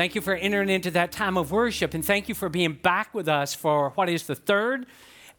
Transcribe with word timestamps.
Thank 0.00 0.14
you 0.14 0.22
for 0.22 0.32
entering 0.32 0.70
into 0.70 0.90
that 0.92 1.12
time 1.12 1.36
of 1.36 1.52
worship, 1.52 1.92
and 1.92 2.02
thank 2.02 2.26
you 2.26 2.34
for 2.34 2.48
being 2.48 2.72
back 2.72 3.12
with 3.12 3.28
us 3.28 3.54
for 3.54 3.90
what 3.96 4.08
is 4.08 4.22
the 4.22 4.34
third 4.34 4.86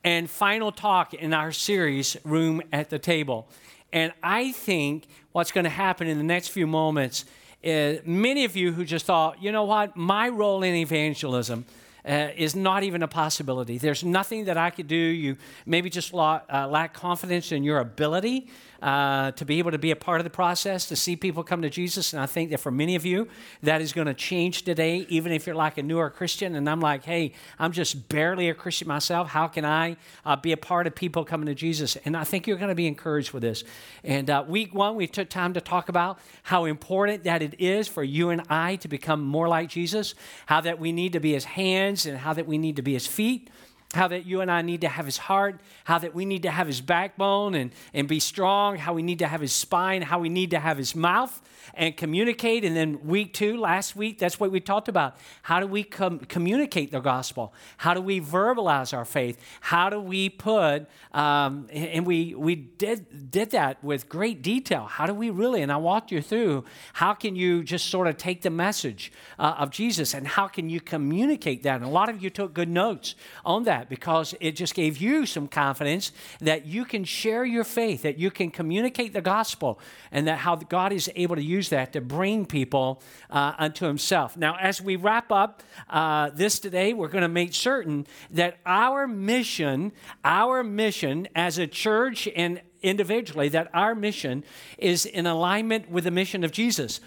and 0.03 0.29
final 0.29 0.71
talk 0.71 1.15
in 1.15 1.33
our 1.33 1.51
series, 1.51 2.15
Room 2.23 2.61
at 2.71 2.91
the 2.91 2.99
Table. 2.99 3.47
And 3.91 4.13
I 4.21 4.51
think 4.51 5.07
what's 5.31 5.51
going 5.51 5.63
to 5.63 5.71
happen 5.71 6.05
in 6.05 6.19
the 6.19 6.23
next 6.23 6.49
few 6.49 6.67
moments 6.67 7.25
is 7.63 8.05
many 8.05 8.45
of 8.45 8.55
you 8.55 8.71
who 8.71 8.85
just 8.85 9.07
thought, 9.07 9.41
you 9.41 9.51
know 9.51 9.63
what, 9.63 9.97
my 9.97 10.29
role 10.29 10.61
in 10.61 10.75
evangelism 10.75 11.65
uh, 12.07 12.27
is 12.37 12.55
not 12.55 12.83
even 12.83 13.01
a 13.01 13.07
possibility. 13.07 13.79
There's 13.79 14.03
nothing 14.03 14.45
that 14.45 14.57
I 14.57 14.69
could 14.69 14.87
do. 14.87 14.95
You 14.95 15.37
maybe 15.65 15.89
just 15.89 16.13
uh, 16.13 16.67
lack 16.69 16.93
confidence 16.93 17.51
in 17.51 17.63
your 17.63 17.79
ability 17.79 18.47
uh, 18.81 19.31
to 19.31 19.45
be 19.45 19.59
able 19.59 19.71
to 19.71 19.77
be 19.77 19.91
a 19.91 19.95
part 19.95 20.19
of 20.19 20.23
the 20.23 20.29
process, 20.29 20.87
to 20.87 20.95
see 20.95 21.15
people 21.15 21.43
come 21.43 21.61
to 21.61 21.69
Jesus. 21.69 22.13
And 22.13 22.21
I 22.21 22.25
think 22.25 22.49
that 22.49 22.59
for 22.59 22.71
many 22.71 22.95
of 22.95 23.05
you, 23.05 23.27
that 23.61 23.81
is 23.81 23.93
going 23.93 24.07
to 24.07 24.13
change 24.13 24.63
today, 24.63 25.05
even 25.09 25.31
if 25.31 25.45
you're 25.45 25.55
like 25.55 25.77
a 25.77 25.83
newer 25.83 26.09
Christian. 26.09 26.55
And 26.55 26.69
I'm 26.69 26.81
like, 26.81 27.03
hey, 27.03 27.33
I'm 27.59 27.71
just 27.71 28.09
barely 28.09 28.49
a 28.49 28.53
Christian 28.53 28.87
myself. 28.87 29.29
How 29.29 29.47
can 29.47 29.65
I 29.65 29.97
uh, 30.25 30.35
be 30.35 30.51
a 30.51 30.57
part 30.57 30.87
of 30.87 30.95
people 30.95 31.23
coming 31.23 31.45
to 31.45 31.55
Jesus? 31.55 31.95
And 32.05 32.17
I 32.17 32.23
think 32.23 32.47
you're 32.47 32.57
going 32.57 32.69
to 32.69 32.75
be 32.75 32.87
encouraged 32.87 33.31
with 33.33 33.43
this. 33.43 33.63
And 34.03 34.29
uh, 34.29 34.43
week 34.47 34.73
one, 34.73 34.95
we 34.95 35.07
took 35.07 35.29
time 35.29 35.53
to 35.53 35.61
talk 35.61 35.89
about 35.89 36.19
how 36.43 36.65
important 36.65 37.23
that 37.25 37.41
it 37.41 37.59
is 37.59 37.87
for 37.87 38.03
you 38.03 38.29
and 38.29 38.41
I 38.49 38.77
to 38.77 38.87
become 38.87 39.21
more 39.21 39.47
like 39.47 39.69
Jesus, 39.69 40.15
how 40.47 40.61
that 40.61 40.79
we 40.79 40.91
need 40.91 41.13
to 41.13 41.19
be 41.19 41.33
his 41.33 41.45
hands 41.45 42.05
and 42.05 42.17
how 42.17 42.33
that 42.33 42.47
we 42.47 42.57
need 42.57 42.77
to 42.77 42.81
be 42.81 42.93
his 42.93 43.07
feet 43.07 43.49
how 43.93 44.07
that 44.07 44.25
you 44.25 44.41
and 44.41 44.49
I 44.49 44.61
need 44.61 44.81
to 44.81 44.87
have 44.87 45.05
his 45.05 45.17
heart, 45.17 45.59
how 45.83 45.99
that 45.99 46.13
we 46.15 46.25
need 46.25 46.43
to 46.43 46.51
have 46.51 46.67
his 46.67 46.81
backbone 46.81 47.55
and, 47.55 47.71
and 47.93 48.07
be 48.07 48.19
strong, 48.19 48.77
how 48.77 48.93
we 48.93 49.01
need 49.01 49.19
to 49.19 49.27
have 49.27 49.41
his 49.41 49.53
spine, 49.53 50.01
how 50.01 50.19
we 50.19 50.29
need 50.29 50.51
to 50.51 50.59
have 50.59 50.77
his 50.77 50.95
mouth 50.95 51.41
and 51.73 51.95
communicate. 51.95 52.65
And 52.65 52.75
then 52.75 53.05
week 53.05 53.33
two, 53.33 53.57
last 53.57 53.95
week, 53.95 54.19
that's 54.19 54.39
what 54.39 54.51
we 54.51 54.59
talked 54.59 54.87
about. 54.87 55.17
How 55.43 55.59
do 55.59 55.67
we 55.67 55.83
com- 55.83 56.19
communicate 56.19 56.91
the 56.91 56.99
gospel? 56.99 57.53
How 57.77 57.93
do 57.93 58.01
we 58.01 58.19
verbalize 58.19 58.95
our 58.95 59.05
faith? 59.05 59.39
How 59.61 59.89
do 59.89 59.99
we 59.99 60.29
put, 60.29 60.87
um, 61.13 61.67
and 61.71 62.05
we, 62.05 62.33
we 62.35 62.55
did, 62.55 63.31
did 63.31 63.51
that 63.51 63.83
with 63.83 64.09
great 64.09 64.41
detail. 64.41 64.85
How 64.85 65.05
do 65.05 65.13
we 65.13 65.29
really, 65.29 65.61
and 65.61 65.71
I 65.71 65.77
walked 65.77 66.11
you 66.11 66.21
through, 66.21 66.65
how 66.93 67.13
can 67.13 67.35
you 67.35 67.63
just 67.63 67.87
sort 67.87 68.07
of 68.07 68.17
take 68.17 68.41
the 68.41 68.49
message 68.49 69.11
uh, 69.39 69.55
of 69.57 69.69
Jesus 69.69 70.13
and 70.13 70.27
how 70.27 70.47
can 70.47 70.69
you 70.69 70.81
communicate 70.81 71.63
that? 71.63 71.75
And 71.75 71.85
a 71.85 71.89
lot 71.89 72.09
of 72.09 72.21
you 72.21 72.29
took 72.29 72.53
good 72.53 72.69
notes 72.69 73.15
on 73.45 73.63
that 73.63 73.80
because 73.89 74.35
it 74.39 74.55
just 74.55 74.73
gave 74.73 74.97
you 74.97 75.25
some 75.25 75.47
confidence 75.47 76.11
that 76.39 76.65
you 76.65 76.85
can 76.85 77.03
share 77.03 77.45
your 77.45 77.63
faith, 77.63 78.01
that 78.01 78.17
you 78.17 78.31
can 78.31 78.51
communicate 78.51 79.13
the 79.13 79.21
gospel, 79.21 79.79
and 80.11 80.27
that 80.27 80.39
how 80.39 80.55
God 80.55 80.91
is 80.91 81.09
able 81.15 81.35
to 81.35 81.43
use 81.43 81.69
that 81.69 81.93
to 81.93 82.01
bring 82.01 82.45
people 82.45 83.01
uh, 83.29 83.53
unto 83.57 83.85
Himself. 83.85 84.37
Now, 84.37 84.57
as 84.59 84.81
we 84.81 84.95
wrap 84.95 85.31
up 85.31 85.63
uh, 85.89 86.29
this 86.33 86.59
today, 86.59 86.93
we're 86.93 87.07
going 87.07 87.23
to 87.23 87.27
make 87.27 87.53
certain 87.53 88.07
that 88.31 88.59
our 88.65 89.07
mission, 89.07 89.91
our 90.23 90.63
mission 90.63 91.27
as 91.35 91.57
a 91.57 91.67
church 91.67 92.27
and 92.35 92.61
individually, 92.81 93.49
that 93.49 93.69
our 93.73 93.95
mission 93.95 94.43
is 94.77 95.05
in 95.05 95.27
alignment 95.27 95.89
with 95.89 96.03
the 96.03 96.11
mission 96.11 96.43
of 96.43 96.51
Jesus. 96.51 96.99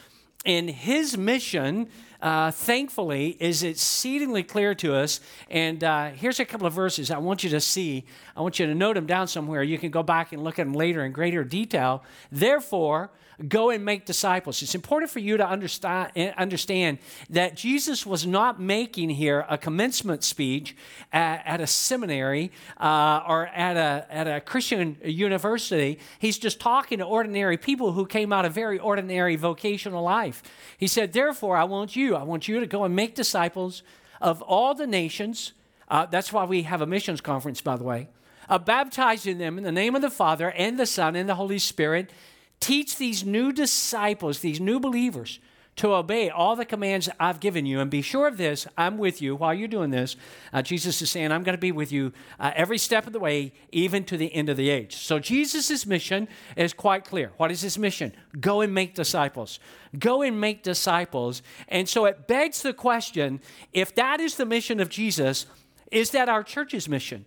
And 0.45 0.69
His 0.69 1.17
mission 1.17 1.89
uh, 2.25 2.51
thankfully, 2.51 3.37
is 3.39 3.63
exceedingly 3.63 4.43
clear 4.43 4.75
to 4.75 4.95
us. 4.95 5.21
And 5.51 5.85
uh, 5.85 6.09
here's 6.09 6.41
a 6.41 6.47
couple 6.47 6.67
of 6.67 6.73
verses 6.73 7.11
I 7.11 7.19
want 7.19 7.45
you 7.45 7.51
to 7.51 7.61
see. 7.61 8.07
I 8.35 8.41
want 8.41 8.59
you 8.59 8.65
to 8.65 8.75
note 8.75 8.95
them 8.95 9.05
down 9.05 9.29
somewhere. 9.29 9.63
You 9.63 9.77
can 9.77 9.91
go 9.91 10.03
back 10.03 10.33
and 10.33 10.43
look 10.43 10.59
at 10.59 10.65
them 10.65 10.73
later 10.73 11.05
in 11.05 11.13
greater 11.13 11.45
detail. 11.45 12.03
Therefore, 12.33 13.11
go 13.49 13.71
and 13.71 13.85
make 13.85 14.05
disciples. 14.05 14.63
It's 14.63 14.75
important 14.75 15.11
for 15.11 15.19
you 15.19 15.37
to 15.37 15.47
understand, 15.47 16.13
understand 16.37 16.99
that 17.31 17.57
Jesus 17.57 18.07
was 18.07 18.27
not 18.27 18.61
making 18.61 19.11
here 19.11 19.45
a 19.49 19.59
commencement 19.59 20.23
speech 20.23 20.77
at, 21.13 21.43
at 21.45 21.61
a 21.61 21.67
seminary 21.67 22.53
uh, 22.79 23.23
or 23.27 23.47
at 23.49 23.77
a, 23.77 24.07
at 24.11 24.27
a 24.27 24.41
Christian 24.41 24.97
university. 25.05 25.99
He's 26.19 26.39
just 26.39 26.61
talking 26.61 26.99
to 26.99 27.05
ordinary 27.05 27.57
people 27.57 27.93
who 27.93 28.07
came 28.07 28.33
out 28.33 28.45
of 28.45 28.53
very 28.53 28.79
ordinary 28.79 29.37
vocational 29.37 30.03
life. 30.03 30.43
He 30.79 30.87
said, 30.87 31.13
Therefore, 31.13 31.57
I 31.57 31.65
want 31.65 31.97
you, 31.97 32.15
I 32.15 32.23
want 32.23 32.49
you 32.49 32.61
to 32.61 32.67
go 32.67 32.85
and 32.85 32.95
make 32.95 33.15
disciples 33.15 33.83
of 34.21 34.43
all 34.43 34.75
the 34.75 34.87
nations. 34.87 35.53
Uh, 35.89 36.07
that's 36.07 36.33
why 36.33 36.45
we 36.45 36.63
have 36.63 36.81
a 36.81 36.87
missions 36.87 37.21
conference, 37.21 37.61
by 37.61 37.77
the 37.77 37.85
way. 37.85 38.09
Uh, 38.49 38.59
baptizing 38.59 39.39
them 39.39 39.57
in 39.59 39.65
the 39.65 39.73
name 39.73 39.95
of 39.95 40.03
the 40.03 40.11
Father 40.11 40.51
and 40.51 40.79
the 40.79 40.87
Son 40.87 41.17
and 41.17 41.29
the 41.29 41.35
Holy 41.35 41.59
Spirit 41.59 42.11
Teach 42.61 42.97
these 42.97 43.25
new 43.25 43.53
disciples, 43.53 44.41
these 44.41 44.61
new 44.61 44.81
believers, 44.81 45.39
to 45.77 45.93
obey 45.93 46.31
all 46.31 46.55
the 46.55 46.65
commands 46.65 47.09
I've 47.19 47.41
given 47.41 47.67
you. 47.67 47.81
And 47.81 47.91
be 47.91 48.03
sure 48.03 48.29
of 48.29 48.37
this 48.37 48.67
I'm 48.79 48.97
with 48.97 49.21
you 49.21 49.35
while 49.35 49.53
you're 49.53 49.69
doing 49.69 49.91
this. 49.91 50.17
Uh, 50.53 50.63
Jesus 50.63 51.03
is 51.03 51.11
saying, 51.11 51.33
I'm 51.33 51.43
going 51.43 51.57
to 51.57 51.61
be 51.61 51.73
with 51.73 51.91
you 51.91 52.13
uh, 52.39 52.53
every 52.55 52.79
step 52.79 53.07
of 53.07 53.13
the 53.13 53.19
way, 53.19 53.53
even 53.73 54.05
to 54.05 54.17
the 54.17 54.33
end 54.35 54.49
of 54.49 54.57
the 54.57 54.71
age. 54.71 54.97
So 54.97 55.19
Jesus' 55.19 55.85
mission 55.85 56.29
is 56.57 56.73
quite 56.73 57.05
clear. 57.05 57.33
What 57.37 57.51
is 57.51 57.63
his 57.63 57.77
mission? 57.77 58.13
Go 58.41 58.61
and 58.61 58.73
make 58.73 58.95
disciples. 58.95 59.59
Go 59.99 60.23
and 60.23 60.41
make 60.41 60.63
disciples. 60.63 61.43
And 61.69 61.89
so 61.89 62.05
it 62.05 62.29
begs 62.29 62.63
the 62.63 62.73
question 62.73 63.41
if 63.73 63.95
that 63.97 64.21
is 64.21 64.37
the 64.37 64.47
mission 64.47 64.79
of 64.79 64.89
Jesus, 64.89 65.47
is 65.91 66.11
that 66.11 66.29
our 66.29 66.43
church's 66.43 66.89
mission? 66.89 67.25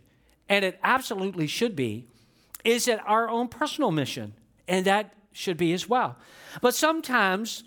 And 0.49 0.63
it 0.63 0.79
absolutely 0.83 1.47
should 1.47 1.75
be. 1.75 2.05
Is 2.63 2.87
it 2.87 2.99
our 3.05 3.29
own 3.29 3.49
personal 3.49 3.91
mission? 3.91 4.33
And 4.69 4.85
that 4.85 5.13
should 5.37 5.57
be 5.57 5.71
as 5.73 5.87
well. 5.87 6.17
But 6.61 6.73
sometimes, 6.73 7.63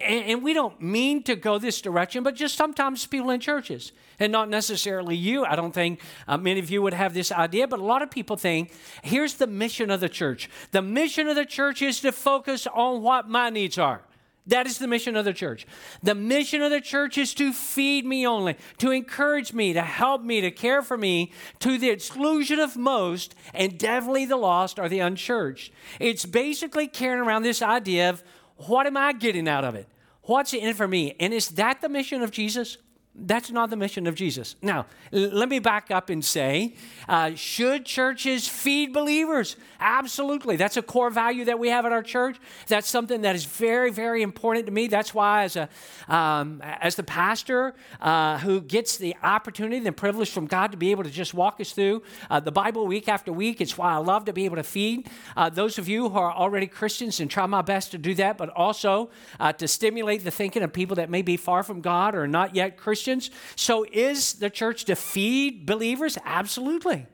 and 0.00 0.42
we 0.42 0.54
don't 0.54 0.80
mean 0.80 1.22
to 1.24 1.36
go 1.36 1.58
this 1.58 1.80
direction, 1.80 2.22
but 2.22 2.34
just 2.34 2.56
sometimes 2.56 3.06
people 3.06 3.30
in 3.30 3.40
churches, 3.40 3.92
and 4.18 4.32
not 4.32 4.48
necessarily 4.48 5.16
you. 5.16 5.44
I 5.44 5.54
don't 5.54 5.72
think 5.72 6.00
uh, 6.26 6.36
many 6.36 6.60
of 6.60 6.70
you 6.70 6.82
would 6.82 6.94
have 6.94 7.14
this 7.14 7.30
idea, 7.30 7.68
but 7.68 7.78
a 7.78 7.84
lot 7.84 8.02
of 8.02 8.10
people 8.10 8.36
think 8.36 8.72
here's 9.02 9.34
the 9.34 9.46
mission 9.46 9.90
of 9.90 10.00
the 10.00 10.08
church. 10.08 10.48
The 10.72 10.82
mission 10.82 11.28
of 11.28 11.36
the 11.36 11.46
church 11.46 11.82
is 11.82 12.00
to 12.00 12.12
focus 12.12 12.66
on 12.66 13.02
what 13.02 13.28
my 13.28 13.50
needs 13.50 13.78
are. 13.78 14.02
That 14.48 14.66
is 14.66 14.78
the 14.78 14.86
mission 14.86 15.14
of 15.14 15.24
the 15.24 15.32
church. 15.32 15.66
The 16.02 16.14
mission 16.14 16.62
of 16.62 16.70
the 16.70 16.80
church 16.80 17.18
is 17.18 17.34
to 17.34 17.52
feed 17.52 18.04
me 18.04 18.26
only, 18.26 18.56
to 18.78 18.90
encourage 18.90 19.52
me, 19.52 19.74
to 19.74 19.82
help 19.82 20.22
me, 20.22 20.40
to 20.40 20.50
care 20.50 20.82
for 20.82 20.96
me 20.96 21.32
to 21.60 21.78
the 21.78 21.90
exclusion 21.90 22.58
of 22.58 22.76
most, 22.76 23.34
and 23.54 23.78
definitely 23.78 24.24
the 24.24 24.36
lost 24.36 24.78
or 24.78 24.88
the 24.88 25.00
unchurched. 25.00 25.70
It's 26.00 26.24
basically 26.24 26.88
carrying 26.88 27.20
around 27.20 27.42
this 27.42 27.62
idea 27.62 28.08
of 28.08 28.24
what 28.56 28.86
am 28.86 28.96
I 28.96 29.12
getting 29.12 29.48
out 29.48 29.64
of 29.64 29.74
it? 29.74 29.86
What's 30.22 30.52
in 30.52 30.64
it 30.64 30.76
for 30.76 30.88
me? 30.88 31.14
And 31.20 31.32
is 31.32 31.50
that 31.50 31.80
the 31.80 31.88
mission 31.88 32.22
of 32.22 32.30
Jesus? 32.30 32.78
That's 33.20 33.50
not 33.50 33.70
the 33.70 33.76
mission 33.76 34.06
of 34.06 34.14
Jesus. 34.14 34.54
Now, 34.62 34.86
let 35.10 35.48
me 35.48 35.58
back 35.58 35.90
up 35.90 36.08
and 36.08 36.24
say 36.24 36.74
uh, 37.08 37.34
should 37.34 37.84
churches 37.84 38.46
feed 38.46 38.92
believers? 38.92 39.56
Absolutely. 39.80 40.56
That's 40.56 40.76
a 40.76 40.82
core 40.82 41.10
value 41.10 41.44
that 41.46 41.58
we 41.58 41.68
have 41.68 41.84
at 41.84 41.92
our 41.92 42.02
church. 42.02 42.36
That's 42.68 42.88
something 42.88 43.22
that 43.22 43.34
is 43.34 43.44
very, 43.44 43.90
very 43.90 44.22
important 44.22 44.66
to 44.66 44.72
me. 44.72 44.86
That's 44.86 45.12
why, 45.12 45.44
as, 45.44 45.56
a, 45.56 45.68
um, 46.08 46.62
as 46.62 46.94
the 46.94 47.02
pastor 47.02 47.74
uh, 48.00 48.38
who 48.38 48.60
gets 48.60 48.96
the 48.96 49.16
opportunity 49.22 49.84
and 49.84 49.96
privilege 49.96 50.30
from 50.30 50.46
God 50.46 50.70
to 50.70 50.76
be 50.76 50.90
able 50.92 51.04
to 51.04 51.10
just 51.10 51.34
walk 51.34 51.60
us 51.60 51.72
through 51.72 52.02
uh, 52.30 52.38
the 52.40 52.52
Bible 52.52 52.86
week 52.86 53.08
after 53.08 53.32
week, 53.32 53.60
it's 53.60 53.76
why 53.76 53.92
I 53.94 53.96
love 53.96 54.26
to 54.26 54.32
be 54.32 54.44
able 54.44 54.56
to 54.56 54.62
feed 54.62 55.08
uh, 55.36 55.48
those 55.48 55.78
of 55.78 55.88
you 55.88 56.08
who 56.08 56.18
are 56.18 56.32
already 56.32 56.66
Christians 56.66 57.18
and 57.20 57.30
try 57.30 57.46
my 57.46 57.62
best 57.62 57.90
to 57.92 57.98
do 57.98 58.14
that, 58.14 58.38
but 58.38 58.48
also 58.50 59.10
uh, 59.40 59.52
to 59.54 59.66
stimulate 59.66 60.22
the 60.22 60.30
thinking 60.30 60.62
of 60.62 60.72
people 60.72 60.96
that 60.96 61.10
may 61.10 61.22
be 61.22 61.36
far 61.36 61.62
from 61.62 61.80
God 61.80 62.14
or 62.14 62.28
not 62.28 62.54
yet 62.54 62.76
Christians 62.76 63.07
Christians. 63.08 63.30
So, 63.56 63.86
is 63.90 64.34
the 64.34 64.50
church 64.50 64.84
to 64.86 64.96
feed 64.96 65.66
believers? 65.66 66.18
Absolutely. 66.24 67.06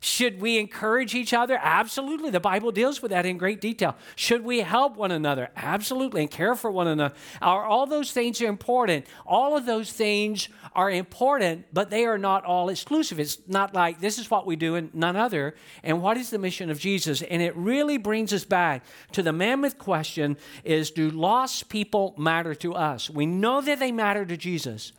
Should 0.00 0.40
we 0.40 0.58
encourage 0.58 1.14
each 1.14 1.34
other? 1.34 1.58
Absolutely. 1.60 2.30
The 2.30 2.40
Bible 2.40 2.70
deals 2.70 3.02
with 3.02 3.10
that 3.10 3.26
in 3.26 3.36
great 3.36 3.60
detail. 3.60 3.96
Should 4.14 4.44
we 4.44 4.60
help 4.60 4.96
one 4.96 5.10
another? 5.10 5.50
Absolutely. 5.56 6.20
And 6.20 6.30
care 6.30 6.54
for 6.54 6.70
one 6.70 6.86
another. 6.86 7.14
Are 7.42 7.64
all 7.64 7.86
those 7.86 8.12
things 8.12 8.40
are 8.40 8.46
important? 8.46 9.06
All 9.26 9.56
of 9.56 9.66
those 9.66 9.90
things 9.90 10.48
are 10.72 10.90
important, 10.90 11.66
but 11.72 11.90
they 11.90 12.04
are 12.04 12.18
not 12.18 12.44
all 12.44 12.68
exclusive. 12.68 13.18
It's 13.18 13.38
not 13.48 13.74
like 13.74 14.00
this 14.00 14.18
is 14.18 14.30
what 14.30 14.46
we 14.46 14.54
do 14.54 14.76
and 14.76 14.94
none 14.94 15.16
other. 15.16 15.56
And 15.82 16.00
what 16.00 16.16
is 16.16 16.30
the 16.30 16.38
mission 16.38 16.70
of 16.70 16.78
Jesus? 16.78 17.22
And 17.22 17.42
it 17.42 17.56
really 17.56 17.98
brings 17.98 18.32
us 18.32 18.44
back 18.44 18.84
to 19.12 19.22
the 19.22 19.32
mammoth 19.32 19.78
question 19.78 20.36
is 20.62 20.92
do 20.92 21.10
lost 21.10 21.68
people 21.68 22.14
matter 22.16 22.54
to 22.56 22.74
us? 22.74 23.10
We 23.10 23.26
know 23.26 23.60
that 23.62 23.80
they 23.80 23.90
matter 23.90 24.24
to 24.24 24.36
Jesus. 24.36 24.92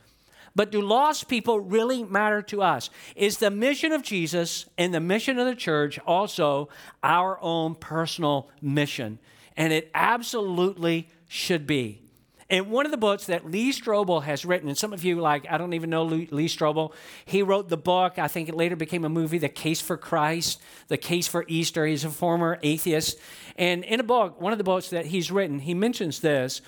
But 0.60 0.72
do 0.72 0.82
lost 0.82 1.30
people 1.30 1.62
really 1.62 2.04
matter 2.04 2.42
to 2.42 2.62
us? 2.62 2.90
Is 3.16 3.38
the 3.38 3.50
mission 3.50 3.94
of 3.94 4.04
Jesus 4.04 4.66
and 4.78 4.94
the 4.94 5.00
mission 5.00 5.40
of 5.40 5.46
the 5.46 5.56
church 5.56 5.98
also 6.00 6.68
our 7.02 7.40
own 7.42 7.76
personal 7.76 8.50
mission? 8.62 9.20
And 9.56 9.72
it 9.72 9.90
absolutely 9.94 11.08
should 11.30 11.66
be. 11.66 12.02
And 12.50 12.70
one 12.70 12.84
of 12.84 12.92
the 12.92 12.98
books 12.98 13.28
that 13.28 13.50
Lee 13.50 13.72
Strobel 13.72 14.24
has 14.24 14.44
written, 14.44 14.68
and 14.68 14.78
some 14.78 14.92
of 14.92 15.06
you 15.06 15.22
like, 15.22 15.50
I 15.50 15.58
don't 15.58 15.72
even 15.72 15.90
know 15.90 16.04
Lee, 16.04 16.50
Strobel. 16.50 16.92
He 17.24 17.42
wrote 17.42 17.70
the 17.70 17.78
book, 17.78 18.20
I 18.20 18.28
think 18.28 18.50
it 18.50 18.56
later 18.56 18.76
became 18.76 19.06
a 19.06 19.10
movie, 19.10 19.38
The 19.38 19.48
Case 19.48 19.80
for 19.80 19.96
Christ, 19.96 20.62
The 20.90 20.98
Case 20.98 21.30
for 21.30 21.46
Easter. 21.48 21.86
He's 21.86 22.04
a 22.04 22.10
former 22.10 22.60
atheist. 22.64 23.18
And 23.56 23.86
in 23.86 24.02
a 24.02 24.04
book, 24.04 24.42
one 24.42 24.52
of 24.52 24.58
the 24.58 24.66
books 24.66 24.90
that 24.90 25.06
he's 25.06 25.32
written, 25.32 25.60
he 25.60 25.74
mentions 25.74 26.20
this 26.20 26.62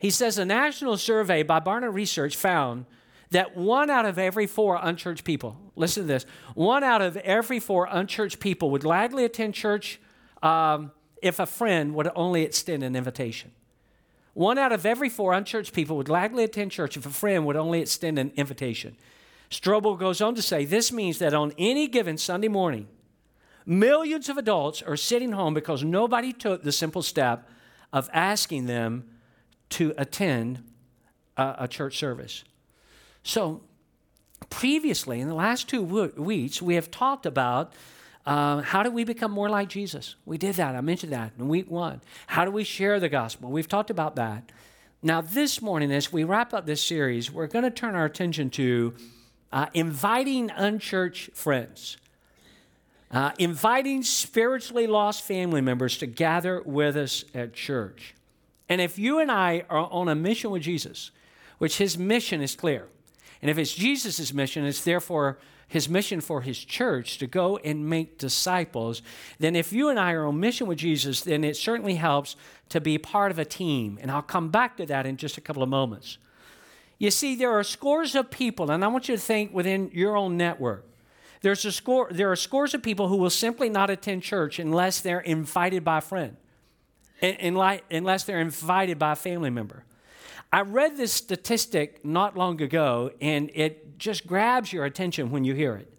He 0.00 0.10
says 0.10 0.36
a 0.36 0.44
national 0.44 0.98
survey 0.98 1.42
by 1.42 1.60
Barna 1.60 1.90
Research 1.90 2.36
found 2.36 2.84
that 3.32 3.56
one 3.56 3.90
out 3.90 4.06
of 4.06 4.18
every 4.18 4.46
four 4.46 4.78
unchurched 4.80 5.24
people, 5.24 5.56
listen 5.76 6.04
to 6.04 6.06
this, 6.06 6.24
one 6.54 6.84
out 6.84 7.02
of 7.02 7.16
every 7.18 7.58
four 7.58 7.88
unchurched 7.90 8.40
people 8.40 8.70
would 8.70 8.82
gladly 8.82 9.24
attend 9.24 9.54
church 9.54 10.00
um, 10.42 10.92
if 11.20 11.38
a 11.38 11.46
friend 11.46 11.94
would 11.94 12.08
only 12.14 12.42
extend 12.42 12.82
an 12.82 12.96
invitation. 12.96 13.52
One 14.34 14.58
out 14.58 14.72
of 14.72 14.86
every 14.86 15.08
four 15.08 15.34
unchurched 15.34 15.74
people 15.74 15.96
would 15.98 16.06
gladly 16.06 16.44
attend 16.44 16.70
church 16.70 16.96
if 16.96 17.04
a 17.04 17.10
friend 17.10 17.44
would 17.46 17.56
only 17.56 17.80
extend 17.80 18.18
an 18.18 18.32
invitation. 18.36 18.96
Strobel 19.50 19.98
goes 19.98 20.22
on 20.22 20.34
to 20.34 20.42
say 20.42 20.64
this 20.64 20.90
means 20.90 21.18
that 21.18 21.34
on 21.34 21.52
any 21.58 21.86
given 21.86 22.16
Sunday 22.16 22.48
morning, 22.48 22.88
millions 23.66 24.28
of 24.28 24.38
adults 24.38 24.80
are 24.82 24.96
sitting 24.96 25.32
home 25.32 25.52
because 25.52 25.84
nobody 25.84 26.32
took 26.32 26.62
the 26.62 26.72
simple 26.72 27.02
step 27.02 27.48
of 27.92 28.08
asking 28.14 28.66
them 28.66 29.04
to 29.68 29.92
attend 29.98 30.64
a, 31.36 31.56
a 31.60 31.68
church 31.68 31.98
service. 31.98 32.44
So, 33.22 33.62
previously, 34.50 35.20
in 35.20 35.28
the 35.28 35.34
last 35.34 35.68
two 35.68 35.82
weeks, 35.82 36.60
we 36.60 36.74
have 36.74 36.90
talked 36.90 37.26
about 37.26 37.72
uh, 38.24 38.62
how 38.62 38.82
do 38.82 38.90
we 38.90 39.04
become 39.04 39.32
more 39.32 39.48
like 39.48 39.68
Jesus? 39.68 40.14
We 40.24 40.38
did 40.38 40.54
that. 40.56 40.76
I 40.76 40.80
mentioned 40.80 41.12
that 41.12 41.32
in 41.38 41.48
week 41.48 41.70
one. 41.70 42.00
How 42.28 42.44
do 42.44 42.50
we 42.50 42.64
share 42.64 43.00
the 43.00 43.08
gospel? 43.08 43.50
We've 43.50 43.68
talked 43.68 43.90
about 43.90 44.16
that. 44.16 44.52
Now, 45.02 45.20
this 45.20 45.60
morning, 45.60 45.90
as 45.90 46.12
we 46.12 46.22
wrap 46.22 46.54
up 46.54 46.64
this 46.64 46.82
series, 46.82 47.32
we're 47.32 47.48
going 47.48 47.64
to 47.64 47.70
turn 47.70 47.96
our 47.96 48.04
attention 48.04 48.50
to 48.50 48.94
uh, 49.52 49.66
inviting 49.74 50.50
unchurched 50.50 51.32
friends, 51.34 51.96
uh, 53.10 53.32
inviting 53.38 54.04
spiritually 54.04 54.86
lost 54.86 55.22
family 55.22 55.60
members 55.60 55.98
to 55.98 56.06
gather 56.06 56.62
with 56.62 56.96
us 56.96 57.24
at 57.34 57.52
church. 57.52 58.14
And 58.68 58.80
if 58.80 58.98
you 58.98 59.18
and 59.18 59.30
I 59.30 59.64
are 59.68 59.90
on 59.90 60.08
a 60.08 60.14
mission 60.14 60.50
with 60.50 60.62
Jesus, 60.62 61.10
which 61.58 61.78
his 61.78 61.98
mission 61.98 62.40
is 62.40 62.54
clear, 62.54 62.86
and 63.42 63.50
if 63.50 63.58
it's 63.58 63.74
Jesus' 63.74 64.32
mission, 64.32 64.64
it's 64.64 64.84
therefore 64.84 65.38
his 65.66 65.88
mission 65.88 66.20
for 66.20 66.42
his 66.42 66.58
church 66.58 67.18
to 67.18 67.26
go 67.26 67.56
and 67.58 67.88
make 67.88 68.18
disciples, 68.18 69.02
then 69.38 69.56
if 69.56 69.72
you 69.72 69.88
and 69.88 69.98
I 69.98 70.12
are 70.12 70.26
on 70.26 70.38
mission 70.38 70.66
with 70.66 70.78
Jesus, 70.78 71.22
then 71.22 71.42
it 71.42 71.56
certainly 71.56 71.94
helps 71.94 72.36
to 72.68 72.80
be 72.80 72.98
part 72.98 73.30
of 73.32 73.38
a 73.38 73.44
team. 73.44 73.98
And 74.00 74.10
I'll 74.10 74.22
come 74.22 74.50
back 74.50 74.76
to 74.76 74.86
that 74.86 75.06
in 75.06 75.16
just 75.16 75.38
a 75.38 75.40
couple 75.40 75.62
of 75.62 75.68
moments. 75.68 76.18
You 76.98 77.10
see, 77.10 77.34
there 77.34 77.50
are 77.50 77.64
scores 77.64 78.14
of 78.14 78.30
people, 78.30 78.70
and 78.70 78.84
I 78.84 78.88
want 78.88 79.08
you 79.08 79.16
to 79.16 79.20
think 79.20 79.52
within 79.52 79.90
your 79.92 80.14
own 80.16 80.36
network. 80.36 80.86
There's 81.40 81.64
a 81.64 81.72
score, 81.72 82.06
there 82.10 82.30
are 82.30 82.36
scores 82.36 82.74
of 82.74 82.82
people 82.82 83.08
who 83.08 83.16
will 83.16 83.30
simply 83.30 83.68
not 83.68 83.90
attend 83.90 84.22
church 84.22 84.60
unless 84.60 85.00
they're 85.00 85.20
invited 85.20 85.82
by 85.82 85.98
a 85.98 86.00
friend, 86.02 86.36
unless 87.20 88.24
they're 88.24 88.40
invited 88.40 88.98
by 88.98 89.12
a 89.12 89.16
family 89.16 89.50
member. 89.50 89.84
I 90.52 90.60
read 90.60 90.98
this 90.98 91.12
statistic 91.14 92.04
not 92.04 92.36
long 92.36 92.60
ago, 92.60 93.10
and 93.22 93.50
it 93.54 93.98
just 93.98 94.26
grabs 94.26 94.70
your 94.70 94.84
attention 94.84 95.30
when 95.30 95.44
you 95.44 95.54
hear 95.54 95.76
it. 95.76 95.90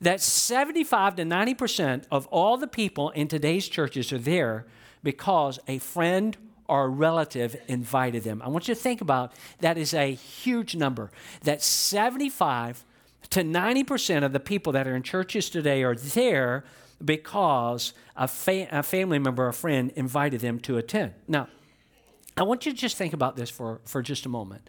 That 0.00 0.20
75 0.20 1.16
to 1.16 1.24
90% 1.24 2.04
of 2.10 2.26
all 2.28 2.56
the 2.56 2.68
people 2.68 3.10
in 3.10 3.26
today's 3.26 3.68
churches 3.68 4.12
are 4.12 4.18
there 4.18 4.66
because 5.02 5.58
a 5.66 5.78
friend 5.78 6.36
or 6.68 6.84
a 6.84 6.88
relative 6.88 7.60
invited 7.66 8.22
them. 8.22 8.40
I 8.42 8.48
want 8.48 8.68
you 8.68 8.74
to 8.74 8.80
think 8.80 9.00
about 9.00 9.32
that 9.58 9.76
is 9.76 9.92
a 9.92 10.14
huge 10.14 10.76
number. 10.76 11.10
That 11.42 11.60
75 11.60 12.84
to 13.30 13.42
90% 13.42 14.24
of 14.24 14.32
the 14.32 14.40
people 14.40 14.72
that 14.72 14.86
are 14.86 14.94
in 14.94 15.02
churches 15.02 15.50
today 15.50 15.82
are 15.82 15.96
there 15.96 16.64
because 17.04 17.92
a, 18.16 18.28
fa- 18.28 18.68
a 18.70 18.84
family 18.84 19.18
member 19.18 19.44
or 19.44 19.48
a 19.48 19.52
friend 19.52 19.90
invited 19.96 20.40
them 20.40 20.60
to 20.60 20.78
attend. 20.78 21.14
Now, 21.26 21.48
I 22.36 22.42
want 22.42 22.66
you 22.66 22.72
to 22.72 22.78
just 22.78 22.96
think 22.96 23.12
about 23.12 23.36
this 23.36 23.50
for, 23.50 23.80
for 23.84 24.02
just 24.02 24.26
a 24.26 24.28
moment. 24.28 24.62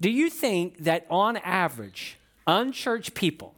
Do 0.00 0.10
you 0.10 0.30
think 0.30 0.78
that 0.84 1.06
on 1.08 1.36
average, 1.38 2.18
unchurched 2.46 3.14
people 3.14 3.54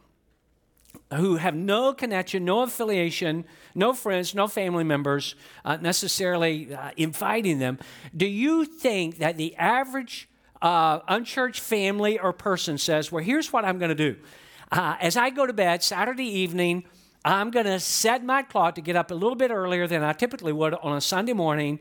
who 1.13 1.37
have 1.37 1.55
no 1.55 1.93
connection, 1.93 2.45
no 2.45 2.63
affiliation, 2.63 3.45
no 3.75 3.93
friends, 3.93 4.35
no 4.35 4.47
family 4.47 4.83
members 4.83 5.35
uh, 5.63 5.77
necessarily 5.77 6.73
uh, 6.73 6.91
inviting 6.97 7.59
them, 7.59 7.79
do 8.15 8.25
you 8.25 8.65
think 8.65 9.17
that 9.19 9.37
the 9.37 9.55
average 9.55 10.27
uh, 10.61 10.99
unchurched 11.07 11.61
family 11.61 12.19
or 12.19 12.33
person 12.33 12.77
says, 12.77 13.11
Well, 13.11 13.23
here's 13.23 13.53
what 13.53 13.63
I'm 13.65 13.77
going 13.77 13.89
to 13.89 13.95
do. 13.95 14.17
Uh, 14.71 14.95
as 14.99 15.15
I 15.15 15.29
go 15.29 15.45
to 15.45 15.53
bed 15.53 15.83
Saturday 15.83 16.25
evening, 16.25 16.83
I'm 17.23 17.51
going 17.51 17.65
to 17.65 17.79
set 17.79 18.23
my 18.23 18.43
clock 18.43 18.75
to 18.75 18.81
get 18.81 18.95
up 18.95 19.11
a 19.11 19.13
little 19.13 19.35
bit 19.35 19.51
earlier 19.51 19.87
than 19.87 20.03
I 20.03 20.13
typically 20.13 20.53
would 20.53 20.73
on 20.73 20.97
a 20.97 21.01
Sunday 21.01 21.33
morning, 21.33 21.79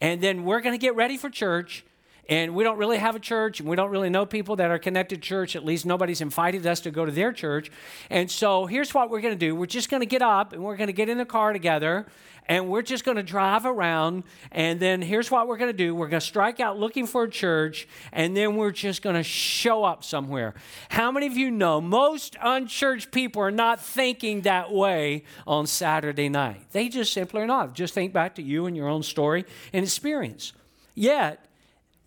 and 0.00 0.20
then 0.20 0.44
we're 0.44 0.60
going 0.60 0.74
to 0.74 0.78
get 0.78 0.94
ready 0.94 1.16
for 1.16 1.30
church 1.30 1.84
and 2.28 2.54
we 2.54 2.64
don't 2.64 2.78
really 2.78 2.98
have 2.98 3.14
a 3.14 3.20
church 3.20 3.60
and 3.60 3.68
we 3.68 3.76
don't 3.76 3.90
really 3.90 4.10
know 4.10 4.26
people 4.26 4.56
that 4.56 4.70
are 4.70 4.78
connected 4.78 5.22
to 5.22 5.28
church. 5.28 5.54
At 5.54 5.64
least 5.64 5.86
nobody's 5.86 6.20
invited 6.20 6.66
us 6.66 6.80
to 6.80 6.90
go 6.90 7.04
to 7.04 7.12
their 7.12 7.32
church. 7.32 7.70
And 8.10 8.30
so 8.30 8.66
here's 8.66 8.92
what 8.92 9.10
we're 9.10 9.20
going 9.20 9.34
to 9.34 9.38
do. 9.38 9.54
We're 9.54 9.66
just 9.66 9.90
going 9.90 10.00
to 10.00 10.06
get 10.06 10.22
up 10.22 10.52
and 10.52 10.62
we're 10.62 10.76
going 10.76 10.88
to 10.88 10.92
get 10.92 11.08
in 11.08 11.18
the 11.18 11.24
car 11.24 11.52
together 11.52 12.06
and 12.48 12.68
we're 12.68 12.82
just 12.82 13.04
going 13.04 13.16
to 13.16 13.22
drive 13.22 13.66
around. 13.66 14.24
And 14.50 14.80
then 14.80 15.02
here's 15.02 15.30
what 15.30 15.46
we're 15.46 15.56
going 15.56 15.70
to 15.70 15.76
do. 15.76 15.94
We're 15.94 16.08
going 16.08 16.20
to 16.20 16.26
strike 16.26 16.60
out 16.60 16.78
looking 16.78 17.06
for 17.06 17.24
a 17.24 17.30
church 17.30 17.86
and 18.12 18.36
then 18.36 18.56
we're 18.56 18.72
just 18.72 19.02
going 19.02 19.16
to 19.16 19.22
show 19.22 19.84
up 19.84 20.02
somewhere. 20.02 20.54
How 20.88 21.12
many 21.12 21.26
of 21.26 21.36
you 21.36 21.50
know 21.50 21.80
most 21.80 22.36
unchurched 22.42 23.12
people 23.12 23.42
are 23.42 23.50
not 23.50 23.80
thinking 23.80 24.42
that 24.42 24.72
way 24.72 25.24
on 25.46 25.66
saturday 25.66 26.28
night? 26.28 26.66
They 26.72 26.88
just 26.88 27.12
simply 27.12 27.42
are 27.42 27.46
not. 27.46 27.74
Just 27.74 27.94
think 27.94 28.12
back 28.12 28.34
to 28.36 28.42
you 28.42 28.66
and 28.66 28.76
your 28.76 28.88
own 28.88 29.02
story 29.02 29.44
and 29.72 29.84
experience. 29.84 30.52
Yet 30.94 31.46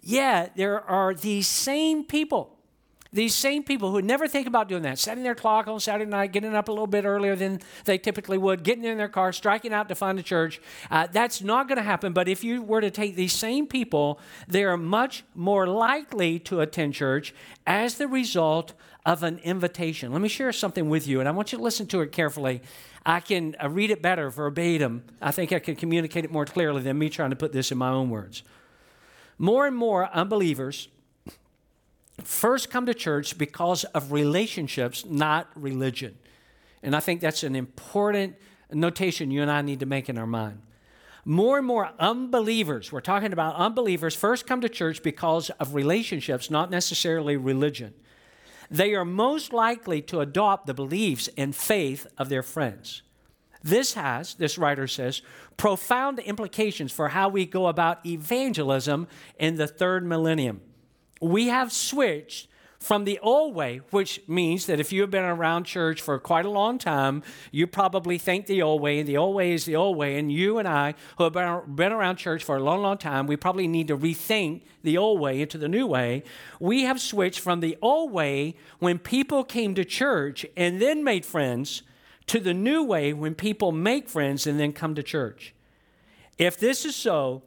Yet 0.01 0.56
there 0.56 0.81
are 0.81 1.13
these 1.13 1.48
same 1.48 2.04
people, 2.04 2.56
these 3.12 3.34
same 3.34 3.63
people 3.63 3.92
who 3.92 4.01
never 4.01 4.28
think 4.28 4.48
about 4.48 4.69
doing 4.69 4.84
that, 4.84 5.00
setting 5.00 5.24
their 5.24 5.36
clock 5.36 5.68
on 5.68 5.80
Saturday 5.80 6.10
night, 6.10 6.31
getting 6.31 6.56
up 6.56 6.68
a 6.68 6.72
little 6.72 6.88
bit 6.88 7.06
earlier 7.06 7.36
than 7.36 7.60
they 7.86 7.98
typically 7.98 8.38
would, 8.38 8.63
getting 8.63 8.84
in 8.84 8.98
their 8.98 9.10
car, 9.10 9.34
striking 9.34 9.74
out 9.74 9.90
to 9.90 9.96
find 9.96 10.19
a 10.19 10.24
church. 10.24 10.62
Uh, 10.90 11.07
that's 11.12 11.42
not 11.42 11.68
going 11.68 11.78
to 11.78 11.84
happen. 11.84 12.13
But 12.13 12.28
if 12.28 12.44
you 12.44 12.62
were 12.62 12.81
to 12.81 12.92
take 12.92 13.16
these 13.16 13.34
same 13.34 13.68
people, 13.68 14.19
they 14.48 14.63
are 14.63 14.78
much 14.78 15.24
more 15.36 15.68
likely 15.68 16.40
to 16.40 16.62
attend 16.62 16.94
church 16.94 17.34
as 17.66 17.95
the 17.95 18.07
result 18.07 18.74
of 19.06 19.24
an 19.24 19.40
invitation. 19.40 20.12
Let 20.12 20.22
me 20.22 20.30
share 20.30 20.52
something 20.52 20.88
with 20.90 21.07
you, 21.07 21.19
and 21.19 21.28
I 21.28 21.31
want 21.31 21.52
you 21.52 21.57
to 21.57 21.63
listen 21.63 21.88
to 21.88 22.02
it 22.02 22.12
carefully. 22.12 22.62
I 23.06 23.22
can 23.22 23.56
uh, 23.62 23.69
read 23.69 23.92
it 23.92 24.02
better 24.02 24.30
verbatim. 24.30 25.04
I 25.22 25.31
think 25.31 25.52
I 25.52 25.60
can 25.60 25.75
communicate 25.75 26.25
it 26.25 26.31
more 26.31 26.45
clearly 26.45 26.84
than 26.84 26.98
me 27.00 27.10
trying 27.10 27.31
to 27.31 27.36
put 27.36 27.54
this 27.54 27.72
in 27.72 27.78
my 27.78 27.90
own 27.90 28.10
words. 28.10 28.44
More 29.39 29.65
and 29.65 29.75
more 29.75 30.09
unbelievers 30.14 30.90
first 32.23 32.69
come 32.69 32.85
to 32.85 32.94
church 32.94 33.37
because 33.37 33.85
of 33.85 34.11
relationships, 34.11 35.06
not 35.06 35.47
religion. 35.56 36.18
And 36.83 36.94
I 36.95 36.99
think 36.99 37.21
that's 37.21 37.44
an 37.44 37.56
important 37.56 38.35
notation 38.71 39.31
you 39.31 39.42
and 39.42 39.49
I 39.49 39.61
need 39.61 39.80
to 39.80 39.85
make 39.85 40.09
in 40.09 40.18
our 40.18 40.28
mind. 40.28 40.61
More 41.25 41.57
and 41.57 41.66
more 41.66 41.92
unbelievers, 41.99 42.92
we're 42.92 43.02
talking 43.02 43.33
about 43.33 43.56
unbelievers, 43.56 44.16
first 44.16 44.45
come 44.45 44.61
to 44.61 44.69
church 44.69 45.04
because 45.04 45.49
of 45.52 45.73
relationships, 45.73 46.49
not 46.49 46.69
necessarily 46.69 47.37
religion. 47.37 47.94
They 48.69 48.94
are 48.94 49.06
most 49.06 49.54
likely 49.54 50.02
to 50.04 50.19
adopt 50.19 50.68
the 50.68 50.73
beliefs 50.73 51.30
and 51.37 51.56
faith 51.56 52.07
of 52.18 52.30
their 52.30 52.44
friends. 52.44 53.02
This 53.63 53.94
has, 53.94 54.35
this 54.35 54.57
writer 54.57 54.87
says, 54.87 55.21
profound 55.57 56.19
implications 56.19 56.92
for 56.92 57.09
how 57.09 57.30
we 57.30 57.45
go 57.45 57.68
about 57.68 58.06
evangelism 58.06 59.07
in 59.37 59.56
the 59.56 59.68
third 59.68 60.06
millennium. 60.06 60.61
We 61.21 61.47
have 61.47 61.71
switched 61.73 62.47
from 62.80 63.04
the 63.04 63.19
old 63.19 63.54
way, 63.54 63.81
which 63.92 64.21
means 64.25 64.66
that 64.68 64.80
if 64.80 64.94
you 64.94 65.01
have 65.01 65.11
been 65.11 65.25
around 65.25 65.66
church 65.66 66.01
for 66.01 66.18
quite 66.18 66.45
a 66.45 66.49
long 66.49 66.78
time, 66.78 67.21
you 67.51 67.68
probably 67.68 68.18
think 68.18 68.45
the 68.45 68.61
old 68.61 68.81
way, 68.81 68.99
and 68.99 69.07
the 69.07 69.18
old 69.18 69.35
way 69.35 69.51
is 69.51 69.66
the 69.66 69.75
old 69.75 69.97
way. 69.97 70.18
And 70.18 70.31
you 70.31 70.57
and 70.57 70.68
I, 70.68 70.95
who 71.18 71.25
have 71.25 71.33
been 71.33 71.92
around 71.92 72.16
church 72.16 72.42
for 72.42 72.56
a 72.56 72.63
long, 72.63 72.81
long 72.81 72.97
time, 72.97 73.28
we 73.28 73.35
probably 73.35 73.68
need 73.68 73.89
to 73.89 73.97
rethink 73.97 74.61
the 74.81 74.97
old 74.97 75.19
way 75.19 75.42
into 75.42 75.57
the 75.57 75.68
new 75.68 75.85
way. 75.85 76.23
We 76.61 76.83
have 76.83 77.01
switched 77.01 77.42
from 77.42 77.59
the 77.59 77.78
old 77.81 78.13
way 78.13 78.56
when 78.80 78.97
people 78.97 79.44
came 79.44 79.75
to 79.75 79.83
church 79.83 80.45
and 80.56 80.81
then 80.81 81.04
made 81.04 81.25
friends 81.25 81.83
to 82.30 82.40
the 82.40 82.54
new 82.54 82.83
way 82.83 83.12
when 83.12 83.33
people 83.33 83.71
make 83.71 84.07
friends 84.07 84.45
and 84.45 84.59
then 84.59 84.71
come 84.71 84.94
to 84.94 85.02
church. 85.02 85.56
If 86.38 86.59
this 86.59 86.86
is 86.86 86.95
so, 86.95 87.42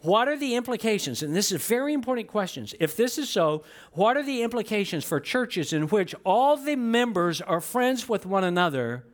what 0.00 0.28
are 0.28 0.36
the 0.36 0.56
implications? 0.56 1.22
And 1.22 1.34
this 1.34 1.50
is 1.50 1.66
very 1.66 1.94
important 1.94 2.28
questions. 2.28 2.74
If 2.78 2.96
this 2.96 3.16
is 3.16 3.30
so, 3.30 3.64
what 3.92 4.16
are 4.16 4.22
the 4.22 4.42
implications 4.42 5.04
for 5.04 5.20
churches 5.20 5.72
in 5.72 5.88
which 5.88 6.14
all 6.22 6.58
the 6.58 6.76
members 6.76 7.40
are 7.40 7.62
friends 7.62 8.10
with 8.10 8.26
one 8.26 8.44
another, 8.44 9.06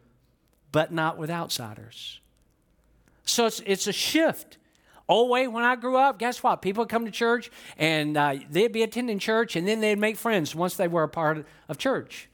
but 0.73 0.93
not 0.93 1.17
with 1.19 1.31
outsiders? 1.31 2.21
So 3.25 3.47
it's, 3.47 3.62
it's 3.64 3.87
a 3.87 3.93
shift. 3.93 4.59
Oh, 5.09 5.29
wait, 5.29 5.47
when 5.49 5.62
I 5.62 5.76
grew 5.76 5.97
up, 5.97 6.19
guess 6.19 6.43
what? 6.43 6.62
People 6.62 6.85
come 6.85 7.05
to 7.05 7.12
church 7.12 7.49
and 7.79 8.17
uh, 8.17 8.38
they'd 8.50 8.73
be 8.73 8.83
attending 8.83 9.21
church 9.21 9.55
and 9.55 9.69
then 9.69 9.81
they'd 9.81 9.99
make 9.99 10.17
friends 10.17 10.52
once 10.52 10.75
they 10.75 10.88
were 10.88 11.05
a 11.05 11.09
part 11.09 11.47
of 11.69 11.79
church. 11.79 12.29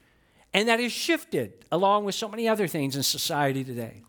And 0.53 0.67
that 0.67 0.79
has 0.79 0.91
shifted 0.91 1.65
along 1.71 2.05
with 2.05 2.15
so 2.15 2.27
many 2.27 2.47
other 2.47 2.67
things 2.67 2.95
in 2.95 3.03
society 3.03 3.63
today. 3.63 4.01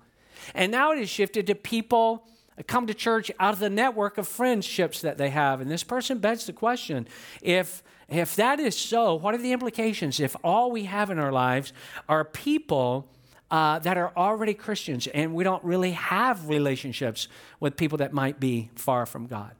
And 0.54 0.72
now 0.72 0.92
it 0.92 0.98
has 0.98 1.10
shifted 1.10 1.46
to 1.48 1.54
people 1.54 2.26
come 2.66 2.86
to 2.86 2.94
church 2.94 3.30
out 3.38 3.54
of 3.54 3.60
the 3.60 3.70
network 3.70 4.18
of 4.18 4.28
friendships 4.28 5.00
that 5.00 5.18
they 5.18 5.30
have. 5.30 5.60
And 5.60 5.70
this 5.70 5.84
person 5.84 6.18
begs 6.18 6.46
the 6.46 6.52
question 6.52 7.06
if, 7.40 7.82
if 8.08 8.36
that 8.36 8.60
is 8.60 8.76
so, 8.76 9.14
what 9.14 9.34
are 9.34 9.38
the 9.38 9.52
implications 9.52 10.20
if 10.20 10.36
all 10.42 10.70
we 10.70 10.84
have 10.84 11.10
in 11.10 11.18
our 11.18 11.32
lives 11.32 11.72
are 12.08 12.24
people 12.24 13.08
uh, 13.50 13.78
that 13.80 13.96
are 13.96 14.12
already 14.16 14.54
Christians 14.54 15.06
and 15.08 15.34
we 15.34 15.44
don't 15.44 15.64
really 15.64 15.92
have 15.92 16.48
relationships 16.48 17.28
with 17.58 17.76
people 17.76 17.98
that 17.98 18.12
might 18.12 18.40
be 18.40 18.70
far 18.74 19.06
from 19.06 19.26
God? 19.26 19.52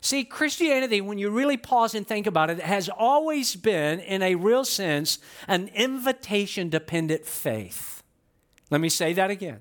See, 0.00 0.24
Christianity, 0.24 1.00
when 1.00 1.18
you 1.18 1.30
really 1.30 1.56
pause 1.56 1.94
and 1.94 2.06
think 2.06 2.26
about 2.26 2.48
it, 2.48 2.60
has 2.60 2.88
always 2.88 3.54
been, 3.54 4.00
in 4.00 4.22
a 4.22 4.34
real 4.34 4.64
sense, 4.64 5.18
an 5.46 5.68
invitation 5.74 6.70
dependent 6.70 7.26
faith. 7.26 8.02
Let 8.70 8.80
me 8.80 8.88
say 8.88 9.12
that 9.12 9.30
again. 9.30 9.60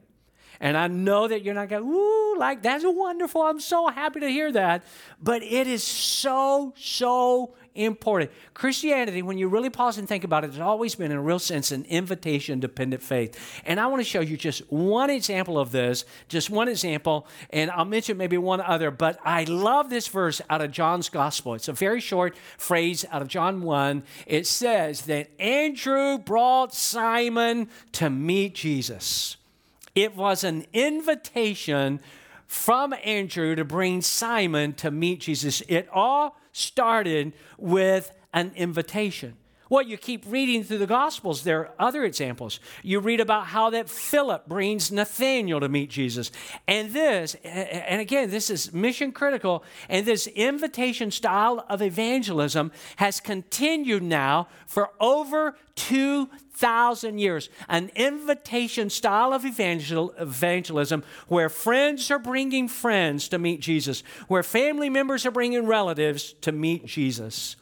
And 0.59 0.75
I 0.75 0.87
know 0.87 1.27
that 1.27 1.43
you're 1.43 1.53
not 1.53 1.69
going, 1.69 1.83
ooh, 1.83 2.37
like 2.37 2.61
that's 2.61 2.83
wonderful. 2.85 3.41
I'm 3.41 3.59
so 3.59 3.87
happy 3.87 4.19
to 4.19 4.29
hear 4.29 4.51
that. 4.51 4.83
But 5.21 5.41
it 5.43 5.67
is 5.67 5.83
so, 5.83 6.73
so 6.77 7.53
important. 7.75 8.31
Christianity, 8.53 9.21
when 9.21 9.37
you 9.37 9.47
really 9.47 9.69
pause 9.69 9.97
and 9.97 10.07
think 10.07 10.23
about 10.23 10.43
it, 10.43 10.51
has 10.51 10.59
always 10.59 10.95
been, 10.95 11.11
in 11.11 11.17
a 11.17 11.21
real 11.21 11.39
sense, 11.39 11.71
an 11.71 11.85
invitation 11.85 12.59
dependent 12.59 13.01
faith. 13.01 13.61
And 13.65 13.79
I 13.79 13.87
want 13.87 14.01
to 14.01 14.03
show 14.03 14.19
you 14.19 14.37
just 14.37 14.59
one 14.71 15.09
example 15.09 15.57
of 15.57 15.71
this, 15.71 16.05
just 16.27 16.49
one 16.49 16.67
example, 16.67 17.27
and 17.51 17.71
I'll 17.71 17.85
mention 17.85 18.17
maybe 18.17 18.37
one 18.37 18.61
other. 18.61 18.91
But 18.91 19.17
I 19.23 19.45
love 19.45 19.89
this 19.89 20.07
verse 20.07 20.41
out 20.49 20.61
of 20.61 20.71
John's 20.71 21.09
gospel. 21.09 21.53
It's 21.53 21.67
a 21.67 21.73
very 21.73 22.01
short 22.01 22.35
phrase 22.57 23.05
out 23.11 23.21
of 23.21 23.27
John 23.27 23.61
1. 23.61 24.03
It 24.27 24.45
says 24.45 25.03
that 25.03 25.29
Andrew 25.39 26.17
brought 26.17 26.73
Simon 26.73 27.69
to 27.93 28.09
meet 28.09 28.55
Jesus. 28.55 29.37
It 29.95 30.15
was 30.15 30.43
an 30.43 30.65
invitation 30.73 32.01
from 32.47 32.93
Andrew 33.03 33.55
to 33.55 33.63
bring 33.63 34.01
Simon 34.01 34.73
to 34.73 34.91
meet 34.91 35.21
Jesus. 35.21 35.61
It 35.67 35.87
all 35.93 36.37
started 36.51 37.33
with 37.57 38.11
an 38.33 38.51
invitation. 38.55 39.35
Well, 39.69 39.83
you 39.83 39.97
keep 39.97 40.25
reading 40.27 40.63
through 40.63 40.79
the 40.79 40.87
Gospels, 40.87 41.43
there 41.43 41.59
are 41.59 41.71
other 41.77 42.03
examples. 42.03 42.59
You 42.81 42.99
read 42.99 43.19
about 43.19 43.45
how 43.45 43.69
that 43.69 43.87
Philip 43.87 44.47
brings 44.47 44.91
Nathanael 44.91 45.59
to 45.59 45.69
meet 45.69 45.91
Jesus. 45.91 46.31
And 46.67 46.91
this, 46.91 47.35
and 47.43 48.01
again, 48.01 48.31
this 48.31 48.49
is 48.49 48.73
mission 48.73 49.11
critical, 49.11 49.63
and 49.87 50.07
this 50.07 50.25
invitation 50.25 51.11
style 51.11 51.63
of 51.69 51.83
evangelism 51.83 52.71
has 52.95 53.19
continued 53.19 54.01
now 54.01 54.47
for 54.65 54.89
over 54.99 55.55
2,000 55.75 57.19
years. 57.19 57.49
An 57.67 57.91
invitation 57.95 58.89
style 58.89 59.33
of 59.33 59.45
evangel- 59.45 60.15
evangelism 60.17 61.03
where 61.27 61.47
friends 61.47 62.09
are 62.09 62.17
bringing 62.17 62.67
friends 62.67 63.29
to 63.29 63.37
meet 63.37 63.59
Jesus, 63.59 64.01
where 64.27 64.41
family 64.41 64.89
members 64.89 65.27
are 65.27 65.31
bringing 65.31 65.67
relatives 65.67 66.33
to 66.41 66.51
meet 66.51 66.87
Jesus. 66.87 67.55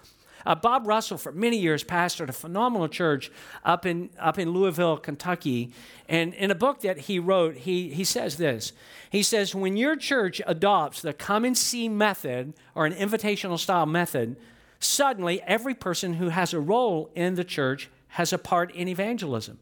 Uh, 0.47 0.55
Bob 0.55 0.87
Russell, 0.87 1.17
for 1.17 1.33
many 1.33 1.57
years, 1.57 1.83
pastored 1.83 2.29
a 2.29 2.33
phenomenal 2.33 2.87
church 2.87 3.29
up 3.65 3.85
in, 3.85 4.09
up 4.17 4.39
in 4.39 4.51
Louisville, 4.51 4.95
Kentucky. 4.95 5.73
And 6.07 6.33
in 6.33 6.51
a 6.51 6.55
book 6.55 6.79
that 6.81 6.99
he 6.99 7.19
wrote, 7.19 7.57
he, 7.57 7.89
he 7.89 8.05
says 8.05 8.37
this 8.37 8.71
He 9.09 9.23
says, 9.23 9.53
When 9.53 9.75
your 9.75 9.97
church 9.97 10.41
adopts 10.47 11.01
the 11.01 11.11
come 11.11 11.43
and 11.43 11.57
see 11.57 11.89
method 11.89 12.53
or 12.75 12.85
an 12.85 12.93
invitational 12.93 13.59
style 13.59 13.85
method, 13.85 14.37
suddenly 14.79 15.41
every 15.41 15.73
person 15.73 16.13
who 16.13 16.29
has 16.29 16.53
a 16.53 16.61
role 16.61 17.11
in 17.13 17.35
the 17.35 17.43
church 17.43 17.89
has 18.09 18.31
a 18.31 18.37
part 18.37 18.73
in 18.73 18.87
evangelism. 18.87 19.59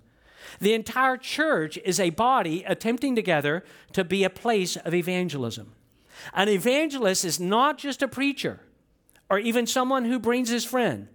The 0.60 0.75
entire 0.75 1.18
church 1.18 1.80
is 1.84 2.00
a 2.00 2.12
body 2.12 2.63
attempting 2.63 3.15
together 3.15 3.63
to 3.94 4.04
be 4.04 4.24
a 4.24 4.30
place 4.30 4.75
of 4.77 4.94
evangelism. 4.94 5.72
An 6.36 6.48
evangelist 6.48 7.25
is 7.25 7.39
not 7.39 7.80
just 7.80 8.04
a 8.04 8.08
preacher 8.08 8.60
or 9.29 9.39
even 9.39 9.65
someone 9.67 10.05
who 10.05 10.20
brings 10.20 10.50
his 10.50 10.65
friend, 10.65 11.08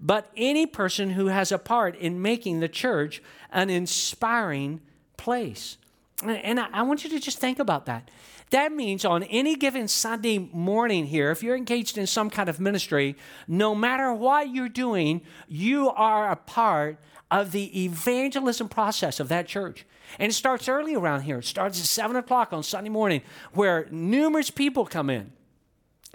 but 0.00 0.30
any 0.36 0.66
person 0.66 1.10
who 1.10 1.26
has 1.28 1.50
a 1.50 1.58
part 1.58 1.96
in 1.96 2.20
making 2.20 2.60
the 2.60 2.68
church 2.68 3.22
an 3.50 3.70
inspiring 3.70 4.80
place. 5.16 5.78
And 6.22 6.60
I 6.60 6.82
want 6.82 7.04
you 7.04 7.10
to 7.10 7.20
just 7.20 7.38
think 7.38 7.58
about 7.58 7.86
that. 7.86 8.10
That 8.50 8.72
means 8.72 9.04
on 9.04 9.24
any 9.24 9.56
given 9.56 9.88
Sunday 9.88 10.38
morning 10.38 11.06
here, 11.06 11.30
if 11.30 11.42
you're 11.42 11.56
engaged 11.56 11.98
in 11.98 12.06
some 12.06 12.30
kind 12.30 12.48
of 12.48 12.60
ministry, 12.60 13.16
no 13.48 13.74
matter 13.74 14.12
what 14.12 14.54
you're 14.54 14.68
doing, 14.68 15.22
you 15.48 15.90
are 15.90 16.30
a 16.30 16.36
part 16.36 16.98
of 17.30 17.50
the 17.50 17.84
evangelism 17.84 18.68
process 18.68 19.18
of 19.18 19.28
that 19.28 19.48
church. 19.48 19.84
And 20.18 20.30
it 20.30 20.34
starts 20.34 20.68
early 20.68 20.94
around 20.94 21.22
here. 21.22 21.38
It 21.38 21.44
starts 21.44 21.80
at 21.80 21.86
7 21.86 22.14
o'clock 22.16 22.52
on 22.52 22.62
Sunday 22.62 22.88
morning, 22.88 23.22
where 23.52 23.88
numerous 23.90 24.48
people 24.48 24.86
come 24.86 25.10
in. 25.10 25.32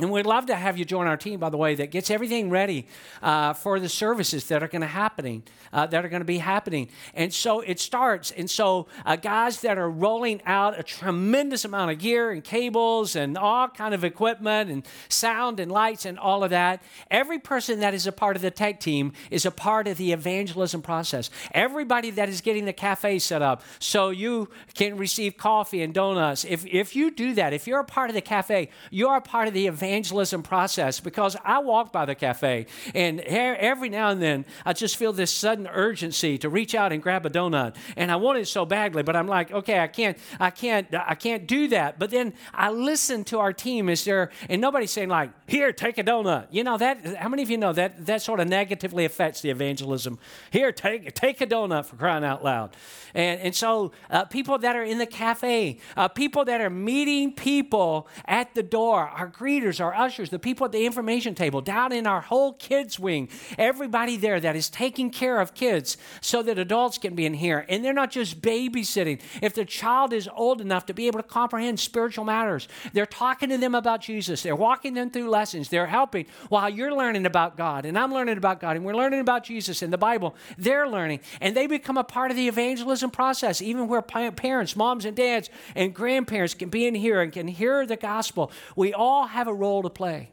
And 0.01 0.09
we'd 0.09 0.25
love 0.25 0.47
to 0.47 0.55
have 0.55 0.79
you 0.79 0.85
join 0.85 1.05
our 1.05 1.15
team, 1.15 1.39
by 1.39 1.49
the 1.51 1.57
way, 1.57 1.75
that 1.75 1.91
gets 1.91 2.09
everything 2.09 2.49
ready 2.49 2.87
uh, 3.21 3.53
for 3.53 3.79
the 3.79 3.87
services 3.87 4.47
that 4.47 4.63
are 4.63 4.67
going 4.67 4.81
to 4.81 4.87
happening, 4.87 5.43
uh, 5.71 5.85
that 5.85 6.03
are 6.03 6.09
going 6.09 6.21
to 6.21 6.25
be 6.25 6.39
happening. 6.39 6.89
And 7.13 7.31
so 7.31 7.59
it 7.59 7.79
starts. 7.79 8.31
And 8.31 8.49
so 8.49 8.87
uh, 9.05 9.15
guys 9.15 9.61
that 9.61 9.77
are 9.77 9.89
rolling 9.89 10.41
out 10.47 10.79
a 10.79 10.81
tremendous 10.81 11.65
amount 11.65 11.91
of 11.91 11.99
gear 11.99 12.31
and 12.31 12.43
cables 12.43 13.15
and 13.15 13.37
all 13.37 13.67
kind 13.67 13.93
of 13.93 14.03
equipment 14.03 14.71
and 14.71 14.83
sound 15.07 15.59
and 15.59 15.71
lights 15.71 16.07
and 16.07 16.17
all 16.17 16.43
of 16.43 16.49
that. 16.49 16.81
Every 17.11 17.37
person 17.37 17.79
that 17.81 17.93
is 17.93 18.07
a 18.07 18.11
part 18.11 18.35
of 18.35 18.41
the 18.41 18.49
tech 18.49 18.79
team 18.79 19.13
is 19.29 19.45
a 19.45 19.51
part 19.51 19.87
of 19.87 19.97
the 19.97 20.13
evangelism 20.13 20.81
process. 20.81 21.29
Everybody 21.51 22.09
that 22.09 22.27
is 22.27 22.41
getting 22.41 22.65
the 22.65 22.73
cafe 22.73 23.19
set 23.19 23.43
up 23.43 23.61
so 23.77 24.09
you 24.09 24.49
can 24.73 24.97
receive 24.97 25.37
coffee 25.37 25.83
and 25.83 25.93
donuts. 25.93 26.43
If 26.43 26.65
if 26.65 26.95
you 26.95 27.11
do 27.11 27.35
that, 27.35 27.53
if 27.53 27.67
you're 27.67 27.81
a 27.81 27.85
part 27.85 28.09
of 28.09 28.15
the 28.15 28.21
cafe, 28.21 28.69
you're 28.89 29.17
a 29.17 29.21
part 29.21 29.47
of 29.47 29.53
the 29.53 29.67
evangelism 29.67 29.90
evangelism 29.91 30.41
process 30.41 30.99
because 31.01 31.35
I 31.43 31.59
walk 31.59 31.91
by 31.91 32.05
the 32.05 32.15
cafe 32.15 32.67
and 32.95 33.19
every 33.19 33.89
now 33.89 34.09
and 34.09 34.21
then 34.21 34.45
I 34.65 34.71
just 34.71 34.95
feel 34.95 35.11
this 35.11 35.31
sudden 35.31 35.67
urgency 35.67 36.37
to 36.39 36.49
reach 36.49 36.73
out 36.73 36.93
and 36.93 37.03
grab 37.03 37.25
a 37.25 37.29
donut. 37.29 37.75
And 37.97 38.09
I 38.11 38.15
want 38.15 38.39
it 38.39 38.47
so 38.47 38.65
badly, 38.65 39.03
but 39.03 39.15
I'm 39.15 39.27
like, 39.27 39.51
okay, 39.51 39.79
I 39.79 39.87
can't, 39.87 40.17
I 40.39 40.49
can't, 40.49 40.87
I 40.93 41.15
can't 41.15 41.45
do 41.45 41.67
that. 41.69 41.99
But 41.99 42.09
then 42.09 42.33
I 42.53 42.71
listen 42.71 43.25
to 43.25 43.39
our 43.39 43.51
team 43.51 43.89
is 43.89 44.05
there, 44.05 44.31
and 44.49 44.61
nobody's 44.61 44.91
saying 44.91 45.09
like, 45.09 45.31
here, 45.47 45.73
take 45.73 45.97
a 45.97 46.03
donut. 46.03 46.47
You 46.51 46.63
know 46.63 46.77
that? 46.77 47.17
How 47.17 47.27
many 47.27 47.43
of 47.43 47.49
you 47.49 47.57
know 47.57 47.73
that 47.73 48.05
that 48.05 48.21
sort 48.21 48.39
of 48.39 48.47
negatively 48.47 49.03
affects 49.05 49.41
the 49.41 49.49
evangelism? 49.49 50.19
Here, 50.51 50.71
take 50.71 51.13
take 51.13 51.41
a 51.41 51.47
donut 51.47 51.85
for 51.85 51.97
crying 51.97 52.23
out 52.23 52.43
loud. 52.43 52.75
And 53.13 53.41
and 53.41 53.55
so 53.55 53.91
uh, 54.09 54.25
people 54.25 54.57
that 54.59 54.75
are 54.75 54.83
in 54.83 54.97
the 54.97 55.05
cafe, 55.05 55.79
uh, 55.97 56.07
people 56.07 56.45
that 56.45 56.61
are 56.61 56.69
meeting 56.69 57.33
people 57.33 58.07
at 58.25 58.53
the 58.55 58.63
door, 58.63 59.07
our 59.07 59.29
greeters, 59.29 59.70
our 59.79 59.93
ushers, 59.93 60.29
the 60.29 60.39
people 60.39 60.65
at 60.65 60.71
the 60.71 60.85
information 60.85 61.35
table, 61.35 61.61
down 61.61 61.91
in 61.91 62.07
our 62.07 62.21
whole 62.21 62.53
kids 62.53 62.99
wing, 62.99 63.29
everybody 63.57 64.17
there 64.17 64.39
that 64.39 64.55
is 64.55 64.69
taking 64.69 65.09
care 65.09 65.39
of 65.39 65.53
kids 65.53 65.97
so 66.19 66.41
that 66.43 66.57
adults 66.57 66.97
can 66.97 67.15
be 67.15 67.25
in 67.25 67.33
here. 67.33 67.65
And 67.69 67.83
they're 67.85 67.93
not 67.93 68.11
just 68.11 68.41
babysitting. 68.41 69.21
If 69.41 69.53
the 69.53 69.65
child 69.65 70.13
is 70.13 70.29
old 70.35 70.61
enough 70.61 70.85
to 70.87 70.93
be 70.93 71.07
able 71.07 71.19
to 71.19 71.27
comprehend 71.27 71.79
spiritual 71.79 72.25
matters, 72.25 72.67
they're 72.93 73.05
talking 73.05 73.49
to 73.49 73.57
them 73.57 73.75
about 73.75 74.01
Jesus. 74.01 74.43
They're 74.43 74.55
walking 74.55 74.93
them 74.93 75.09
through 75.11 75.29
lessons. 75.29 75.69
They're 75.69 75.87
helping 75.87 76.25
while 76.49 76.69
you're 76.69 76.95
learning 76.95 77.25
about 77.25 77.57
God 77.57 77.85
and 77.85 77.97
I'm 77.97 78.13
learning 78.13 78.37
about 78.37 78.59
God 78.59 78.75
and 78.75 78.85
we're 78.85 78.95
learning 78.95 79.19
about 79.19 79.43
Jesus 79.43 79.81
and 79.81 79.93
the 79.93 79.97
Bible. 79.97 80.35
They're 80.57 80.87
learning 80.87 81.21
and 81.39 81.55
they 81.55 81.67
become 81.67 81.97
a 81.97 82.03
part 82.03 82.31
of 82.31 82.37
the 82.37 82.47
evangelism 82.47 83.11
process, 83.11 83.61
even 83.61 83.87
where 83.87 84.01
parents, 84.01 84.75
moms 84.75 85.05
and 85.05 85.15
dads, 85.15 85.49
and 85.75 85.93
grandparents 85.93 86.53
can 86.53 86.69
be 86.69 86.87
in 86.87 86.95
here 86.95 87.21
and 87.21 87.31
can 87.31 87.47
hear 87.47 87.85
the 87.85 87.95
gospel. 87.95 88.51
We 88.75 88.93
all 88.93 89.27
have 89.27 89.47
a 89.47 89.53
role 89.61 89.81
to 89.83 89.89
play. 89.89 90.31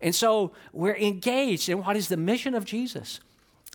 And 0.00 0.14
so 0.14 0.52
we're 0.72 0.96
engaged 0.96 1.68
in 1.68 1.84
what 1.84 1.96
is 1.96 2.08
the 2.08 2.16
mission 2.16 2.54
of 2.54 2.64
Jesus. 2.64 3.20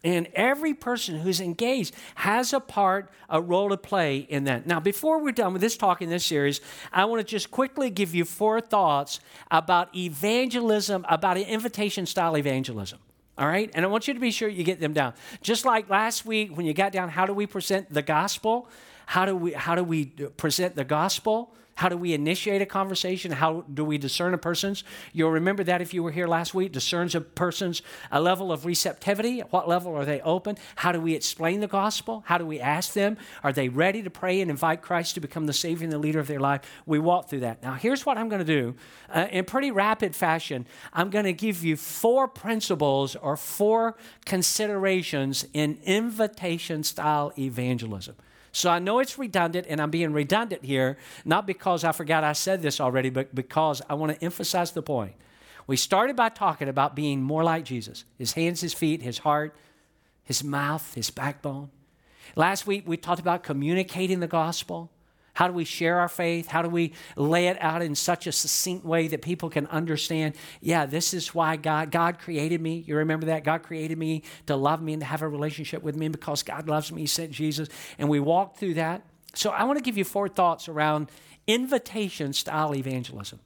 And 0.03 0.27
every 0.33 0.73
person 0.73 1.19
who's 1.19 1.41
engaged 1.41 1.95
has 2.15 2.53
a 2.53 2.59
part, 2.59 3.09
a 3.29 3.41
role 3.41 3.69
to 3.69 3.77
play 3.77 4.17
in 4.17 4.43
that. 4.43 4.67
Now, 4.67 4.79
before 4.79 5.23
we're 5.23 5.31
done 5.31 5.53
with 5.53 5.61
this 5.61 5.75
talk 5.75 6.01
in 6.01 6.09
this 6.09 6.23
series, 6.23 6.61
I 6.93 7.05
want 7.05 7.19
to 7.19 7.25
just 7.25 7.49
quickly 7.49 7.89
give 7.89 8.13
you 8.13 8.23
four 8.23 8.61
thoughts 8.61 9.19
about 9.49 9.95
evangelism, 9.95 11.03
about 11.09 11.37
an 11.37 11.43
invitation 11.43 12.05
style 12.05 12.37
evangelism. 12.37 12.99
All 13.39 13.47
right? 13.47 13.71
And 13.73 13.85
I 13.85 13.87
want 13.87 14.07
you 14.07 14.13
to 14.13 14.19
be 14.19 14.31
sure 14.31 14.49
you 14.49 14.63
get 14.63 14.79
them 14.79 14.93
down. 14.93 15.13
Just 15.41 15.65
like 15.65 15.89
last 15.89 16.25
week 16.25 16.55
when 16.55 16.65
you 16.65 16.73
got 16.73 16.91
down, 16.91 17.09
how 17.09 17.25
do 17.25 17.33
we 17.33 17.47
present 17.47 17.91
the 17.91 18.03
gospel? 18.03 18.69
How 19.07 19.25
do 19.25 19.35
we, 19.35 19.53
how 19.53 19.73
do 19.73 19.83
we 19.83 20.05
present 20.05 20.75
the 20.75 20.83
gospel? 20.83 21.55
How 21.75 21.89
do 21.89 21.95
we 21.95 22.13
initiate 22.13 22.61
a 22.61 22.65
conversation? 22.65 23.31
How 23.31 23.63
do 23.71 23.85
we 23.85 23.97
discern 23.97 24.33
a 24.33 24.37
person's? 24.37 24.83
You'll 25.13 25.31
remember 25.31 25.63
that 25.63 25.79
if 25.79 25.93
you 25.93 26.03
were 26.03 26.11
here 26.11 26.27
last 26.27 26.53
week, 26.53 26.73
discerns 26.73 27.15
a 27.15 27.21
person's 27.21 27.83
a 28.11 28.19
level 28.19 28.51
of 28.51 28.65
receptivity. 28.65 29.39
At 29.39 29.53
what 29.53 29.69
level 29.69 29.95
are 29.95 30.03
they 30.03 30.19
open? 30.21 30.57
How 30.75 30.91
do 30.91 30.99
we 30.99 31.13
explain 31.13 31.61
the 31.61 31.67
gospel? 31.67 32.23
How 32.25 32.37
do 32.37 32.45
we 32.45 32.59
ask 32.59 32.93
them? 32.93 33.15
Are 33.43 33.53
they 33.53 33.69
ready 33.69 34.01
to 34.01 34.09
pray 34.09 34.41
and 34.41 34.51
invite 34.51 34.81
Christ 34.81 35.13
to 35.15 35.21
become 35.21 35.45
the 35.45 35.53
Savior 35.53 35.85
and 35.85 35.93
the 35.93 35.99
leader 35.99 36.19
of 36.19 36.27
their 36.27 36.41
life? 36.41 36.61
We 36.85 36.99
walk 36.99 37.29
through 37.29 37.41
that. 37.41 37.63
Now, 37.63 37.75
here's 37.75 38.05
what 38.05 38.17
I'm 38.17 38.27
going 38.27 38.43
to 38.43 38.53
do. 38.61 38.75
Uh, 39.07 39.27
in 39.31 39.45
pretty 39.45 39.71
rapid 39.71 40.15
fashion, 40.15 40.65
I'm 40.91 41.11
going 41.11 41.25
to 41.25 41.33
give 41.33 41.63
you 41.63 41.77
four 41.77 42.27
principles 42.27 43.15
or 43.15 43.37
four 43.37 43.95
considerations 44.25 45.45
in 45.53 45.77
invitation 45.83 46.83
style 46.83 47.31
evangelism. 47.37 48.15
So 48.51 48.69
I 48.69 48.79
know 48.79 48.99
it's 48.99 49.17
redundant, 49.17 49.67
and 49.69 49.81
I'm 49.81 49.91
being 49.91 50.13
redundant 50.13 50.63
here, 50.63 50.97
not 51.25 51.45
because 51.45 51.83
I 51.83 51.91
forgot 51.91 52.23
I 52.23 52.33
said 52.33 52.61
this 52.61 52.79
already, 52.79 53.09
but 53.09 53.33
because 53.35 53.81
I 53.89 53.93
want 53.93 54.17
to 54.17 54.25
emphasize 54.25 54.71
the 54.71 54.81
point. 54.81 55.13
We 55.67 55.75
started 55.75 56.15
by 56.15 56.29
talking 56.29 56.69
about 56.69 56.95
being 56.95 57.21
more 57.21 57.43
like 57.43 57.65
Jesus 57.65 58.05
his 58.17 58.33
hands, 58.33 58.61
his 58.61 58.73
feet, 58.73 59.01
his 59.01 59.19
heart, 59.19 59.55
his 60.23 60.43
mouth, 60.43 60.93
his 60.93 61.09
backbone. 61.09 61.69
Last 62.35 62.67
week, 62.67 62.83
we 62.87 62.97
talked 62.97 63.19
about 63.19 63.43
communicating 63.43 64.19
the 64.19 64.27
gospel. 64.27 64.91
How 65.37 65.47
do 65.47 65.53
we 65.53 65.65
share 65.65 65.99
our 65.99 66.09
faith? 66.09 66.47
How 66.47 66.63
do 66.63 66.69
we 66.69 66.93
lay 67.15 67.47
it 67.47 67.61
out 67.61 67.83
in 67.83 67.93
such 67.93 68.25
a 68.25 68.31
succinct 68.31 68.83
way 68.83 69.07
that 69.09 69.21
people 69.21 69.51
can 69.51 69.67
understand? 69.67 70.33
Yeah, 70.61 70.87
this 70.87 71.13
is 71.13 71.35
why 71.35 71.57
God 71.57 71.91
God 71.91 72.17
created 72.17 72.59
me. 72.59 72.83
You 72.87 72.95
remember 72.95 73.27
that 73.27 73.43
God 73.43 73.61
created 73.61 73.99
me 73.99 74.23
to 74.47 74.55
love 74.55 74.81
me 74.81 74.93
and 74.93 74.99
to 75.01 75.05
have 75.05 75.21
a 75.21 75.27
relationship 75.27 75.83
with 75.83 75.95
me 75.95 76.07
because 76.07 76.41
God 76.41 76.67
loves 76.67 76.91
me. 76.91 77.01
He 77.01 77.07
sent 77.07 77.29
Jesus, 77.29 77.69
and 77.99 78.09
we 78.09 78.19
walked 78.19 78.57
through 78.57 78.73
that. 78.73 79.03
So 79.35 79.51
I 79.51 79.65
want 79.65 79.77
to 79.77 79.83
give 79.83 79.95
you 79.95 80.03
four 80.03 80.27
thoughts 80.27 80.67
around 80.67 81.11
invitation 81.45 82.33
style 82.33 82.73
evangelism. 82.73 83.39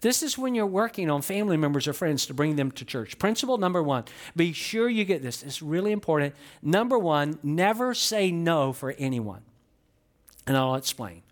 This 0.00 0.24
is 0.24 0.36
when 0.36 0.56
you're 0.56 0.66
working 0.66 1.08
on 1.08 1.22
family 1.22 1.56
members 1.56 1.86
or 1.86 1.92
friends 1.92 2.26
to 2.26 2.34
bring 2.34 2.56
them 2.56 2.72
to 2.72 2.84
church. 2.84 3.20
Principle 3.20 3.56
number 3.56 3.84
one 3.84 4.02
be 4.34 4.52
sure 4.52 4.88
you 4.88 5.04
get 5.04 5.22
this. 5.22 5.44
It's 5.44 5.62
really 5.62 5.92
important. 5.92 6.34
Number 6.60 6.98
one, 6.98 7.38
never 7.44 7.94
say 7.94 8.32
no 8.32 8.72
for 8.72 8.96
anyone. 8.98 9.42
And 10.44 10.56
I'll 10.56 10.74
explain. 10.74 11.22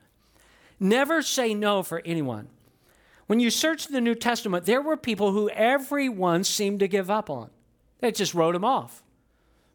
Never 0.79 1.23
say 1.23 1.55
no 1.55 1.83
for 1.83 2.03
anyone. 2.05 2.49
When 3.27 3.41
you 3.41 3.51
search 3.51 3.87
the 3.87 4.01
New 4.01 4.15
Testament, 4.15 4.67
there 4.67 4.83
were 4.83 4.97
people 4.97 5.33
who 5.33 5.49
everyone 5.51 6.45
seemed 6.45 6.81
to 6.81 6.89
give 6.89 7.11
up 7.11 7.31
on. 7.31 7.51
They 8.01 8.13
just 8.13 8.35
wrote 8.35 8.53
them 8.53 8.65
off. 8.65 9.03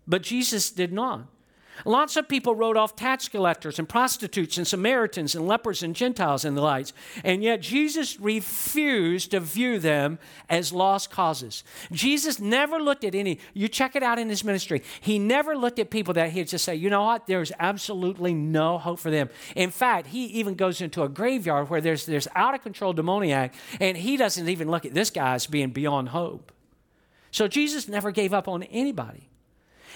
But 0.08 0.22
Jesus 0.22 0.70
did 0.70 0.94
not. 0.94 1.28
Lots 1.86 2.16
of 2.16 2.28
people 2.28 2.56
wrote 2.56 2.78
off 2.78 2.96
tax 2.96 3.28
collectors 3.28 3.80
and 3.80 3.88
prostitutes 3.88 4.58
and 4.58 4.68
Samaritans 4.68 5.36
and 5.36 5.48
lepers 5.48 5.84
and 5.84 5.96
Gentiles 5.96 6.46
and 6.46 6.58
the 6.58 6.62
likes. 6.62 6.94
And 7.24 7.44
yet 7.44 7.62
Jesus 7.62 8.20
refused 8.20 9.32
to 9.32 9.40
view 9.40 9.80
them 9.80 10.20
as 10.50 10.74
lost 10.74 11.12
causes. 11.12 11.64
Jesus 11.92 12.40
never 12.40 12.80
looked 12.80 13.04
at 13.04 13.16
any, 13.16 13.40
you 13.54 13.68
check 13.68 13.96
it 13.96 14.04
out 14.04 14.20
in 14.20 14.30
his 14.30 14.44
ministry. 14.44 14.84
He 15.00 15.20
never 15.20 15.56
looked 15.56 15.80
at 15.80 15.90
people 15.90 16.14
that 16.16 16.32
he'd 16.32 16.48
just 16.48 16.66
say, 16.66 16.76
you 16.76 16.90
know 16.90 17.04
what, 17.04 17.28
there's 17.28 17.52
absolutely 17.60 18.34
no 18.34 18.78
hope 18.78 19.00
for 19.00 19.12
them. 19.12 19.30
In 19.56 19.72
fact, 19.72 20.08
he 20.08 20.26
even 20.26 20.56
goes 20.56 20.82
into 20.82 21.04
a 21.04 21.10
graveyard 21.10 21.70
where 21.70 21.82
there's, 21.82 22.06
there's 22.06 22.28
out 22.36 22.56
of 22.56 22.62
control 22.62 22.94
demoniac, 22.94 23.54
and 23.80 23.98
he 23.98 24.18
doesn't 24.18 24.50
even 24.50 24.70
look 24.70 24.86
at 24.86 24.94
this 24.94 25.10
guy 25.10 25.36
as 25.36 25.48
being 25.48 25.70
beyond 25.70 26.10
hope. 26.10 26.52
So 27.32 27.48
Jesus 27.48 27.88
never 27.88 28.12
gave 28.12 28.34
up 28.34 28.48
on 28.48 28.64
anybody. 28.64 29.30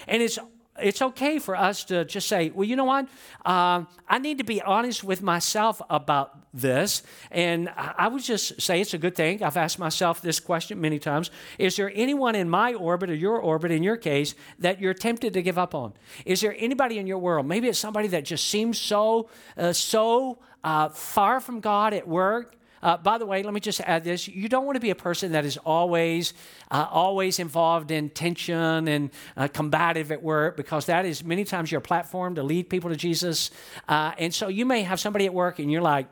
And 0.06 0.22
it's 0.22 0.38
it's 0.80 1.00
okay 1.00 1.38
for 1.38 1.56
us 1.56 1.84
to 1.84 2.04
just 2.04 2.28
say, 2.28 2.50
well, 2.50 2.64
you 2.64 2.74
know 2.74 2.84
what? 2.84 3.06
Um, 3.44 3.86
I 4.08 4.18
need 4.18 4.38
to 4.38 4.44
be 4.44 4.60
honest 4.60 5.04
with 5.04 5.22
myself 5.22 5.80
about 5.88 6.36
this. 6.52 7.02
And 7.30 7.68
I 7.76 8.08
would 8.08 8.22
just 8.22 8.60
say 8.60 8.80
it's 8.80 8.94
a 8.94 8.98
good 8.98 9.14
thing. 9.14 9.42
I've 9.42 9.56
asked 9.56 9.78
myself 9.78 10.20
this 10.20 10.40
question 10.40 10.80
many 10.80 10.98
times 10.98 11.30
Is 11.58 11.76
there 11.76 11.92
anyone 11.94 12.34
in 12.34 12.48
my 12.48 12.74
orbit 12.74 13.10
or 13.10 13.14
your 13.14 13.38
orbit, 13.38 13.70
in 13.70 13.82
your 13.82 13.96
case, 13.96 14.34
that 14.58 14.80
you're 14.80 14.94
tempted 14.94 15.32
to 15.34 15.42
give 15.42 15.58
up 15.58 15.74
on? 15.74 15.92
Is 16.24 16.40
there 16.40 16.54
anybody 16.58 16.98
in 16.98 17.06
your 17.06 17.18
world? 17.18 17.46
Maybe 17.46 17.68
it's 17.68 17.78
somebody 17.78 18.08
that 18.08 18.24
just 18.24 18.48
seems 18.48 18.78
so, 18.78 19.28
uh, 19.56 19.72
so 19.72 20.38
uh, 20.62 20.88
far 20.88 21.40
from 21.40 21.60
God 21.60 21.92
at 21.94 22.08
work 22.08 22.56
uh, 22.84 22.98
by 22.98 23.16
the 23.16 23.24
way, 23.24 23.42
let 23.42 23.54
me 23.54 23.60
just 23.60 23.80
add 23.80 24.04
this: 24.04 24.28
you 24.28 24.48
don't 24.48 24.66
want 24.66 24.76
to 24.76 24.80
be 24.80 24.90
a 24.90 24.94
person 24.94 25.32
that 25.32 25.44
is 25.44 25.56
always, 25.56 26.34
uh, 26.70 26.86
always 26.90 27.38
involved 27.38 27.90
in 27.90 28.10
tension 28.10 28.86
and 28.86 29.10
uh, 29.36 29.48
combative 29.48 30.12
at 30.12 30.22
work, 30.22 30.56
because 30.56 30.86
that 30.86 31.06
is 31.06 31.24
many 31.24 31.44
times 31.44 31.72
your 31.72 31.80
platform 31.80 32.34
to 32.34 32.42
lead 32.42 32.68
people 32.68 32.90
to 32.90 32.96
Jesus. 32.96 33.50
Uh, 33.88 34.12
and 34.18 34.34
so 34.34 34.48
you 34.48 34.66
may 34.66 34.82
have 34.82 35.00
somebody 35.00 35.24
at 35.24 35.32
work, 35.32 35.58
and 35.58 35.72
you're 35.72 35.82
like, 35.82 36.06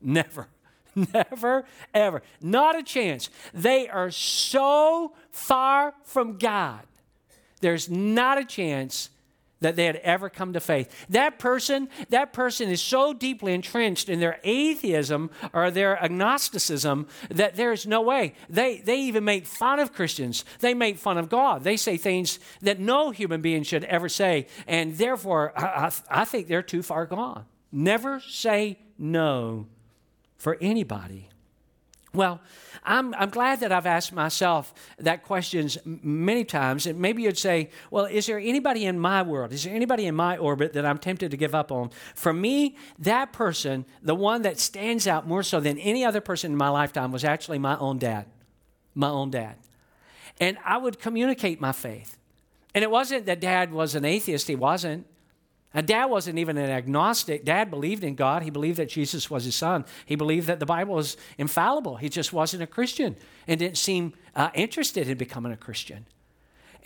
never. 0.00 0.48
Never, 1.12 1.64
ever. 1.92 2.22
Not 2.40 2.78
a 2.78 2.82
chance. 2.84 3.28
They 3.52 3.88
are 3.88 4.12
so 4.12 5.14
far 5.32 5.92
from 6.04 6.38
God. 6.38 6.82
There's 7.60 7.90
not 7.90 8.38
a 8.38 8.44
chance 8.44 9.10
that 9.64 9.76
they 9.76 9.86
had 9.86 9.96
ever 9.96 10.28
come 10.28 10.52
to 10.52 10.60
faith. 10.60 11.06
That 11.08 11.38
person, 11.38 11.88
that 12.10 12.34
person 12.34 12.68
is 12.68 12.82
so 12.82 13.14
deeply 13.14 13.54
entrenched 13.54 14.10
in 14.10 14.20
their 14.20 14.38
atheism 14.44 15.30
or 15.54 15.70
their 15.70 15.96
agnosticism 16.02 17.06
that 17.30 17.56
there's 17.56 17.86
no 17.86 18.02
way. 18.02 18.34
They, 18.50 18.78
they 18.78 19.00
even 19.00 19.24
make 19.24 19.46
fun 19.46 19.80
of 19.80 19.94
Christians. 19.94 20.44
They 20.60 20.74
make 20.74 20.98
fun 20.98 21.16
of 21.16 21.30
God. 21.30 21.64
They 21.64 21.78
say 21.78 21.96
things 21.96 22.38
that 22.60 22.78
no 22.78 23.10
human 23.10 23.40
being 23.40 23.62
should 23.62 23.84
ever 23.84 24.10
say. 24.10 24.48
And 24.66 24.98
therefore, 24.98 25.58
I, 25.58 25.86
I, 25.86 26.20
I 26.22 26.24
think 26.26 26.46
they're 26.46 26.62
too 26.62 26.82
far 26.82 27.06
gone. 27.06 27.46
Never 27.72 28.20
say 28.20 28.78
no 28.98 29.66
for 30.36 30.58
anybody. 30.60 31.30
Well, 32.14 32.40
I'm, 32.84 33.14
I'm 33.14 33.30
glad 33.30 33.60
that 33.60 33.72
I've 33.72 33.86
asked 33.86 34.12
myself 34.12 34.72
that 34.98 35.22
questions 35.24 35.78
many 35.84 36.44
times. 36.44 36.86
And 36.86 37.00
maybe 37.00 37.22
you'd 37.22 37.38
say, 37.38 37.70
well, 37.90 38.04
is 38.04 38.26
there 38.26 38.38
anybody 38.38 38.84
in 38.84 38.98
my 38.98 39.22
world? 39.22 39.52
Is 39.52 39.64
there 39.64 39.74
anybody 39.74 40.06
in 40.06 40.14
my 40.14 40.36
orbit 40.36 40.74
that 40.74 40.84
I'm 40.86 40.98
tempted 40.98 41.30
to 41.30 41.36
give 41.36 41.54
up 41.54 41.72
on? 41.72 41.90
For 42.14 42.32
me, 42.32 42.76
that 42.98 43.32
person, 43.32 43.84
the 44.02 44.14
one 44.14 44.42
that 44.42 44.60
stands 44.60 45.06
out 45.06 45.26
more 45.26 45.42
so 45.42 45.60
than 45.60 45.78
any 45.78 46.04
other 46.04 46.20
person 46.20 46.52
in 46.52 46.56
my 46.56 46.68
lifetime, 46.68 47.10
was 47.10 47.24
actually 47.24 47.58
my 47.58 47.76
own 47.78 47.98
dad. 47.98 48.26
My 48.94 49.08
own 49.08 49.30
dad. 49.30 49.56
And 50.38 50.58
I 50.64 50.76
would 50.76 50.98
communicate 50.98 51.60
my 51.60 51.72
faith. 51.72 52.18
And 52.74 52.82
it 52.82 52.90
wasn't 52.90 53.26
that 53.26 53.40
dad 53.40 53.72
was 53.72 53.94
an 53.94 54.04
atheist, 54.04 54.46
he 54.46 54.56
wasn't. 54.56 55.06
And 55.74 55.86
dad 55.86 56.06
wasn't 56.06 56.38
even 56.38 56.56
an 56.56 56.70
agnostic. 56.70 57.44
Dad 57.44 57.68
believed 57.68 58.04
in 58.04 58.14
God. 58.14 58.44
He 58.44 58.50
believed 58.50 58.78
that 58.78 58.88
Jesus 58.88 59.28
was 59.28 59.44
his 59.44 59.56
son. 59.56 59.84
He 60.06 60.14
believed 60.14 60.46
that 60.46 60.60
the 60.60 60.66
Bible 60.66 60.94
was 60.94 61.16
infallible. 61.36 61.96
He 61.96 62.08
just 62.08 62.32
wasn't 62.32 62.62
a 62.62 62.66
Christian 62.66 63.16
and 63.48 63.58
didn't 63.58 63.78
seem 63.78 64.14
uh, 64.36 64.50
interested 64.54 65.08
in 65.08 65.18
becoming 65.18 65.52
a 65.52 65.56
Christian. 65.56 66.06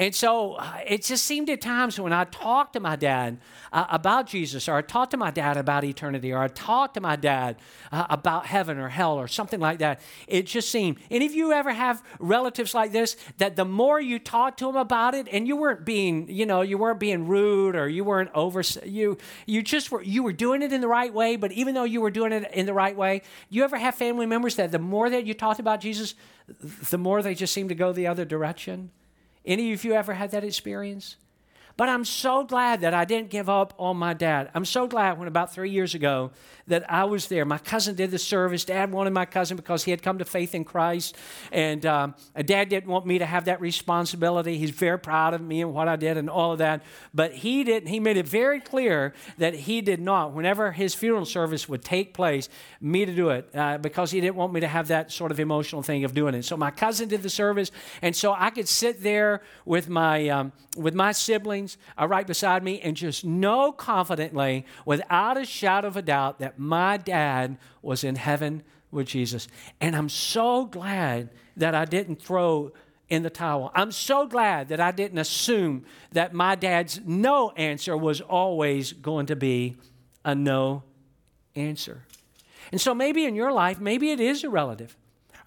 And 0.01 0.15
so 0.15 0.53
uh, 0.53 0.79
it 0.87 1.03
just 1.03 1.25
seemed 1.25 1.51
at 1.51 1.61
times 1.61 1.99
when 1.99 2.13
I 2.13 2.23
talked 2.25 2.75
to 2.75 2.81
my 2.81 2.95
dad 2.95 3.39
uh, 3.73 3.87
about 3.91 4.29
Jesus, 4.29 4.69
or 4.69 4.75
I 4.75 4.83
talked 4.83 5.11
to 5.11 5.17
my 5.17 5.33
dad 5.33 5.57
about 5.57 5.83
eternity, 5.83 6.33
or 6.33 6.39
I 6.39 6.47
talked 6.47 6.95
to 6.95 7.01
my 7.01 7.17
dad 7.17 7.57
uh, 7.91 8.07
about 8.09 8.47
heaven 8.47 8.79
or 8.79 8.91
hell 8.91 9.15
or 9.19 9.27
something 9.27 9.59
like 9.59 9.81
that, 9.81 10.01
it 10.29 10.47
just 10.47 10.71
seemed. 10.71 10.99
Any 11.11 11.27
of 11.27 11.35
you 11.35 11.53
ever 11.53 11.73
have 11.73 12.05
relatives 12.21 12.75
like 12.75 12.93
this 12.93 13.17
that 13.39 13.57
the 13.57 13.65
more 13.65 14.01
you 14.01 14.21
talk 14.21 14.57
to 14.59 14.67
them 14.67 14.77
about 14.77 15.15
it, 15.15 15.27
and 15.33 15.49
you 15.49 15.57
weren't 15.57 15.85
being, 15.85 16.29
you 16.31 16.47
know, 16.47 16.63
you 16.63 16.79
weren't 16.79 17.01
being 17.01 17.27
rude 17.27 17.75
or 17.75 17.89
you 17.89 18.05
weren't 18.05 18.31
over, 18.35 18.63
you 18.85 19.19
you 19.47 19.63
just 19.63 19.91
were 19.91 20.03
you 20.03 20.23
were 20.23 20.33
doing 20.33 20.63
it 20.63 20.73
in 20.73 20.81
the 20.81 20.89
right 20.89 21.13
way, 21.13 21.35
but 21.35 21.51
even 21.51 21.75
though 21.75 21.83
you 21.83 22.01
were 22.01 22.13
doing 22.13 22.31
it 22.31 22.49
in 22.53 22.67
the 22.67 22.75
right 22.75 22.97
way, 22.97 23.23
you 23.51 23.65
ever 23.65 23.77
have 23.77 23.97
family 23.97 24.27
members 24.27 24.55
that 24.57 24.71
the 24.71 24.79
more 24.79 25.11
that 25.11 25.27
you 25.27 25.35
talked 25.35 25.59
about 25.59 25.81
Jesus, 25.81 26.15
the 26.91 26.99
more 26.99 27.21
they 27.21 27.35
just 27.35 27.53
seem 27.53 27.69
to 27.69 27.75
go 27.75 27.93
the 27.93 28.07
other 28.07 28.25
direction? 28.25 28.93
Any 29.45 29.73
of 29.73 29.85
you 29.85 29.93
ever 29.93 30.15
had 30.15 30.31
that 30.33 30.45
experience? 30.45 31.17
But 31.79 31.89
I'm 31.89 32.05
so 32.05 32.43
glad 32.43 32.81
that 32.81 32.93
I 32.93 33.05
didn't 33.05 33.31
give 33.31 33.49
up 33.49 33.73
on 33.79 33.97
my 33.97 34.13
dad. 34.13 34.51
I'm 34.53 34.65
so 34.65 34.89
glad 34.89 35.17
when 35.17 35.29
about 35.29 35.55
three 35.55 35.71
years 35.71 35.95
ago 35.95 36.33
that 36.67 36.91
I 36.91 37.05
was 37.05 37.29
there. 37.29 37.45
My 37.45 37.59
cousin 37.59 37.95
did 37.95 38.11
the 38.11 38.19
service. 38.19 38.65
Dad 38.65 38.91
wanted 38.91 39.13
my 39.13 39.25
cousin 39.25 39.57
because 39.57 39.85
he 39.85 39.93
had 39.93 40.03
come 40.03 40.19
to 40.19 40.25
faith 40.25 40.57
in 40.57 40.65
Christ. 40.65 41.17
And 41.53 41.87
um, 41.87 42.17
dad 42.45 42.69
didn't 42.69 42.91
want 42.91 43.07
me 43.07 43.19
to 43.19 43.27
have 43.27 43.45
that 43.45 43.61
responsibility. 43.61 44.59
He's 44.59 44.71
very 44.71 44.99
proud 44.99 45.35
of 45.35 45.41
me 45.41 45.63
and 45.63 45.73
what 45.73 45.87
I 45.87 45.95
did 45.95 46.17
and 46.17 46.29
all 46.29 46.51
of 46.51 46.59
that. 46.59 46.83
But 47.15 47.33
he 47.33 47.63
didn't, 47.63 47.89
he 47.89 48.01
made 48.01 48.17
it 48.17 48.27
very 48.27 48.61
clear 48.61 49.15
that 49.39 49.55
he 49.55 49.81
did 49.81 50.01
not, 50.01 50.33
whenever 50.33 50.73
his 50.73 50.97
funeral 50.97 51.27
service 51.27 51.69
would 51.69 51.85
take 51.85 52.13
place, 52.13 52.49
me 52.81 53.07
to 53.07 53.15
do 53.15 53.31
it 53.31 53.49
uh, 53.55 53.79
because 53.79 54.11
he 54.11 54.21
didn't 54.21 54.37
want 54.37 54.53
me 54.53 54.59
to 54.59 54.69
have 54.69 54.89
that 54.89 55.13
sort 55.13 55.31
of 55.31 55.39
emotional 55.39 55.85
thing 55.85 56.03
of 56.03 56.13
doing 56.13 56.35
it. 56.35 56.45
So 56.45 56.57
my 56.57 56.73
cousin 56.73 57.09
did 57.09 57.23
the 57.23 57.31
service. 57.31 57.71
And 58.03 58.17
so 58.17 58.35
I 58.37 58.51
could 58.51 58.69
sit 58.69 59.01
there 59.01 59.43
with 59.65 59.89
my, 59.89 60.29
um, 60.29 60.51
with 60.77 60.95
my 60.95 61.13
siblings 61.13 61.68
uh, 62.01 62.09
right 62.09 62.27
beside 62.27 62.63
me 62.63 62.81
and 62.81 62.97
just 62.97 63.25
know 63.25 63.73
confidently, 63.73 64.65
without 64.87 65.37
a 65.37 65.45
shadow 65.45 65.89
of 65.89 65.97
a 65.97 66.03
doubt, 66.03 66.39
that 66.39 66.59
my 66.59 66.97
dad 66.97 67.59
was 67.83 68.05
in 68.05 68.17
heaven 68.17 68.63
with 68.91 69.07
Jesus. 69.07 69.49
And 69.81 69.95
I'm 69.95 70.09
so 70.09 70.65
glad 70.65 71.31
that 71.57 71.75
I 71.75 71.85
didn't 71.85 72.23
throw 72.23 72.73
in 73.09 73.23
the 73.23 73.31
towel. 73.31 73.71
I'm 73.75 73.93
so 73.93 74.27
glad 74.27 74.69
that 74.69 74.81
I 74.81 74.91
didn't 74.91 75.19
assume 75.19 75.85
that 76.13 76.35
my 76.35 76.55
dad's 76.55 77.01
no 77.05 77.51
answer 77.51 77.97
was 77.97 78.21
always 78.21 78.93
going 78.93 79.27
to 79.27 79.37
be 79.37 79.77
a 80.25 80.35
no 80.35 80.83
answer. 81.55 82.05
And 82.71 82.81
so 82.81 82.95
maybe 82.95 83.25
in 83.25 83.35
your 83.35 83.53
life, 83.53 83.81
maybe 83.81 84.11
it 84.11 84.21
is 84.21 84.45
a 84.45 84.51
relative. 84.51 84.97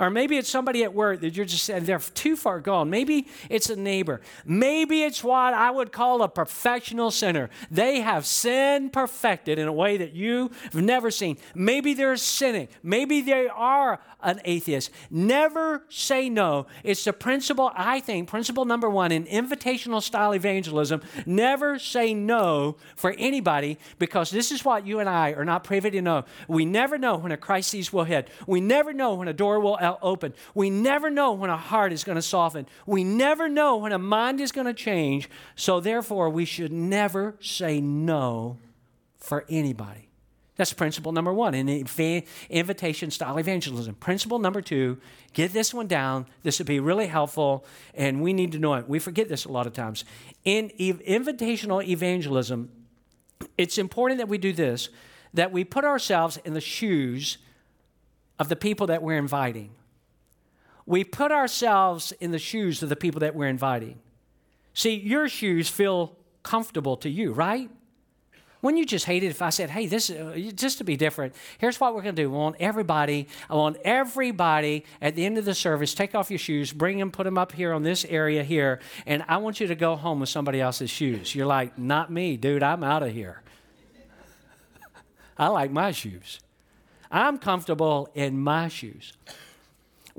Or 0.01 0.09
maybe 0.09 0.35
it's 0.37 0.49
somebody 0.49 0.83
at 0.83 0.95
work 0.95 1.21
that 1.21 1.37
you're 1.37 1.45
just 1.45 1.63
saying 1.63 1.85
they're 1.85 1.99
too 1.99 2.35
far 2.35 2.59
gone. 2.59 2.89
Maybe 2.89 3.27
it's 3.49 3.69
a 3.69 3.75
neighbor. 3.75 4.19
Maybe 4.45 5.03
it's 5.03 5.23
what 5.23 5.53
I 5.53 5.69
would 5.69 5.91
call 5.91 6.23
a 6.23 6.27
perfectional 6.27 7.11
sinner. 7.11 7.51
They 7.69 7.99
have 7.99 8.25
sin 8.25 8.89
perfected 8.89 9.59
in 9.59 9.67
a 9.67 9.73
way 9.73 9.97
that 9.97 10.13
you've 10.13 10.73
never 10.73 11.11
seen. 11.11 11.37
Maybe 11.53 11.93
they're 11.93 12.17
sinning. 12.17 12.69
Maybe 12.81 13.21
they 13.21 13.47
are 13.47 13.99
an 14.23 14.41
atheist. 14.45 14.91
Never 15.09 15.83
say 15.89 16.29
no. 16.29 16.67
It's 16.83 17.03
the 17.03 17.13
principle, 17.13 17.71
I 17.75 17.99
think, 17.99 18.29
principle 18.29 18.65
number 18.65 18.89
one 18.89 19.11
in 19.11 19.25
invitational 19.25 20.01
style 20.01 20.33
evangelism. 20.33 21.01
Never 21.25 21.79
say 21.79 22.13
no 22.13 22.77
for 22.95 23.15
anybody 23.17 23.77
because 23.99 24.31
this 24.31 24.51
is 24.51 24.63
what 24.63 24.85
you 24.85 24.99
and 24.99 25.09
I 25.09 25.31
are 25.31 25.45
not 25.45 25.63
privy 25.63 25.91
to 25.91 26.01
know. 26.01 26.25
We 26.47 26.65
never 26.65 26.97
know 26.97 27.17
when 27.17 27.31
a 27.31 27.37
crisis 27.37 27.91
will 27.91 28.03
hit. 28.03 28.29
We 28.47 28.61
never 28.61 28.93
know 28.93 29.15
when 29.15 29.27
a 29.27 29.33
door 29.33 29.59
will 29.59 29.77
open. 30.01 30.33
We 30.53 30.69
never 30.69 31.09
know 31.09 31.33
when 31.33 31.49
a 31.49 31.57
heart 31.57 31.93
is 31.93 32.03
going 32.03 32.17
to 32.17 32.21
soften. 32.21 32.67
We 32.85 33.03
never 33.03 33.49
know 33.49 33.77
when 33.77 33.91
a 33.91 33.99
mind 33.99 34.41
is 34.41 34.51
going 34.51 34.67
to 34.67 34.73
change. 34.73 35.29
So, 35.55 35.79
therefore, 35.79 36.29
we 36.29 36.45
should 36.45 36.71
never 36.71 37.35
say 37.39 37.81
no 37.81 38.57
for 39.17 39.45
anybody. 39.49 40.10
That's 40.57 40.73
principle 40.73 41.11
number 41.11 41.33
one 41.33 41.55
in 41.55 41.69
invitation 42.49 43.09
style 43.09 43.37
evangelism. 43.37 43.95
Principle 43.95 44.37
number 44.37 44.61
two, 44.61 44.99
get 45.33 45.53
this 45.53 45.73
one 45.73 45.87
down. 45.87 46.27
This 46.43 46.59
would 46.59 46.67
be 46.67 46.79
really 46.79 47.07
helpful, 47.07 47.65
and 47.93 48.21
we 48.21 48.33
need 48.33 48.51
to 48.51 48.59
know 48.59 48.73
it. 48.73 48.87
We 48.87 48.99
forget 48.99 49.29
this 49.29 49.45
a 49.45 49.51
lot 49.51 49.65
of 49.65 49.73
times. 49.73 50.03
In 50.43 50.71
ev- 50.77 51.01
invitational 51.07 51.85
evangelism, 51.87 52.69
it's 53.57 53.77
important 53.77 54.19
that 54.19 54.27
we 54.27 54.37
do 54.37 54.53
this 54.53 54.89
that 55.33 55.51
we 55.51 55.63
put 55.63 55.85
ourselves 55.85 56.37
in 56.43 56.53
the 56.53 56.61
shoes 56.61 57.37
of 58.37 58.49
the 58.49 58.55
people 58.55 58.87
that 58.87 59.01
we're 59.01 59.17
inviting. 59.17 59.71
We 60.85 61.03
put 61.05 61.31
ourselves 61.31 62.11
in 62.19 62.31
the 62.31 62.39
shoes 62.39 62.83
of 62.83 62.89
the 62.89 62.95
people 62.95 63.21
that 63.21 63.33
we're 63.33 63.47
inviting. 63.47 63.99
See, 64.73 64.95
your 64.95 65.29
shoes 65.29 65.69
feel 65.69 66.17
comfortable 66.43 66.97
to 66.97 67.09
you, 67.09 67.31
right? 67.31 67.69
Wouldn't 68.61 68.79
you 68.79 68.85
just 68.85 69.05
hate 69.05 69.23
it 69.23 69.27
if 69.27 69.41
I 69.41 69.49
said, 69.49 69.71
hey, 69.71 69.87
this 69.87 70.09
uh, 70.09 70.37
just 70.53 70.77
to 70.77 70.83
be 70.83 70.95
different, 70.95 71.33
here's 71.57 71.79
what 71.79 71.95
we're 71.95 72.03
going 72.03 72.15
to 72.15 72.21
do. 72.21 72.29
We 72.29 72.37
want 72.37 72.57
everybody, 72.59 73.27
I 73.49 73.55
want 73.55 73.77
everybody 73.83 74.85
at 75.01 75.15
the 75.15 75.25
end 75.25 75.37
of 75.37 75.45
the 75.45 75.55
service, 75.55 75.93
take 75.93 76.13
off 76.13 76.29
your 76.29 76.37
shoes, 76.37 76.71
bring 76.71 76.99
them, 76.99 77.11
put 77.11 77.23
them 77.23 77.37
up 77.37 77.53
here 77.53 77.73
on 77.73 77.81
this 77.81 78.05
area 78.05 78.43
here, 78.43 78.79
and 79.05 79.23
I 79.27 79.37
want 79.37 79.59
you 79.59 79.67
to 79.67 79.75
go 79.75 79.95
home 79.95 80.19
with 80.19 80.29
somebody 80.29 80.61
else's 80.61 80.91
shoes. 80.91 81.33
You're 81.33 81.47
like, 81.47 81.77
not 81.77 82.11
me, 82.11 82.37
dude, 82.37 82.61
I'm 82.61 82.83
out 82.83 83.01
of 83.01 83.11
here. 83.11 83.41
I 85.37 85.47
like 85.47 85.71
my 85.71 85.91
shoes. 85.91 86.39
I'm 87.09 87.39
comfortable 87.39 88.09
in 88.13 88.39
my 88.39 88.67
shoes. 88.67 89.13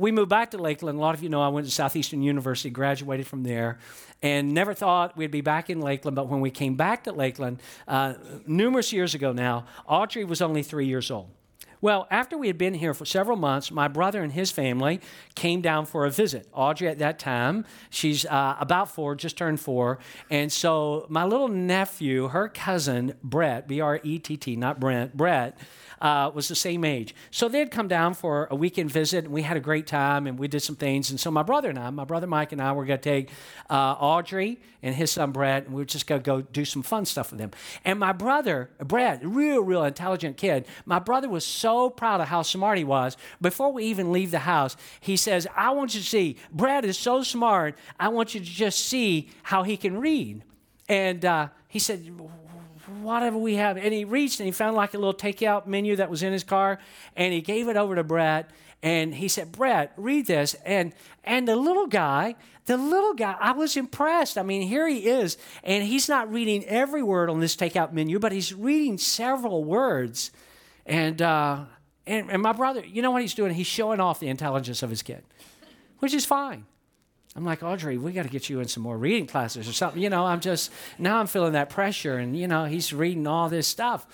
We 0.03 0.11
moved 0.11 0.31
back 0.31 0.51
to 0.51 0.59
Lakeland. 0.59 0.99
A 0.99 1.01
lot 1.01 1.15
of 1.15 1.23
you 1.23 1.29
know 1.29 1.41
I 1.41 1.47
went 1.47 1.65
to 1.65 1.73
Southeastern 1.73 2.23
University, 2.23 2.71
graduated 2.71 3.25
from 3.25 3.45
there, 3.45 3.79
and 4.21 4.53
never 4.53 4.75
thought 4.75 5.17
we'd 5.17 5.31
be 5.31 5.43
back 5.43 5.71
in 5.71 5.81
Lakeland. 5.81 6.17
But 6.17 6.29
when 6.29 6.41
we 6.41 6.51
came 6.51 6.75
back 6.75 7.05
to 7.05 7.12
Lakeland, 7.12 7.62
uh, 7.87 8.15
numerous 8.45 8.93
years 8.93 9.15
ago 9.15 9.33
now, 9.33 9.65
Audrey 9.87 10.25
was 10.25 10.43
only 10.43 10.65
three 10.65 10.87
years 10.87 11.09
old. 11.09 11.31
Well, 11.81 12.07
after 12.12 12.38
we 12.38 12.47
had 12.47 12.59
been 12.59 12.75
here 12.75 12.95
for 12.95 13.05
several 13.05 13.37
months, 13.37 13.73
my 13.73 13.88
brother 13.88 14.23
and 14.23 14.33
his 14.33 14.53
family 14.53 15.01
came 15.35 15.61
down 15.61 15.87
for 15.87 16.05
a 16.05 16.11
visit. 16.11 16.49
Audrey, 16.53 16.87
at 16.87 16.99
that 16.99 17.19
time, 17.19 17.65
she's 17.91 18.25
uh, 18.25 18.57
about 18.59 18.88
four, 18.88 19.17
just 19.17 19.37
turned 19.37 19.59
four. 19.59 19.99
And 20.31 20.53
so 20.53 21.07
my 21.09 21.25
little 21.25 21.49
nephew, 21.49 22.29
her 22.29 22.49
cousin, 22.49 23.15
Brett, 23.23 23.67
B 23.67 23.81
R 23.81 24.01
E 24.03 24.19
T 24.21 24.37
T, 24.37 24.55
not 24.55 24.79
Brent, 24.79 25.17
Brett, 25.17 25.59
uh, 26.03 26.33
was 26.35 26.49
the 26.49 26.55
same 26.57 26.85
age. 26.85 27.15
So 27.31 27.49
they'd 27.49 27.71
come 27.71 27.87
down 27.87 28.15
for 28.15 28.49
a 28.51 28.57
weekend 28.57 28.91
visit, 28.91 29.25
and 29.25 29.33
we 29.33 29.43
had 29.43 29.57
a 29.57 29.61
great 29.61 29.87
time, 29.87 30.27
and 30.27 30.37
we 30.37 30.49
did 30.49 30.61
some 30.61 30.75
things. 30.75 31.11
And 31.11 31.19
so 31.19 31.31
my 31.31 31.45
brother 31.45 31.71
and 31.71 31.79
I, 31.79 31.88
my 31.91 32.05
brother 32.05 32.27
Mike 32.27 32.51
and 32.51 32.61
I, 32.61 32.73
were 32.73 32.85
going 32.85 32.99
to 32.99 33.03
take 33.03 33.31
uh, 33.71 33.95
Audrey 34.01 34.61
and 34.83 34.97
his 34.97 35.12
son 35.12 35.31
Brett, 35.31 35.67
and 35.67 35.75
we 35.75 35.81
were 35.81 35.87
just 35.87 36.09
going 36.09 36.21
to 36.21 36.27
go 36.27 36.43
do 36.43 36.65
some 36.65 36.83
fun 36.83 37.05
stuff 37.05 37.31
with 37.31 37.38
them. 37.38 37.53
And 37.85 38.01
my 38.01 38.12
brother, 38.12 38.69
Brett, 38.81 39.25
real, 39.25 39.62
real 39.62 39.85
intelligent 39.85 40.37
kid, 40.37 40.67
my 40.85 40.99
brother 40.99 41.29
was 41.29 41.47
so 41.47 41.88
proud 41.88 42.21
of 42.21 42.27
how 42.27 42.43
smart 42.43 42.79
he 42.79 42.85
was. 42.85 43.17
Before 43.41 43.73
we 43.73 43.85
even 43.85 44.11
leave 44.11 44.33
the 44.33 44.41
house, 44.41 44.77
he 44.99 45.17
says, 45.17 45.47
I 45.57 45.71
want 45.71 45.95
you 45.95 46.01
to 46.01 46.07
see, 46.07 46.37
Brett 46.53 46.85
is 46.85 46.99
so 46.99 47.23
smart, 47.23 47.79
I 48.01 48.09
want 48.09 48.35
you 48.35 48.41
to 48.41 48.47
just 48.47 48.81
see 48.87 49.31
how 49.45 49.62
he 49.62 49.77
can 49.77 49.99
read. 50.01 50.43
And 50.88 51.25
uh, 51.25 51.49
he 51.69 51.79
said, 51.79 52.11
whatever 53.01 53.38
we 53.38 53.55
have. 53.57 53.77
And 53.77 53.92
he 53.92 54.05
reached 54.05 54.40
and 54.40 54.47
he 54.47 54.53
found 54.53 54.77
like 54.77 54.95
a 54.95 54.99
little 54.99 55.14
takeout 55.14 55.66
menu 55.66 55.97
that 55.97 56.11
was 56.11 56.23
in 56.23 56.33
his 56.33 56.45
car, 56.45 56.79
and 57.16 57.33
he 57.33 57.40
gave 57.40 57.68
it 57.68 57.77
over 57.77 57.95
to 57.95 58.05
Brett. 58.05 58.51
And 58.83 59.14
he 59.14 59.29
said, 59.29 59.53
Brett, 59.53 59.92
read 59.97 60.27
this. 60.27 60.55
And 60.64 60.92
and 61.25 61.47
the 61.47 61.57
little 61.57 61.87
guy, 61.87 62.35
the 62.66 62.77
little 62.77 63.14
guy, 63.14 63.37
I 63.40 63.53
was 63.53 63.77
impressed. 63.77 64.37
I 64.37 64.42
mean, 64.42 64.62
here 64.62 64.88
he 64.88 65.07
is, 65.07 65.37
and 65.62 65.85
he's 65.85 66.09
not 66.09 66.33
reading 66.33 66.64
every 66.66 67.03
word 67.03 67.31
on 67.31 67.40
this 67.40 67.55
takeout 67.55 67.92
menu, 67.92 68.18
but 68.18 68.33
he's 68.33 68.53
reading 68.53 68.99
several 68.99 69.64
words. 69.64 70.33
And 70.85 71.23
uh, 71.23 71.64
and, 72.07 72.31
and 72.31 72.42
my 72.42 72.53
brother, 72.53 72.85
you 72.85 73.03
know 73.03 73.12
what 73.12 73.23
he's 73.23 73.35
doing? 73.35 73.55
He's 73.55 73.66
showing 73.66 74.01
off 74.01 74.18
the 74.18 74.29
intelligence 74.29 74.83
of 74.83 74.90
his 74.90 75.03
kid, 75.03 75.23
which 76.01 76.12
is 76.12 76.25
fine. 76.25 76.66
I'm 77.35 77.45
like, 77.45 77.62
Audrey, 77.62 77.97
we 77.97 78.12
got 78.12 78.25
to 78.25 78.29
get 78.29 78.51
you 78.51 78.61
in 78.61 78.68
some 78.68 78.83
more 78.83 78.99
reading 78.99 79.27
classes 79.27 79.66
or 79.66 79.73
something. 79.73 80.03
You 80.03 80.11
know, 80.11 80.27
I'm 80.27 80.40
just, 80.40 80.71
now 80.99 81.18
I'm 81.18 81.27
feeling 81.27 81.55
that 81.55 81.71
pressure. 81.71 82.18
And, 82.18 82.37
you 82.37 82.47
know, 82.47 82.66
he's 82.66 82.92
reading 82.92 83.27
all 83.27 83.49
this 83.49 83.66
stuff. 83.66 84.07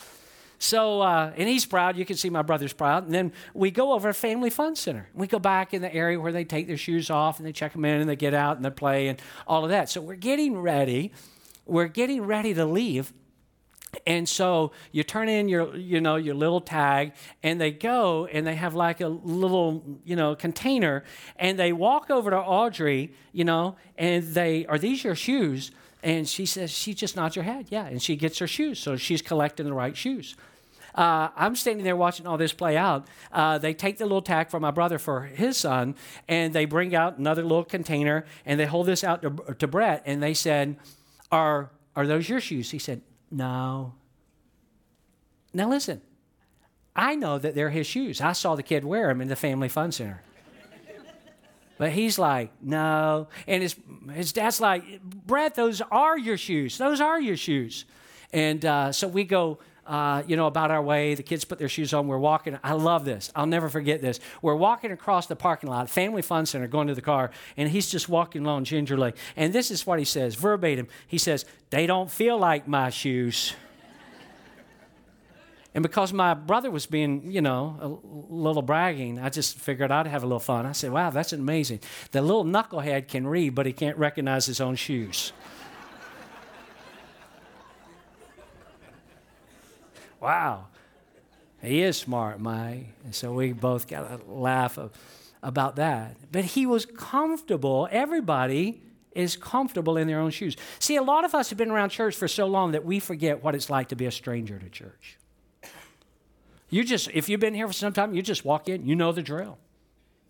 So, 0.60 1.02
uh, 1.02 1.32
and 1.36 1.48
he's 1.48 1.66
proud. 1.66 1.96
You 1.96 2.04
can 2.04 2.16
see 2.16 2.30
my 2.30 2.42
brother's 2.42 2.72
proud. 2.72 3.04
And 3.04 3.14
then 3.14 3.32
we 3.54 3.70
go 3.70 3.92
over 3.92 4.08
to 4.08 4.14
family 4.14 4.50
fun 4.50 4.76
center. 4.76 5.08
We 5.14 5.26
go 5.26 5.38
back 5.38 5.74
in 5.74 5.82
the 5.82 5.92
area 5.92 6.20
where 6.20 6.32
they 6.32 6.44
take 6.44 6.66
their 6.66 6.76
shoes 6.76 7.10
off 7.10 7.38
and 7.38 7.46
they 7.46 7.52
check 7.52 7.72
them 7.72 7.84
in 7.84 8.00
and 8.00 8.08
they 8.08 8.16
get 8.16 8.34
out 8.34 8.56
and 8.56 8.64
they 8.64 8.70
play 8.70 9.08
and 9.08 9.20
all 9.46 9.64
of 9.64 9.70
that. 9.70 9.88
So 9.88 10.00
we're 10.00 10.16
getting 10.16 10.58
ready. 10.58 11.12
We're 11.66 11.88
getting 11.88 12.22
ready 12.22 12.54
to 12.54 12.64
leave. 12.64 13.12
And 14.06 14.28
so 14.28 14.72
you 14.92 15.02
turn 15.02 15.28
in 15.28 15.48
your, 15.48 15.74
you 15.76 16.00
know, 16.00 16.16
your 16.16 16.34
little 16.34 16.60
tag, 16.60 17.12
and 17.42 17.60
they 17.60 17.70
go 17.70 18.26
and 18.26 18.46
they 18.46 18.54
have 18.54 18.74
like 18.74 19.00
a 19.00 19.08
little, 19.08 20.00
you 20.04 20.16
know, 20.16 20.34
container, 20.34 21.04
and 21.36 21.58
they 21.58 21.72
walk 21.72 22.10
over 22.10 22.30
to 22.30 22.36
Audrey, 22.36 23.12
you 23.32 23.44
know, 23.44 23.76
and 23.96 24.24
they 24.34 24.66
are 24.66 24.78
these 24.78 25.04
your 25.04 25.14
shoes? 25.14 25.70
And 26.02 26.28
she 26.28 26.46
says 26.46 26.70
she 26.70 26.94
just 26.94 27.16
nods 27.16 27.34
her 27.34 27.42
head, 27.42 27.66
yeah, 27.70 27.86
and 27.86 28.00
she 28.00 28.14
gets 28.14 28.38
her 28.38 28.46
shoes, 28.46 28.78
so 28.78 28.96
she's 28.96 29.22
collecting 29.22 29.66
the 29.66 29.72
right 29.72 29.96
shoes. 29.96 30.36
Uh, 30.94 31.28
I'm 31.36 31.54
standing 31.54 31.84
there 31.84 31.96
watching 31.96 32.26
all 32.26 32.36
this 32.36 32.52
play 32.52 32.76
out. 32.76 33.06
Uh, 33.32 33.58
they 33.58 33.72
take 33.72 33.98
the 33.98 34.04
little 34.04 34.22
tag 34.22 34.50
from 34.50 34.62
my 34.62 34.70
brother 34.70 34.98
for 34.98 35.22
his 35.22 35.56
son, 35.56 35.94
and 36.28 36.52
they 36.52 36.64
bring 36.64 36.94
out 36.94 37.18
another 37.18 37.42
little 37.42 37.64
container, 37.64 38.26
and 38.44 38.58
they 38.58 38.66
hold 38.66 38.86
this 38.86 39.04
out 39.04 39.22
to, 39.22 39.54
to 39.54 39.66
Brett, 39.66 40.02
and 40.06 40.22
they 40.22 40.34
said, 40.34 40.76
"Are 41.30 41.70
are 41.94 42.06
those 42.06 42.28
your 42.28 42.40
shoes?" 42.40 42.70
He 42.70 42.78
said, 42.78 43.02
no. 43.30 43.94
Now 45.52 45.68
listen, 45.68 46.00
I 46.94 47.14
know 47.14 47.38
that 47.38 47.54
they're 47.54 47.70
his 47.70 47.86
shoes. 47.86 48.20
I 48.20 48.32
saw 48.32 48.54
the 48.54 48.62
kid 48.62 48.84
wear 48.84 49.08
them 49.08 49.20
in 49.20 49.28
the 49.28 49.36
family 49.36 49.68
fun 49.68 49.92
center. 49.92 50.22
But 51.78 51.92
he's 51.92 52.18
like, 52.18 52.50
no. 52.60 53.28
And 53.46 53.62
his, 53.62 53.76
his 54.12 54.32
dad's 54.32 54.60
like, 54.60 55.00
Brett, 55.00 55.54
those 55.54 55.80
are 55.92 56.18
your 56.18 56.36
shoes. 56.36 56.76
Those 56.76 57.00
are 57.00 57.20
your 57.20 57.36
shoes. 57.36 57.84
And 58.32 58.64
uh, 58.64 58.90
so 58.90 59.06
we 59.06 59.22
go, 59.22 59.60
uh, 59.88 60.22
you 60.26 60.36
know, 60.36 60.46
about 60.46 60.70
our 60.70 60.82
way. 60.82 61.14
The 61.14 61.22
kids 61.22 61.44
put 61.44 61.58
their 61.58 61.68
shoes 61.68 61.92
on. 61.94 62.06
We're 62.06 62.18
walking. 62.18 62.58
I 62.62 62.74
love 62.74 63.04
this. 63.04 63.32
I'll 63.34 63.46
never 63.46 63.68
forget 63.68 64.02
this. 64.02 64.20
We're 64.42 64.54
walking 64.54 64.92
across 64.92 65.26
the 65.26 65.34
parking 65.34 65.70
lot, 65.70 65.88
Family 65.88 66.22
Fun 66.22 66.46
Center, 66.46 66.68
going 66.68 66.88
to 66.88 66.94
the 66.94 67.02
car, 67.02 67.30
and 67.56 67.68
he's 67.70 67.90
just 67.90 68.08
walking 68.08 68.44
along 68.44 68.64
gingerly. 68.64 69.14
And 69.34 69.52
this 69.52 69.70
is 69.70 69.86
what 69.86 69.98
he 69.98 70.04
says, 70.04 70.34
verbatim. 70.34 70.88
He 71.06 71.18
says, 71.18 71.46
They 71.70 71.86
don't 71.86 72.10
feel 72.10 72.38
like 72.38 72.68
my 72.68 72.90
shoes. 72.90 73.54
And 75.74 75.82
because 75.82 76.12
my 76.12 76.34
brother 76.34 76.72
was 76.72 76.86
being, 76.86 77.30
you 77.30 77.40
know, 77.40 77.76
a 77.80 78.32
little 78.34 78.62
bragging, 78.62 79.20
I 79.20 79.28
just 79.28 79.58
figured 79.58 79.92
I'd 79.92 80.08
have 80.08 80.24
a 80.24 80.26
little 80.26 80.40
fun. 80.40 80.66
I 80.66 80.72
said, 80.72 80.90
wow, 80.90 81.10
that's 81.10 81.32
amazing. 81.32 81.80
The 82.10 82.22
little 82.22 82.44
knucklehead 82.44 83.06
can 83.06 83.28
read, 83.28 83.54
but 83.54 83.66
he 83.66 83.72
can't 83.72 83.96
recognize 83.96 84.46
his 84.46 84.60
own 84.60 84.74
shoes. 84.74 85.32
Wow, 90.20 90.66
he 91.62 91.82
is 91.82 91.96
smart, 91.96 92.40
Mike. 92.40 92.86
And 93.04 93.14
so 93.14 93.32
we 93.32 93.52
both 93.52 93.88
got 93.88 94.10
a 94.10 94.20
laugh 94.30 94.78
about 95.42 95.76
that. 95.76 96.16
But 96.30 96.44
he 96.44 96.66
was 96.66 96.86
comfortable. 96.86 97.88
Everybody 97.90 98.82
is 99.12 99.36
comfortable 99.36 99.96
in 99.96 100.06
their 100.06 100.20
own 100.20 100.30
shoes. 100.30 100.56
See, 100.78 100.96
a 100.96 101.02
lot 101.02 101.24
of 101.24 101.34
us 101.34 101.48
have 101.50 101.58
been 101.58 101.70
around 101.70 101.90
church 101.90 102.14
for 102.14 102.28
so 102.28 102.46
long 102.46 102.72
that 102.72 102.84
we 102.84 103.00
forget 103.00 103.42
what 103.42 103.54
it's 103.54 103.68
like 103.68 103.88
to 103.88 103.96
be 103.96 104.06
a 104.06 104.10
stranger 104.10 104.58
to 104.58 104.68
church. 104.68 105.18
You 106.70 106.84
just, 106.84 107.08
if 107.12 107.28
you've 107.28 107.40
been 107.40 107.54
here 107.54 107.66
for 107.66 107.72
some 107.72 107.92
time, 107.92 108.14
you 108.14 108.22
just 108.22 108.44
walk 108.44 108.68
in, 108.68 108.86
you 108.86 108.94
know 108.94 109.10
the 109.10 109.22
drill. 109.22 109.58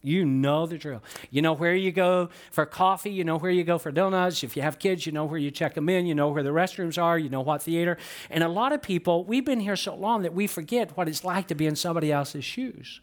You 0.02 0.24
know 0.24 0.66
the 0.66 0.78
drill. 0.78 1.02
You 1.30 1.42
know 1.42 1.52
where 1.52 1.74
you 1.74 1.90
go 1.90 2.30
for 2.50 2.64
coffee. 2.66 3.10
You 3.10 3.24
know 3.24 3.36
where 3.36 3.50
you 3.50 3.64
go 3.64 3.78
for 3.78 3.90
donuts. 3.90 4.44
If 4.44 4.56
you 4.56 4.62
have 4.62 4.78
kids, 4.78 5.06
you 5.06 5.12
know 5.12 5.24
where 5.24 5.38
you 5.38 5.50
check 5.50 5.74
them 5.74 5.88
in. 5.88 6.06
You 6.06 6.14
know 6.14 6.28
where 6.28 6.42
the 6.42 6.50
restrooms 6.50 7.02
are. 7.02 7.18
You 7.18 7.28
know 7.28 7.40
what 7.40 7.62
theater. 7.62 7.98
And 8.30 8.44
a 8.44 8.48
lot 8.48 8.72
of 8.72 8.80
people, 8.80 9.24
we've 9.24 9.44
been 9.44 9.60
here 9.60 9.76
so 9.76 9.94
long 9.94 10.22
that 10.22 10.34
we 10.34 10.46
forget 10.46 10.96
what 10.96 11.08
it's 11.08 11.24
like 11.24 11.48
to 11.48 11.54
be 11.54 11.66
in 11.66 11.74
somebody 11.74 12.12
else's 12.12 12.44
shoes. 12.44 13.00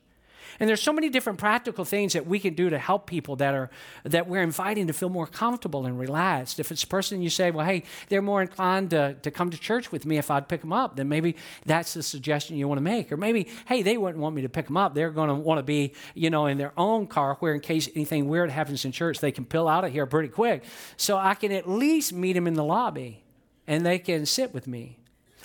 And 0.59 0.69
there's 0.69 0.81
so 0.81 0.93
many 0.93 1.09
different 1.09 1.39
practical 1.39 1.85
things 1.85 2.13
that 2.13 2.25
we 2.25 2.39
can 2.39 2.53
do 2.53 2.69
to 2.69 2.77
help 2.77 3.07
people 3.07 3.35
that 3.37 3.53
are 3.53 3.69
that 4.03 4.27
we're 4.27 4.41
inviting 4.41 4.87
to 4.87 4.93
feel 4.93 5.09
more 5.09 5.27
comfortable 5.27 5.85
and 5.85 5.99
relaxed. 5.99 6.59
If 6.59 6.71
it's 6.71 6.83
a 6.83 6.87
person 6.87 7.21
you 7.21 7.29
say, 7.29 7.51
well, 7.51 7.65
hey, 7.65 7.83
they're 8.09 8.21
more 8.21 8.41
inclined 8.41 8.91
to, 8.91 9.15
to 9.15 9.31
come 9.31 9.49
to 9.49 9.57
church 9.57 9.91
with 9.91 10.05
me 10.05 10.17
if 10.17 10.31
I'd 10.31 10.47
pick 10.47 10.61
them 10.61 10.73
up, 10.73 10.95
then 10.95 11.09
maybe 11.09 11.35
that's 11.65 11.93
the 11.93 12.03
suggestion 12.03 12.57
you 12.57 12.67
want 12.67 12.77
to 12.77 12.83
make. 12.83 13.11
Or 13.11 13.17
maybe, 13.17 13.47
hey, 13.65 13.81
they 13.81 13.97
wouldn't 13.97 14.21
want 14.21 14.35
me 14.35 14.41
to 14.43 14.49
pick 14.49 14.67
them 14.67 14.77
up. 14.77 14.93
They're 14.93 15.11
going 15.11 15.29
to 15.29 15.35
want 15.35 15.59
to 15.59 15.63
be, 15.63 15.93
you 16.13 16.29
know, 16.29 16.45
in 16.45 16.57
their 16.57 16.73
own 16.77 17.07
car 17.07 17.35
where 17.39 17.53
in 17.53 17.61
case 17.61 17.89
anything 17.95 18.27
weird 18.27 18.49
happens 18.49 18.85
in 18.85 18.91
church, 18.91 19.19
they 19.19 19.31
can 19.31 19.45
pill 19.45 19.67
out 19.67 19.83
of 19.83 19.91
here 19.91 20.05
pretty 20.05 20.29
quick. 20.29 20.63
So 20.97 21.17
I 21.17 21.33
can 21.33 21.51
at 21.51 21.69
least 21.69 22.13
meet 22.13 22.33
them 22.33 22.47
in 22.47 22.53
the 22.53 22.63
lobby 22.63 23.23
and 23.67 23.85
they 23.85 23.99
can 23.99 24.25
sit 24.25 24.53
with 24.53 24.67
me. 24.67 24.99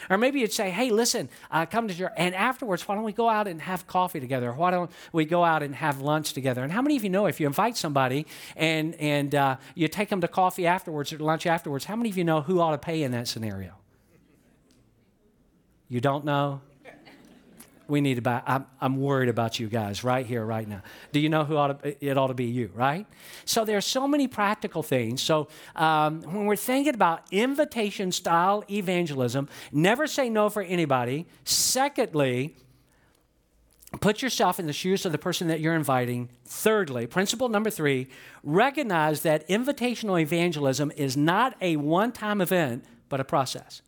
Or 0.08 0.16
maybe 0.16 0.40
you'd 0.40 0.52
say, 0.52 0.70
hey, 0.70 0.90
listen, 0.90 1.28
uh, 1.50 1.66
come 1.66 1.88
to 1.88 1.94
church. 1.94 2.12
And 2.16 2.34
afterwards, 2.34 2.86
why 2.86 2.94
don't 2.94 3.04
we 3.04 3.12
go 3.12 3.28
out 3.28 3.46
and 3.46 3.60
have 3.60 3.86
coffee 3.86 4.20
together? 4.20 4.52
Why 4.52 4.70
don't 4.70 4.90
we 5.12 5.24
go 5.24 5.44
out 5.44 5.62
and 5.62 5.74
have 5.74 6.00
lunch 6.00 6.32
together? 6.32 6.62
And 6.62 6.72
how 6.72 6.82
many 6.82 6.96
of 6.96 7.04
you 7.04 7.10
know 7.10 7.26
if 7.26 7.40
you 7.40 7.46
invite 7.46 7.76
somebody 7.76 8.26
and, 8.56 8.94
and 8.96 9.34
uh, 9.34 9.56
you 9.74 9.88
take 9.88 10.08
them 10.08 10.20
to 10.20 10.28
coffee 10.28 10.66
afterwards 10.66 11.12
or 11.12 11.18
lunch 11.18 11.46
afterwards, 11.46 11.84
how 11.84 11.96
many 11.96 12.08
of 12.08 12.16
you 12.16 12.24
know 12.24 12.40
who 12.40 12.60
ought 12.60 12.72
to 12.72 12.78
pay 12.78 13.02
in 13.02 13.12
that 13.12 13.28
scenario? 13.28 13.74
You 15.88 16.00
don't 16.00 16.24
know? 16.24 16.60
We 17.90 18.00
need 18.00 18.14
to 18.14 18.22
buy. 18.22 18.42
I'm, 18.46 18.66
I'm 18.81 18.96
worried 18.96 19.29
about 19.29 19.59
you 19.59 19.68
guys 19.68 20.05
right 20.05 20.24
here, 20.24 20.44
right 20.44 20.66
now. 20.66 20.83
Do 21.12 21.20
you 21.20 21.29
know 21.29 21.44
who 21.44 21.57
ought 21.57 21.83
to, 21.83 22.07
it 22.07 22.16
ought 22.16 22.29
to 22.29 22.35
be 22.35 22.46
you, 22.46 22.70
right? 22.74 23.07
So 23.44 23.64
there's 23.64 23.85
so 23.85 24.07
many 24.07 24.29
practical 24.29 24.83
things. 24.83 25.20
So 25.20 25.48
um, 25.76 26.22
when 26.22 26.46
we're 26.46 26.57
thinking 26.57 26.94
about 26.94 27.24
invitation 27.31 28.12
style 28.12 28.64
evangelism, 28.70 29.48
never 29.72 30.07
say 30.07 30.31
no 30.31 30.48
for 30.48 30.62
anybody. 30.62 31.26
Secondly, 31.44 32.55
put 34.00 34.22
yourself 34.22 34.61
in 34.61 34.66
the 34.66 34.72
shoes 34.72 35.05
of 35.05 35.12
the 35.12 35.18
person 35.18 35.48
that 35.48 35.61
you're 35.61 35.74
inviting. 35.74 36.31
Thirdly, 36.44 37.07
principle 37.07 37.48
number 37.48 37.70
three, 37.70 38.07
recognize 38.44 39.22
that 39.22 39.46
invitational 39.48 40.20
evangelism 40.20 40.92
is 40.96 41.16
not 41.16 41.57
a 41.61 41.76
one 41.76 42.12
time 42.12 42.40
event, 42.40 42.85
but 43.09 43.18
a 43.20 43.24
process. 43.24 43.83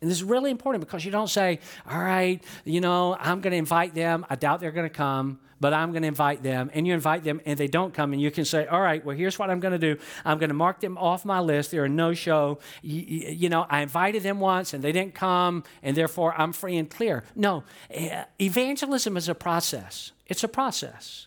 And 0.00 0.10
this 0.10 0.16
is 0.16 0.24
really 0.24 0.50
important 0.50 0.84
because 0.84 1.04
you 1.04 1.10
don't 1.10 1.28
say, 1.28 1.58
all 1.88 2.00
right, 2.00 2.42
you 2.64 2.80
know, 2.80 3.16
I'm 3.20 3.40
going 3.42 3.50
to 3.50 3.58
invite 3.58 3.94
them. 3.94 4.24
I 4.30 4.36
doubt 4.36 4.60
they're 4.60 4.70
going 4.70 4.88
to 4.88 4.94
come, 4.94 5.40
but 5.60 5.74
I'm 5.74 5.90
going 5.90 6.02
to 6.02 6.08
invite 6.08 6.42
them. 6.42 6.70
And 6.72 6.86
you 6.86 6.94
invite 6.94 7.22
them 7.22 7.42
and 7.44 7.58
they 7.58 7.66
don't 7.66 7.92
come. 7.92 8.14
And 8.14 8.22
you 8.22 8.30
can 8.30 8.46
say, 8.46 8.66
all 8.66 8.80
right, 8.80 9.04
well, 9.04 9.14
here's 9.14 9.38
what 9.38 9.50
I'm 9.50 9.60
going 9.60 9.78
to 9.78 9.94
do. 9.94 10.00
I'm 10.24 10.38
going 10.38 10.48
to 10.48 10.54
mark 10.54 10.80
them 10.80 10.96
off 10.96 11.26
my 11.26 11.40
list. 11.40 11.70
They're 11.70 11.84
a 11.84 11.88
no 11.88 12.14
show. 12.14 12.60
You, 12.80 13.02
you, 13.02 13.48
know, 13.50 13.66
I 13.68 13.82
invited 13.82 14.22
them 14.22 14.40
once 14.40 14.72
and 14.72 14.82
they 14.82 14.92
didn't 14.92 15.14
come, 15.14 15.64
and 15.82 15.94
therefore 15.94 16.34
I'm 16.34 16.54
free 16.54 16.78
and 16.78 16.88
clear. 16.88 17.22
No, 17.36 17.64
eh, 17.90 18.24
evangelism 18.40 19.18
is 19.18 19.28
a 19.28 19.34
process, 19.34 20.12
it's 20.26 20.42
a 20.42 20.48
process. 20.48 21.26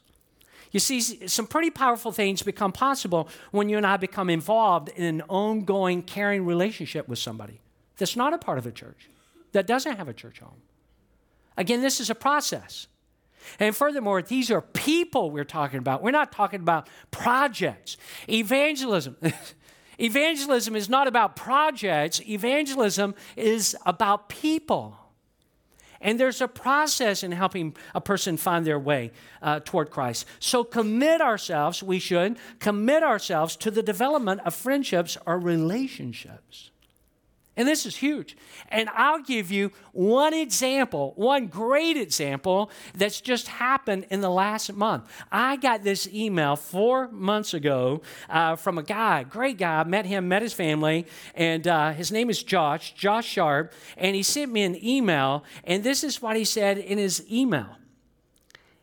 You 0.72 0.80
see, 0.80 1.28
some 1.28 1.46
pretty 1.46 1.70
powerful 1.70 2.12
things 2.12 2.42
become 2.42 2.72
possible 2.72 3.30
when 3.52 3.70
you 3.70 3.78
and 3.78 3.86
I 3.86 3.98
become 3.98 4.28
involved 4.28 4.90
in 4.90 5.04
an 5.04 5.22
ongoing, 5.30 6.02
caring 6.02 6.48
relationship 6.48 7.08
with 7.08 7.20
somebody 7.20 7.60
that's 7.98 8.16
not 8.16 8.34
a 8.34 8.38
part 8.38 8.58
of 8.58 8.66
a 8.66 8.72
church, 8.72 9.10
that 9.52 9.68
doesn't 9.68 9.98
have 9.98 10.08
a 10.08 10.14
church 10.14 10.40
home. 10.40 10.62
Again, 11.58 11.82
this 11.82 12.00
is 12.00 12.10
a 12.10 12.16
process. 12.16 12.88
And 13.60 13.76
furthermore, 13.76 14.22
these 14.22 14.50
are 14.50 14.62
people 14.62 15.30
we're 15.30 15.44
talking 15.44 15.78
about. 15.78 16.02
We're 16.02 16.12
not 16.12 16.32
talking 16.32 16.62
about 16.62 16.88
projects. 17.12 17.98
Evangelism. 18.30 19.18
Evangelism 20.00 20.76
is 20.76 20.90
not 20.90 21.08
about 21.08 21.36
projects, 21.36 22.20
evangelism 22.28 23.14
is 23.36 23.76
about 23.86 24.28
people. 24.28 24.98
And 26.02 26.20
there's 26.20 26.42
a 26.42 26.48
process 26.50 27.24
in 27.24 27.32
helping 27.32 27.78
a 27.96 28.02
person 28.02 28.36
find 28.36 28.66
their 28.66 28.80
way 28.80 29.12
uh, 29.42 29.62
toward 29.64 29.90
Christ. 29.90 30.26
So 30.40 30.64
commit 30.64 31.22
ourselves, 31.22 31.82
we 31.82 32.00
should 32.00 32.38
commit 32.60 33.04
ourselves 33.04 33.56
to 33.58 33.72
the 33.72 33.82
development 33.82 34.42
of 34.46 34.54
friendships 34.54 35.18
or 35.26 35.40
relationships. 35.40 36.72
And 37.56 37.68
this 37.68 37.86
is 37.86 37.96
huge. 37.96 38.36
And 38.70 38.90
I'll 38.96 39.22
give 39.22 39.52
you 39.52 39.72
one 39.92 40.34
example, 40.34 41.14
one 41.16 41.46
great 41.46 41.98
example 41.98 42.72
that's 42.96 43.22
just 43.22 43.48
happened 43.48 44.08
in 44.10 44.22
the 44.22 44.30
last 44.30 44.74
month. 44.74 45.08
I 45.32 45.58
got 45.58 45.84
this 45.84 46.08
email 46.12 46.56
four 46.56 47.10
months 47.12 47.54
ago 47.54 48.02
uh, 48.28 48.56
from 48.56 48.80
a 48.80 48.84
guy, 48.84 49.24
great 49.24 49.60
guy. 49.60 49.84
Met 49.84 50.08
him, 50.08 50.28
met 50.28 50.42
his 50.42 50.54
family, 50.54 51.06
and 51.36 51.68
uh, 51.68 51.92
his 51.92 52.12
name 52.12 52.32
is 52.32 52.42
Josh, 52.42 52.96
Josh 52.96 53.28
Sharp. 53.28 53.74
And 53.98 54.16
he 54.16 54.24
sent 54.24 54.52
me 54.52 54.64
an 54.64 54.84
email, 54.84 55.44
and 55.64 55.84
this 55.84 56.04
is 56.04 56.24
what 56.24 56.36
he 56.36 56.46
said 56.46 56.80
in 56.80 56.98
his 56.98 57.24
email. 57.32 57.78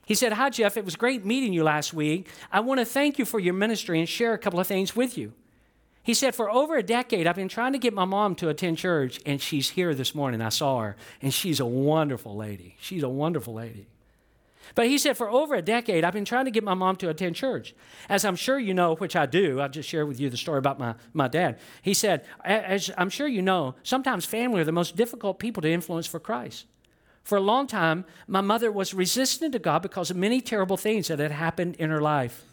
He 0.07 0.15
said, 0.15 0.33
Hi, 0.35 0.49
Jeff, 0.51 0.77
it 0.77 0.85
was 0.85 0.95
great 0.95 1.25
meeting 1.25 1.53
you 1.53 1.65
last 1.65 1.93
week. 1.93 2.29
I 2.53 2.61
want 2.61 2.79
to 2.79 2.85
thank 2.85 3.19
you 3.19 3.25
for 3.25 3.41
your 3.41 3.55
ministry 3.55 3.99
and 3.99 4.09
share 4.09 4.33
a 4.33 4.39
couple 4.39 4.61
of 4.61 4.67
things 4.69 4.95
with 4.95 5.19
you. 5.19 5.33
He 6.03 6.15
said, 6.15 6.35
For 6.35 6.51
over 6.51 6.77
a 6.77 6.83
decade, 6.83 7.27
I've 7.27 7.37
been 7.37 7.49
trying 7.49 7.73
to 7.73 7.79
get 7.79 7.93
my 7.93 8.05
mom 8.05 8.35
to 8.37 8.49
attend 8.49 8.79
church, 8.79 9.21
and 9.27 9.41
she's 9.41 9.71
here 9.71 9.95
this 9.95 10.15
morning. 10.15 10.41
I 10.41 10.49
saw 10.49 10.81
her, 10.81 10.97
and 11.21 11.33
she's 11.33 11.61
a 11.61 11.67
wonderful 11.67 12.35
lady. 12.35 12.77
She's 12.81 13.03
a 13.03 13.09
wonderful 13.09 13.55
lady. 13.55 13.87
But 14.75 14.87
he 14.87 14.99
said, 14.99 15.17
For 15.17 15.29
over 15.29 15.55
a 15.55 15.63
decade, 15.63 16.05
I've 16.05 16.13
been 16.13 16.25
trying 16.25 16.45
to 16.47 16.51
get 16.51 16.65
my 16.65 16.75
mom 16.75 16.97
to 16.97 17.09
attend 17.09 17.37
church. 17.37 17.75
As 18.09 18.25
I'm 18.25 18.37
sure 18.37 18.59
you 18.59 18.73
know, 18.73 18.95
which 18.95 19.17
I 19.17 19.27
do, 19.27 19.61
I'll 19.61 19.69
just 19.69 19.89
share 19.89 20.07
with 20.07 20.21
you 20.21 20.31
the 20.31 20.37
story 20.37 20.59
about 20.59 20.79
my, 20.79 20.95
my 21.13 21.29
dad. 21.29 21.59
He 21.83 21.93
said, 21.93 22.25
As 22.45 22.91
I'm 22.97 23.11
sure 23.11 23.29
you 23.29 23.43
know, 23.43 23.75
sometimes 23.83 24.25
family 24.25 24.61
are 24.61 24.65
the 24.65 24.73
most 24.73 24.97
difficult 24.97 25.39
people 25.39 25.61
to 25.63 25.71
influence 25.71 26.07
for 26.07 26.21
Christ. 26.21 26.67
For 27.23 27.37
a 27.37 27.41
long 27.41 27.67
time, 27.67 28.05
my 28.27 28.41
mother 28.41 28.73
was 28.73 28.95
resistant 28.95 29.53
to 29.53 29.59
God 29.59 29.83
because 29.83 30.11
of 30.11 30.17
many 30.17 30.41
terrible 30.41 30.77
things 30.77 31.09
that 31.09 31.19
had 31.19 31.33
happened 31.33 31.77
in 31.77 31.91
her 31.91 32.01
life. 32.01 32.45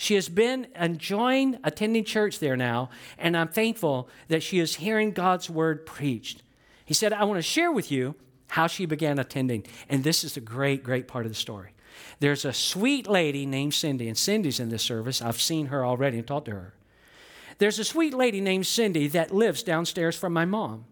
She 0.00 0.14
has 0.14 0.28
been 0.28 0.68
enjoying 0.78 1.58
attending 1.64 2.04
church 2.04 2.38
there 2.38 2.56
now, 2.56 2.88
and 3.18 3.36
I'm 3.36 3.48
thankful 3.48 4.08
that 4.28 4.44
she 4.44 4.60
is 4.60 4.76
hearing 4.76 5.10
God's 5.10 5.50
word 5.50 5.86
preached. 5.86 6.44
He 6.84 6.94
said, 6.94 7.12
I 7.12 7.24
want 7.24 7.38
to 7.38 7.42
share 7.42 7.72
with 7.72 7.90
you 7.90 8.14
how 8.50 8.68
she 8.68 8.86
began 8.86 9.18
attending. 9.18 9.66
And 9.88 10.04
this 10.04 10.22
is 10.22 10.36
a 10.36 10.40
great, 10.40 10.84
great 10.84 11.08
part 11.08 11.26
of 11.26 11.32
the 11.32 11.36
story. 11.36 11.72
There's 12.20 12.44
a 12.44 12.52
sweet 12.52 13.08
lady 13.08 13.44
named 13.44 13.74
Cindy, 13.74 14.06
and 14.06 14.16
Cindy's 14.16 14.60
in 14.60 14.68
this 14.68 14.84
service. 14.84 15.20
I've 15.20 15.40
seen 15.40 15.66
her 15.66 15.84
already 15.84 16.18
and 16.18 16.26
talked 16.28 16.46
to 16.46 16.52
her. 16.52 16.74
There's 17.58 17.80
a 17.80 17.84
sweet 17.84 18.14
lady 18.14 18.40
named 18.40 18.68
Cindy 18.68 19.08
that 19.08 19.34
lives 19.34 19.64
downstairs 19.64 20.14
from 20.16 20.32
my 20.32 20.44
mom. 20.44 20.84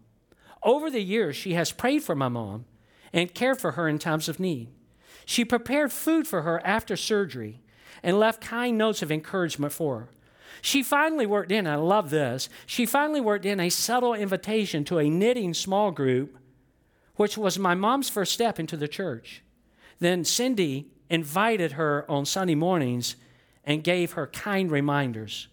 Over 0.63 0.91
the 0.91 1.01
years, 1.01 1.37
she 1.37 1.53
has 1.53 1.71
prayed 1.71 2.03
for 2.03 2.13
my 2.13 2.27
mom 2.27 2.65
and 3.13 3.33
cared 3.33 3.61
for 3.61 3.71
her 3.71 3.87
in 3.87 3.99
times 3.99 4.27
of 4.27 4.37
need. 4.37 4.67
She 5.25 5.45
prepared 5.45 5.93
food 5.93 6.27
for 6.27 6.41
her 6.41 6.59
after 6.67 6.97
surgery 6.97 7.61
and 8.03 8.19
left 8.19 8.41
kind 8.41 8.77
notes 8.77 9.01
of 9.01 9.11
encouragement 9.11 9.73
for 9.73 9.99
her. 9.99 10.09
She 10.61 10.83
finally 10.83 11.25
worked 11.25 11.51
in, 11.51 11.67
I 11.67 11.75
love 11.75 12.09
this, 12.09 12.49
she 12.65 12.85
finally 12.85 13.21
worked 13.21 13.45
in 13.45 13.59
a 13.59 13.69
subtle 13.69 14.13
invitation 14.13 14.83
to 14.85 14.99
a 14.99 15.09
knitting 15.09 15.53
small 15.53 15.91
group, 15.91 16.37
which 17.15 17.37
was 17.37 17.59
my 17.59 17.75
mom's 17.75 18.09
first 18.09 18.33
step 18.33 18.59
into 18.59 18.77
the 18.77 18.87
church. 18.87 19.43
Then 19.99 20.23
Cindy 20.23 20.87
invited 21.09 21.73
her 21.73 22.09
on 22.09 22.25
Sunday 22.25 22.55
mornings 22.55 23.15
and 23.63 23.83
gave 23.83 24.13
her 24.13 24.27
kind 24.27 24.71
reminders. 24.71 25.47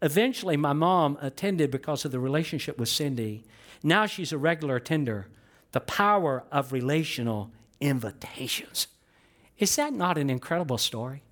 Eventually, 0.00 0.56
my 0.56 0.72
mom 0.72 1.18
attended 1.20 1.70
because 1.70 2.04
of 2.04 2.12
the 2.12 2.20
relationship 2.20 2.78
with 2.78 2.88
Cindy. 2.88 3.44
Now 3.82 4.06
she's 4.06 4.32
a 4.32 4.38
regular 4.38 4.76
attender. 4.76 5.28
The 5.72 5.80
power 5.80 6.44
of 6.50 6.72
relational 6.72 7.50
invitations. 7.80 8.86
Is 9.58 9.74
that 9.76 9.92
not 9.92 10.16
an 10.16 10.30
incredible 10.30 10.78
story? 10.78 11.22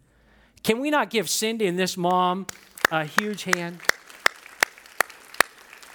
Can 0.67 0.81
we 0.81 0.91
not 0.91 1.11
give 1.11 1.31
Cindy 1.31 1.69
and 1.69 1.79
this 1.79 1.97
mom 1.97 2.49
a 2.91 3.05
huge 3.05 3.45
hand? 3.45 3.79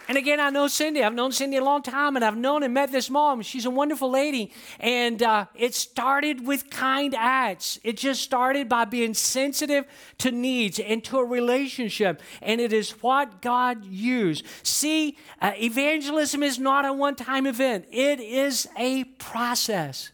And 0.07 0.17
again, 0.17 0.39
I 0.39 0.49
know 0.49 0.69
Cindy. 0.69 1.03
I've 1.03 1.13
known 1.13 1.33
Cindy 1.33 1.57
a 1.57 1.63
long 1.63 1.83
time, 1.83 2.15
and 2.15 2.23
I've 2.23 2.37
known 2.37 2.63
and 2.63 2.73
met 2.73 2.89
this 2.89 3.09
mom. 3.09 3.41
She's 3.41 3.65
a 3.65 3.69
wonderful 3.69 4.09
lady. 4.09 4.53
And 4.79 5.21
uh, 5.21 5.47
it 5.55 5.75
started 5.75 6.47
with 6.47 6.69
kind 6.69 7.13
acts. 7.13 7.81
It 7.83 7.97
just 7.97 8.21
started 8.21 8.69
by 8.69 8.85
being 8.85 9.13
sensitive 9.13 9.83
to 10.19 10.31
needs 10.31 10.79
and 10.79 11.03
to 11.03 11.17
a 11.17 11.25
relationship. 11.25 12.21
And 12.41 12.61
it 12.61 12.71
is 12.71 12.91
what 13.03 13.41
God 13.41 13.83
used. 13.83 14.45
See, 14.63 15.17
uh, 15.41 15.51
evangelism 15.57 16.43
is 16.43 16.59
not 16.59 16.85
a 16.85 16.93
one 16.93 17.15
time 17.15 17.45
event, 17.45 17.87
it 17.91 18.21
is 18.21 18.69
a 18.77 19.03
process. 19.03 20.11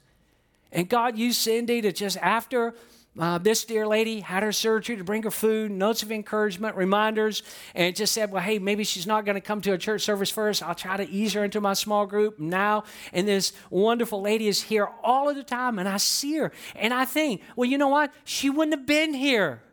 And 0.72 0.90
God 0.90 1.16
used 1.16 1.40
Cindy 1.40 1.80
to 1.82 1.92
just, 1.92 2.18
after 2.18 2.74
uh, 3.20 3.38
this 3.40 3.66
dear 3.66 3.88
lady 3.88 4.20
had 4.20 4.44
her 4.44 4.52
surgery 4.52 4.96
to 4.98 5.04
bring 5.04 5.24
her 5.24 5.32
food, 5.32 5.72
notes 5.72 6.04
of 6.04 6.12
encouragement, 6.12 6.76
reminders, 6.76 7.42
and 7.74 7.96
just 7.96 8.14
said, 8.14 8.32
Well, 8.32 8.44
hey, 8.44 8.60
maybe 8.60 8.84
she's 8.84 9.08
not 9.08 9.26
going 9.26 9.36
to 9.36 9.42
come 9.42 9.62
to 9.62 9.74
a 9.74 9.78
church 9.78 10.02
service 10.02 10.30
first. 10.30 10.62
I'll 10.62 10.76
try 10.76 10.98
to 10.98 11.10
ease 11.10 11.34
her 11.34 11.44
into 11.44 11.60
my 11.60 11.74
small 11.74 12.06
group 12.06 12.38
now. 12.38 12.84
And 13.14 13.28
this 13.28 13.54
wonderful 13.70 14.22
lady 14.22 14.48
is 14.48 14.62
here 14.62 14.88
all 15.04 15.30
of 15.30 15.36
the 15.36 15.44
time, 15.44 15.80
and 15.80 15.90
I 15.90 15.98
see 15.98 16.38
her, 16.38 16.52
and 16.76 16.94
I 16.94 17.06
think, 17.06 17.42
Well, 17.56 17.68
you 17.70 17.78
know 17.78 17.88
what? 17.88 18.14
She 18.24 18.50
wouldn't 18.50 18.78
have 18.78 18.86
been 18.86 19.14
here 19.14 19.64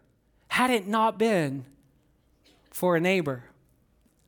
had 0.49 0.71
it 0.71 0.87
not 0.87 1.19
been 1.19 1.67
for 2.71 2.97
a 2.97 3.01
neighbor 3.01 3.45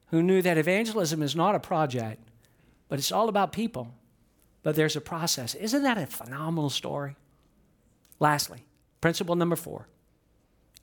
who 0.08 0.22
knew 0.22 0.42
that 0.42 0.58
evangelism 0.58 1.22
is 1.22 1.34
not 1.34 1.54
a 1.54 1.60
project, 1.60 2.22
but 2.88 2.98
it's 2.98 3.12
all 3.12 3.28
about 3.28 3.52
people. 3.52 3.94
But 4.62 4.74
there's 4.74 4.96
a 4.96 5.00
process. 5.00 5.54
Isn't 5.54 5.84
that 5.84 5.96
a 5.96 6.06
phenomenal 6.06 6.70
story? 6.70 7.16
Lastly, 8.18 8.65
Principle 9.00 9.36
number 9.36 9.56
four 9.56 9.88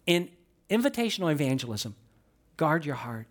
in 0.05 0.29
invitational 0.69 1.31
evangelism, 1.31 1.95
guard 2.57 2.85
your 2.85 2.95
heart. 2.95 3.27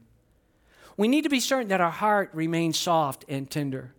We 0.96 1.08
need 1.08 1.22
to 1.22 1.30
be 1.30 1.40
certain 1.40 1.68
that 1.68 1.80
our 1.80 1.90
heart 1.90 2.30
remains 2.32 2.78
soft 2.78 3.24
and 3.28 3.50
tender, 3.50 3.92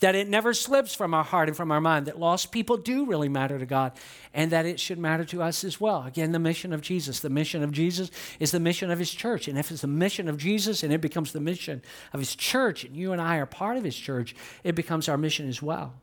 that 0.00 0.14
it 0.14 0.28
never 0.28 0.54
slips 0.54 0.94
from 0.94 1.14
our 1.14 1.22
heart 1.22 1.48
and 1.48 1.56
from 1.56 1.70
our 1.70 1.80
mind, 1.80 2.06
that 2.06 2.18
lost 2.18 2.50
people 2.50 2.76
do 2.76 3.04
really 3.04 3.28
matter 3.28 3.58
to 3.58 3.66
God, 3.66 3.92
and 4.34 4.50
that 4.50 4.66
it 4.66 4.80
should 4.80 4.98
matter 4.98 5.24
to 5.26 5.42
us 5.42 5.62
as 5.62 5.80
well. 5.80 6.04
Again, 6.04 6.32
the 6.32 6.38
mission 6.38 6.72
of 6.72 6.80
Jesus. 6.80 7.20
The 7.20 7.30
mission 7.30 7.62
of 7.62 7.70
Jesus 7.70 8.10
is 8.40 8.50
the 8.50 8.60
mission 8.60 8.90
of 8.90 8.98
His 8.98 9.12
church. 9.12 9.46
And 9.46 9.58
if 9.58 9.70
it's 9.70 9.82
the 9.82 9.86
mission 9.86 10.28
of 10.28 10.38
Jesus 10.38 10.82
and 10.82 10.92
it 10.92 11.00
becomes 11.00 11.32
the 11.32 11.40
mission 11.40 11.82
of 12.12 12.20
His 12.20 12.34
church, 12.34 12.84
and 12.84 12.96
you 12.96 13.12
and 13.12 13.20
I 13.20 13.36
are 13.36 13.46
part 13.46 13.76
of 13.76 13.84
His 13.84 13.96
church, 13.96 14.34
it 14.64 14.74
becomes 14.74 15.08
our 15.08 15.18
mission 15.18 15.48
as 15.48 15.62
well. 15.62 15.94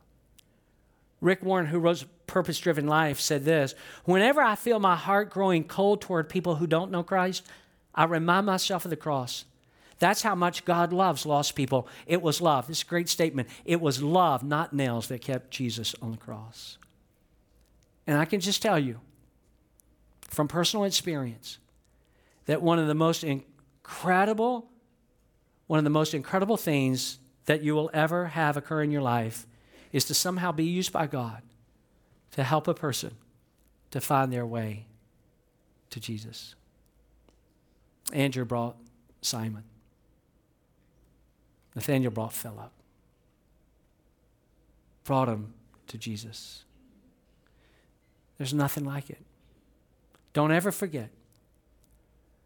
Rick 1.20 1.42
Warren, 1.42 1.66
who 1.66 1.78
wrote 1.78 2.04
Purpose 2.30 2.58
Driven 2.58 2.86
Life, 2.86 3.20
said 3.20 3.44
this 3.44 3.74
Whenever 4.04 4.40
I 4.40 4.54
feel 4.54 4.78
my 4.78 4.96
heart 4.96 5.30
growing 5.30 5.64
cold 5.64 6.00
toward 6.00 6.28
people 6.28 6.56
who 6.56 6.66
don't 6.66 6.90
know 6.90 7.02
Christ, 7.02 7.46
I 7.94 8.04
remind 8.04 8.46
myself 8.46 8.84
of 8.84 8.90
the 8.90 8.96
cross. 8.96 9.44
That's 9.98 10.22
how 10.22 10.34
much 10.34 10.64
God 10.64 10.92
loves 10.92 11.26
lost 11.26 11.54
people. 11.54 11.86
It 12.06 12.22
was 12.22 12.40
love. 12.40 12.68
This 12.68 12.78
is 12.78 12.84
a 12.84 12.86
great 12.86 13.08
statement. 13.08 13.48
It 13.66 13.80
was 13.80 14.02
love, 14.02 14.42
not 14.42 14.72
nails, 14.72 15.08
that 15.08 15.20
kept 15.20 15.50
Jesus 15.50 15.94
on 16.00 16.12
the 16.12 16.16
cross. 16.16 16.78
And 18.06 18.16
I 18.16 18.24
can 18.24 18.40
just 18.40 18.62
tell 18.62 18.78
you 18.78 19.00
from 20.22 20.48
personal 20.48 20.84
experience 20.84 21.58
that 22.46 22.62
one 22.62 22.78
of 22.78 22.86
the 22.86 22.94
most 22.94 23.24
incredible, 23.24 24.70
one 25.66 25.78
of 25.78 25.84
the 25.84 25.90
most 25.90 26.14
incredible 26.14 26.56
things 26.56 27.18
that 27.44 27.62
you 27.62 27.74
will 27.74 27.90
ever 27.92 28.26
have 28.26 28.56
occur 28.56 28.82
in 28.82 28.90
your 28.90 29.02
life 29.02 29.46
is 29.92 30.04
to 30.06 30.14
somehow 30.14 30.52
be 30.52 30.64
used 30.64 30.92
by 30.92 31.06
God 31.06 31.42
to 32.32 32.44
help 32.44 32.68
a 32.68 32.74
person 32.74 33.12
to 33.90 34.00
find 34.00 34.32
their 34.32 34.46
way 34.46 34.86
to 35.90 36.00
Jesus. 36.00 36.54
Andrew 38.12 38.44
brought 38.44 38.76
Simon. 39.22 39.64
Nathaniel 41.74 42.10
brought 42.10 42.32
Philip, 42.32 42.72
brought 45.04 45.28
him 45.28 45.54
to 45.86 45.98
Jesus. 45.98 46.64
There's 48.38 48.54
nothing 48.54 48.84
like 48.84 49.10
it. 49.10 49.22
Don't 50.32 50.52
ever 50.52 50.72
forget 50.72 51.10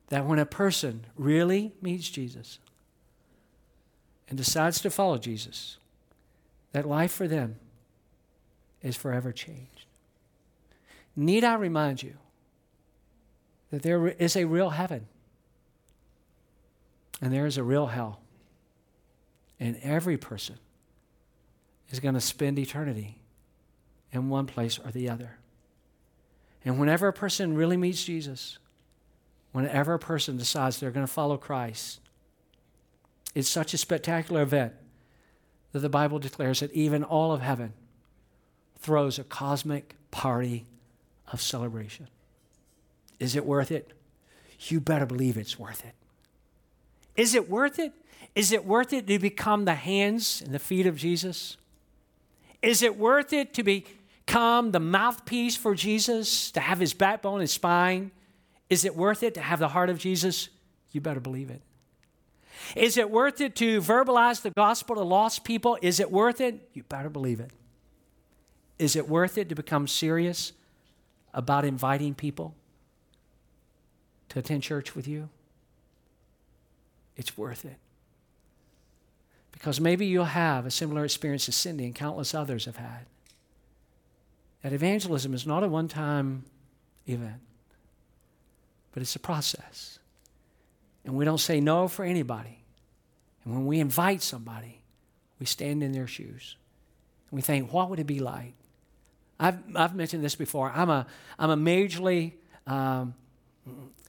that 0.09 0.27
when 0.27 0.39
a 0.39 0.47
person 0.47 1.07
really 1.17 1.73
meets 1.81 2.09
Jesus 2.09 2.59
and 4.29 4.37
decides 4.37 4.81
to 4.83 4.91
follow 4.91 5.19
Jesus, 5.19 5.79
that 6.73 6.87
life 6.87 7.13
for 7.13 7.29
them 7.29 7.57
is 8.83 8.97
forever 8.97 9.33
changed. 9.33 9.74
Need 11.17 11.45
I 11.45 11.55
remind 11.55 12.03
you 12.03 12.15
that 13.71 13.83
there 13.83 14.09
is 14.09 14.37
a 14.37 14.45
real 14.45 14.71
heaven 14.71 15.07
and 17.21 17.33
there 17.33 17.47
is 17.47 17.57
a 17.57 17.63
real 17.63 17.87
hell? 17.87 18.21
And 19.61 19.79
every 19.83 20.17
person 20.17 20.57
is 21.91 22.01
going 22.01 22.15
to 22.15 22.21
spend 22.21 22.59
eternity 22.59 23.19
in 24.13 24.29
one 24.29 24.47
place 24.47 24.79
or 24.79 24.91
the 24.91 25.09
other. 25.09 25.39
And 26.65 26.79
whenever 26.79 27.09
a 27.09 27.13
person 27.13 27.55
really 27.55 27.77
meets 27.77 28.05
Jesus, 28.05 28.59
whenever 29.53 29.95
a 29.95 29.99
person 29.99 30.37
decides 30.37 30.79
they're 30.79 30.91
going 30.91 31.07
to 31.07 31.13
follow 31.13 31.37
Christ, 31.37 32.01
it's 33.35 33.49
such 33.49 33.75
a 33.75 33.79
spectacular 33.79 34.43
event 34.43 34.73
that 35.73 35.81
the 35.81 35.89
Bible 35.89 36.19
declares 36.19 36.61
that 36.61 36.73
even 36.73 37.05
all 37.05 37.33
of 37.33 37.41
heaven 37.41 37.73
throws 38.79 39.19
a 39.19 39.25
cosmic 39.25 39.95
party 40.11 40.67
of 41.33 41.41
celebration. 41.41 42.09
Is 43.19 43.37
it 43.37 43.45
worth 43.45 43.71
it? 43.71 43.93
You 44.59 44.81
better 44.81 45.07
believe 45.07 45.37
it's 45.37 45.59
worth 45.59 45.85
it. 45.85 45.95
Is 47.17 47.35
it 47.35 47.49
worth 47.49 47.79
it? 47.79 47.93
Is 48.35 48.53
it 48.53 48.65
worth 48.65 48.93
it 48.93 49.07
to 49.07 49.19
become 49.19 49.65
the 49.65 49.75
hands 49.75 50.43
and 50.45 50.53
the 50.53 50.59
feet 50.59 50.87
of 50.87 50.97
Jesus? 50.97 51.57
Is 52.63 52.83
it 52.83 52.97
worth 52.97 53.33
it 53.33 53.55
to 53.55 53.63
become 53.63 54.73
the 54.73 54.81
mouthpiece 54.81 55.57
for 55.57 55.75
Jesus, 55.75 56.51
to 56.53 56.61
have 56.61 56.81
his 56.81 56.95
backbone 56.95 57.41
and 57.41 57.51
spine? 57.51 58.11
Is 58.71 58.85
it 58.85 58.97
worth 58.97 59.23
it 59.23 59.35
to 59.35 59.41
have 59.41 59.59
the 59.59 59.69
heart 59.69 59.91
of 59.91 59.99
Jesus? 59.99 60.49
You 60.91 61.01
better 61.01 61.21
believe 61.21 61.51
it. 61.51 61.61
Is 62.75 62.97
it 62.97 63.11
worth 63.11 63.41
it 63.41 63.55
to 63.57 63.81
verbalize 63.81 64.43
the 64.43 64.51
gospel 64.51 64.97
to 64.97 65.03
lost 65.03 65.45
people? 65.45 65.79
Is 65.83 66.01
it 66.01 66.11
worth 66.11 66.41
it? 66.41 66.69
You 66.73 66.83
better 66.85 67.11
believe 67.11 67.41
it. 67.41 67.51
Is 68.79 68.97
it 68.97 69.09
worth 69.09 69.39
it 69.39 69.49
to 69.51 69.55
become 69.55 69.87
serious 69.87 70.53
about 71.35 71.65
inviting 71.65 72.15
people 72.15 72.55
to 74.31 74.39
attend 74.39 74.63
church 74.63 74.95
with 74.95 75.07
you? 75.07 75.29
It's 77.17 77.37
worth 77.37 77.65
it. 77.65 77.77
Because 79.53 79.81
maybe 79.81 80.07
you'll 80.07 80.25
have 80.25 80.67
a 80.67 80.71
similar 80.71 81.05
experience 81.05 81.49
as 81.49 81.57
Cindy 81.57 81.85
and 81.85 81.95
countless 81.95 82.35
others 82.35 82.65
have 82.65 82.77
had. 82.77 83.07
That 84.63 84.73
evangelism 84.73 85.35
is 85.35 85.47
not 85.47 85.63
a 85.63 85.69
one 85.69 85.89
time 85.89 86.45
event, 87.07 87.41
but 88.93 89.03
it's 89.03 89.15
a 89.15 89.21
process. 89.21 89.99
And 91.05 91.15
we 91.15 91.25
don't 91.25 91.39
say 91.39 91.61
no 91.61 91.87
for 91.87 92.05
anybody. 92.05 92.65
And 93.45 93.53
when 93.53 93.67
we 93.67 93.79
invite 93.79 94.23
somebody, 94.23 94.83
we 95.39 95.47
stand 95.47 95.83
in 95.83 95.93
their 95.93 96.07
shoes. 96.07 96.57
And 97.31 97.37
we 97.37 97.43
think, 97.43 97.73
what 97.73 97.91
would 97.91 98.01
it 98.01 98.07
be 98.07 98.21
like? 98.21 98.55
I've, 99.39 99.59
I've 99.75 99.95
mentioned 99.95 100.25
this 100.25 100.35
before. 100.35 100.71
I'm 100.75 100.91
a, 100.91 101.07
I'm 101.39 101.51
a 101.51 101.57
majorly, 101.57 102.33
um, 102.67 103.15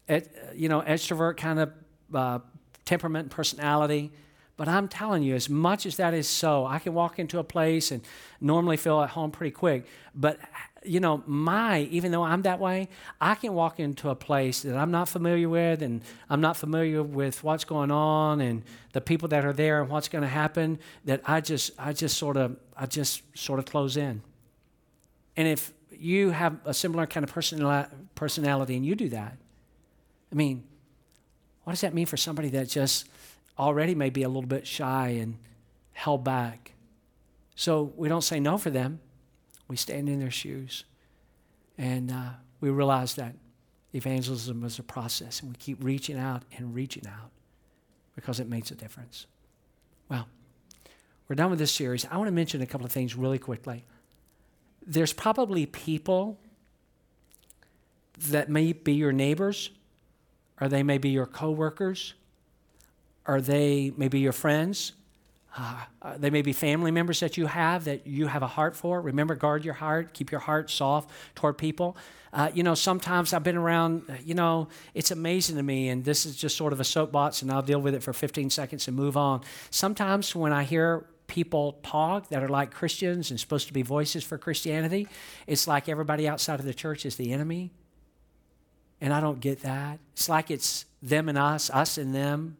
et, 0.07 0.27
you 0.55 0.69
know, 0.69 0.81
extrovert 0.81 1.37
kind 1.37 1.59
of 1.59 1.71
uh, 2.13 2.39
temperament 2.85 3.25
and 3.25 3.31
personality. 3.31 4.11
But 4.57 4.69
I'm 4.69 4.87
telling 4.87 5.23
you, 5.23 5.35
as 5.35 5.49
much 5.49 5.85
as 5.85 5.97
that 5.97 6.13
is 6.13 6.29
so, 6.29 6.65
I 6.65 6.79
can 6.79 6.93
walk 6.93 7.19
into 7.19 7.39
a 7.39 7.43
place 7.43 7.91
and 7.91 8.01
normally 8.39 8.77
feel 8.77 9.01
at 9.01 9.09
home 9.09 9.31
pretty 9.31 9.51
quick. 9.51 9.85
But 10.13 10.39
you 10.85 10.99
know, 10.99 11.23
my, 11.25 11.81
even 11.91 12.11
though 12.11 12.23
I'm 12.23 12.43
that 12.43 12.59
way, 12.59 12.89
I 13.19 13.35
can 13.35 13.53
walk 13.53 13.79
into 13.79 14.09
a 14.09 14.15
place 14.15 14.61
that 14.61 14.77
I'm 14.77 14.91
not 14.91 15.09
familiar 15.09 15.49
with 15.49 15.81
and 15.81 16.01
I'm 16.29 16.41
not 16.41 16.57
familiar 16.57 17.03
with 17.03 17.43
what's 17.43 17.65
going 17.65 17.91
on 17.91 18.39
and 18.39 18.63
the 18.93 19.01
people 19.01 19.27
that 19.29 19.45
are 19.45 19.53
there 19.53 19.81
and 19.81 19.89
what's 19.89 20.07
going 20.07 20.21
to 20.21 20.27
happen 20.27 20.79
that 21.05 21.21
I 21.25 21.41
just, 21.41 21.71
I 21.77 21.93
just 21.93 22.17
sort 22.17 22.37
of, 22.37 22.57
I 22.77 22.85
just 22.85 23.23
sort 23.37 23.59
of 23.59 23.65
close 23.65 23.97
in. 23.97 24.21
And 25.37 25.47
if 25.47 25.73
you 25.91 26.31
have 26.31 26.57
a 26.65 26.73
similar 26.73 27.05
kind 27.05 27.23
of 27.23 27.33
personality 28.15 28.75
and 28.75 28.85
you 28.85 28.95
do 28.95 29.09
that, 29.09 29.37
I 30.31 30.35
mean, 30.35 30.63
what 31.63 31.73
does 31.73 31.81
that 31.81 31.93
mean 31.93 32.05
for 32.05 32.17
somebody 32.17 32.49
that 32.49 32.69
just 32.69 33.07
already 33.57 33.95
may 33.95 34.09
be 34.09 34.23
a 34.23 34.27
little 34.27 34.47
bit 34.47 34.67
shy 34.67 35.09
and 35.09 35.37
held 35.93 36.23
back? 36.23 36.73
So 37.55 37.93
we 37.95 38.09
don't 38.09 38.23
say 38.23 38.39
no 38.39 38.57
for 38.57 38.69
them. 38.69 38.99
We 39.67 39.77
stand 39.77 40.09
in 40.09 40.19
their 40.19 40.31
shoes. 40.31 40.83
And 41.77 42.11
uh, 42.11 42.29
we 42.61 42.69
realize 42.69 43.15
that 43.15 43.35
evangelism 43.93 44.63
is 44.63 44.77
a 44.77 44.83
process, 44.83 45.41
and 45.41 45.51
we 45.51 45.55
keep 45.55 45.83
reaching 45.83 46.17
out 46.17 46.43
and 46.57 46.75
reaching 46.75 47.07
out 47.07 47.31
because 48.15 48.39
it 48.39 48.47
makes 48.47 48.71
a 48.71 48.75
difference. 48.75 49.25
Well, 50.09 50.27
we're 51.27 51.35
done 51.35 51.49
with 51.49 51.59
this 51.59 51.71
series. 51.71 52.05
I 52.09 52.17
want 52.17 52.27
to 52.27 52.33
mention 52.33 52.61
a 52.61 52.65
couple 52.65 52.85
of 52.85 52.91
things 52.91 53.15
really 53.15 53.39
quickly. 53.39 53.85
There's 54.85 55.13
probably 55.13 55.65
people 55.65 56.37
that 58.29 58.49
may 58.49 58.73
be 58.73 58.93
your 58.93 59.11
neighbors, 59.11 59.71
or 60.61 60.67
they 60.67 60.83
may 60.83 60.97
be 60.97 61.09
your 61.09 61.25
coworkers, 61.25 62.13
or 63.27 63.41
they 63.41 63.91
may 63.97 64.07
be 64.07 64.19
your 64.19 64.31
friends 64.31 64.93
uh, 65.57 65.75
uh, 66.01 66.17
they 66.17 66.29
may 66.29 66.41
be 66.41 66.51
family 66.51 66.91
members 66.91 67.19
that 67.21 67.37
you 67.37 67.45
have 67.45 67.85
that 67.85 68.05
you 68.05 68.27
have 68.27 68.43
a 68.43 68.47
heart 68.47 68.75
for. 68.75 68.99
Remember, 69.01 69.35
guard 69.35 69.63
your 69.63 69.73
heart, 69.73 70.13
keep 70.13 70.31
your 70.31 70.41
heart 70.41 70.69
soft 70.69 71.09
toward 71.33 71.57
people. 71.57 71.95
Uh, 72.33 72.51
you 72.53 72.63
know, 72.63 72.75
sometimes 72.75 73.31
I've 73.31 73.43
been 73.43 73.55
around, 73.55 74.03
uh, 74.09 74.13
you 74.23 74.33
know, 74.33 74.67
it's 74.93 75.11
amazing 75.11 75.55
to 75.55 75.63
me, 75.63 75.87
and 75.87 76.03
this 76.03 76.25
is 76.25 76.35
just 76.35 76.57
sort 76.57 76.73
of 76.73 76.81
a 76.81 76.83
soapbox, 76.83 77.41
and 77.41 77.51
I'll 77.51 77.61
deal 77.61 77.79
with 77.79 77.95
it 77.95 78.03
for 78.03 78.11
15 78.11 78.49
seconds 78.49 78.87
and 78.89 78.97
move 78.97 79.15
on. 79.15 79.41
Sometimes 79.69 80.35
when 80.35 80.51
I 80.51 80.63
hear 80.63 81.05
people 81.27 81.73
talk 81.83 82.29
that 82.29 82.43
are 82.43 82.49
like 82.49 82.71
Christians 82.71 83.31
and 83.31 83.39
supposed 83.39 83.67
to 83.67 83.73
be 83.73 83.81
voices 83.81 84.23
for 84.23 84.37
Christianity, 84.37 85.07
it's 85.47 85.67
like 85.67 85.89
everybody 85.89 86.27
outside 86.27 86.59
of 86.59 86.65
the 86.65 86.73
church 86.73 87.05
is 87.05 87.15
the 87.15 87.31
enemy. 87.31 87.71
And 89.01 89.13
I 89.13 89.19
don't 89.19 89.39
get 89.39 89.61
that. 89.61 89.99
It's 90.13 90.29
like 90.29 90.49
it's 90.49 90.85
them 91.01 91.29
and 91.29 91.37
us, 91.37 91.69
us 91.69 91.97
and 91.97 92.13
them. 92.13 92.57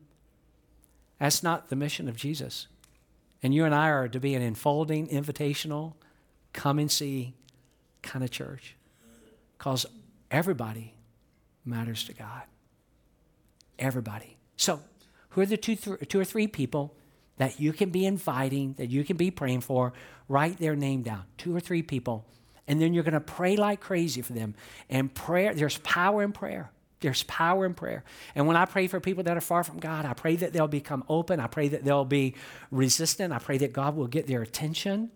That's 1.19 1.43
not 1.43 1.69
the 1.69 1.75
mission 1.75 2.07
of 2.07 2.17
Jesus. 2.17 2.67
And 3.41 3.53
you 3.53 3.65
and 3.65 3.73
I 3.73 3.89
are 3.89 4.07
to 4.07 4.19
be 4.19 4.35
an 4.35 4.41
enfolding, 4.41 5.07
invitational, 5.07 5.93
come 6.53 6.79
and 6.79 6.91
see 6.91 7.33
kind 8.01 8.23
of 8.23 8.31
church. 8.31 8.75
Because 9.57 9.85
everybody 10.29 10.93
matters 11.63 12.03
to 12.05 12.13
God. 12.13 12.43
Everybody. 13.79 14.37
So, 14.57 14.81
who 15.29 15.41
are 15.41 15.45
the 15.45 15.57
two, 15.57 15.75
th- 15.75 16.07
two 16.07 16.19
or 16.19 16.25
three 16.25 16.47
people 16.47 16.95
that 17.37 17.59
you 17.59 17.73
can 17.73 17.89
be 17.89 18.05
inviting, 18.05 18.73
that 18.73 18.89
you 18.89 19.03
can 19.03 19.17
be 19.17 19.31
praying 19.31 19.61
for? 19.61 19.93
Write 20.27 20.57
their 20.57 20.75
name 20.75 21.01
down. 21.01 21.23
Two 21.37 21.55
or 21.55 21.59
three 21.59 21.83
people 21.83 22.25
And 22.67 22.81
then 22.81 22.93
you're 22.93 23.03
going 23.03 23.13
to 23.13 23.19
pray 23.19 23.55
like 23.55 23.79
crazy 23.79 24.21
for 24.21 24.33
them. 24.33 24.55
And 24.89 25.13
prayer, 25.13 25.53
there's 25.53 25.77
power 25.79 26.23
in 26.23 26.31
prayer. 26.31 26.71
There's 27.01 27.23
power 27.23 27.65
in 27.65 27.75
prayer. 27.75 28.03
And 28.33 28.47
when 28.47 28.55
I 28.55 28.65
pray 28.65 28.87
for 28.87 28.99
people 28.99 29.23
that 29.23 29.37
are 29.37 29.41
far 29.41 29.63
from 29.63 29.79
God, 29.79 30.05
I 30.05 30.13
pray 30.13 30.35
that 30.37 30.53
they'll 30.53 30.67
become 30.67 31.03
open. 31.07 31.39
I 31.39 31.47
pray 31.47 31.67
that 31.67 31.83
they'll 31.83 32.05
be 32.05 32.33
resistant. 32.71 33.33
I 33.33 33.39
pray 33.39 33.59
that 33.59 33.73
God 33.73 33.95
will 33.95 34.07
get 34.07 34.25
their 34.27 34.41
attention. 34.41 35.11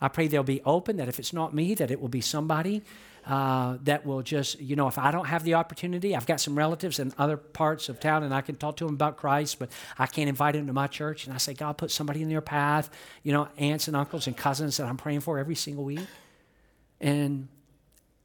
I 0.00 0.08
pray 0.08 0.26
they'll 0.26 0.42
be 0.42 0.62
open, 0.64 0.96
that 0.96 1.08
if 1.08 1.18
it's 1.18 1.32
not 1.32 1.54
me, 1.54 1.74
that 1.74 1.90
it 1.90 2.00
will 2.00 2.08
be 2.08 2.22
somebody 2.22 2.82
uh, 3.26 3.76
that 3.84 4.06
will 4.06 4.22
just, 4.22 4.60
you 4.60 4.76
know, 4.76 4.88
if 4.88 4.98
I 4.98 5.10
don't 5.10 5.26
have 5.26 5.44
the 5.44 5.54
opportunity, 5.54 6.16
I've 6.16 6.26
got 6.26 6.40
some 6.40 6.56
relatives 6.56 6.98
in 6.98 7.12
other 7.18 7.36
parts 7.36 7.88
of 7.88 8.00
town 8.00 8.22
and 8.22 8.34
I 8.34 8.40
can 8.40 8.56
talk 8.56 8.76
to 8.78 8.84
them 8.84 8.94
about 8.94 9.16
Christ, 9.16 9.58
but 9.58 9.70
I 9.98 10.06
can't 10.06 10.28
invite 10.28 10.54
them 10.54 10.66
to 10.66 10.72
my 10.72 10.86
church. 10.86 11.26
And 11.26 11.34
I 11.34 11.38
say, 11.38 11.54
God, 11.54 11.76
put 11.78 11.90
somebody 11.90 12.22
in 12.22 12.28
their 12.28 12.40
path, 12.40 12.90
you 13.22 13.32
know, 13.32 13.48
aunts 13.58 13.88
and 13.88 13.96
uncles 13.96 14.26
and 14.26 14.36
cousins 14.36 14.78
that 14.78 14.86
I'm 14.86 14.96
praying 14.96 15.20
for 15.20 15.38
every 15.38 15.54
single 15.54 15.84
week. 15.84 16.06
And, 17.00 17.48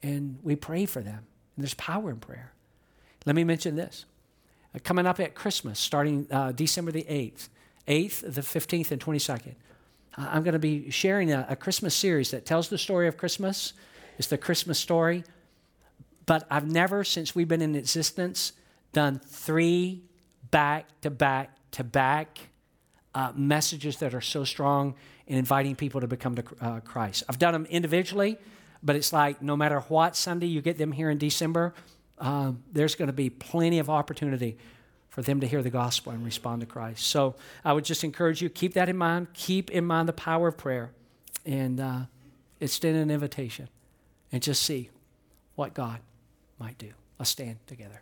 and 0.02 0.40
we 0.44 0.56
pray 0.56 0.86
for 0.86 1.02
them. 1.02 1.26
And 1.56 1.64
there's 1.64 1.74
power 1.74 2.10
in 2.10 2.18
prayer. 2.18 2.52
Let 3.26 3.36
me 3.36 3.44
mention 3.44 3.76
this. 3.76 4.06
Uh, 4.74 4.80
coming 4.84 5.06
up 5.06 5.20
at 5.20 5.36
Christmas, 5.36 5.80
starting 5.80 6.28
uh, 6.32 6.52
December 6.52 6.92
the 6.92 7.04
8th, 7.04 7.50
8th, 7.88 8.34
the 8.34 8.42
15th, 8.42 8.92
and 8.92 9.02
22nd, 9.02 9.56
uh, 10.18 10.28
I'm 10.32 10.44
going 10.44 10.54
to 10.54 10.60
be 10.60 10.90
sharing 10.90 11.32
a, 11.32 11.46
a 11.50 11.56
Christmas 11.56 11.96
series 11.96 12.32
that 12.32 12.46
tells 12.46 12.70
the 12.70 12.78
story 12.78 13.08
of 13.08 13.18
Christmas. 13.18 13.74
It's 14.18 14.28
the 14.28 14.38
Christmas 14.38 14.80
story. 14.80 15.24
But 16.26 16.48
I've 16.50 16.70
never, 16.70 17.04
since 17.04 17.36
we've 17.36 17.48
been 17.48 17.62
in 17.62 17.76
existence, 17.76 18.54
done 18.94 19.20
three 19.20 20.02
back 20.52 20.88
to 21.02 21.10
back 21.10 21.52
to 21.72 21.84
back 21.84 22.40
uh, 23.14 23.32
messages 23.36 23.98
that 23.98 24.14
are 24.14 24.22
so 24.22 24.44
strong 24.44 24.96
in 25.28 25.38
inviting 25.38 25.76
people 25.76 26.02
to 26.02 26.08
become 26.08 26.36
to 26.36 26.44
uh, 26.62 26.80
Christ. 26.80 27.24
I've 27.28 27.40
done 27.40 27.54
them 27.54 27.66
individually, 27.66 28.38
but 28.82 28.96
it's 28.96 29.12
like 29.14 29.42
no 29.42 29.56
matter 29.56 29.82
what 29.82 30.16
Sunday 30.16 30.48
you 30.48 30.62
get 30.62 30.78
them 30.78 30.92
here 30.92 31.10
in 31.10 31.18
December, 31.18 31.74
um, 32.20 32.64
there's 32.72 32.96
going 32.96 33.08
to 33.08 33.14
be 33.14 33.30
plenty 33.30 33.80
of 33.80 33.90
opportunity 33.90 34.58
for 35.10 35.22
them 35.22 35.40
to 35.40 35.48
hear 35.48 35.62
the 35.62 35.70
gospel 35.70 36.12
and 36.12 36.26
respond 36.26 36.62
to 36.62 36.66
Christ. 36.66 37.08
So 37.08 37.36
I 37.64 37.74
would 37.74 37.86
just 37.86 38.04
encourage 38.04 38.42
you 38.42 38.50
keep 38.50 38.74
that 38.74 38.90
in 38.90 38.98
mind. 38.98 39.28
Keep 39.34 39.72
in 39.72 39.86
mind 39.86 40.10
the 40.10 40.14
power 40.14 40.50
of 40.50 40.58
prayer, 40.58 40.92
and 41.46 41.80
uh, 41.80 42.00
extend 42.60 42.98
an 42.98 43.10
invitation, 43.10 43.70
and 44.36 44.44
just 44.44 44.64
see 44.64 44.90
what 45.56 45.74
God 45.74 46.02
might 46.60 46.78
do. 46.78 46.92
Let's 47.18 47.32
stand 47.32 47.56
together. 47.68 48.02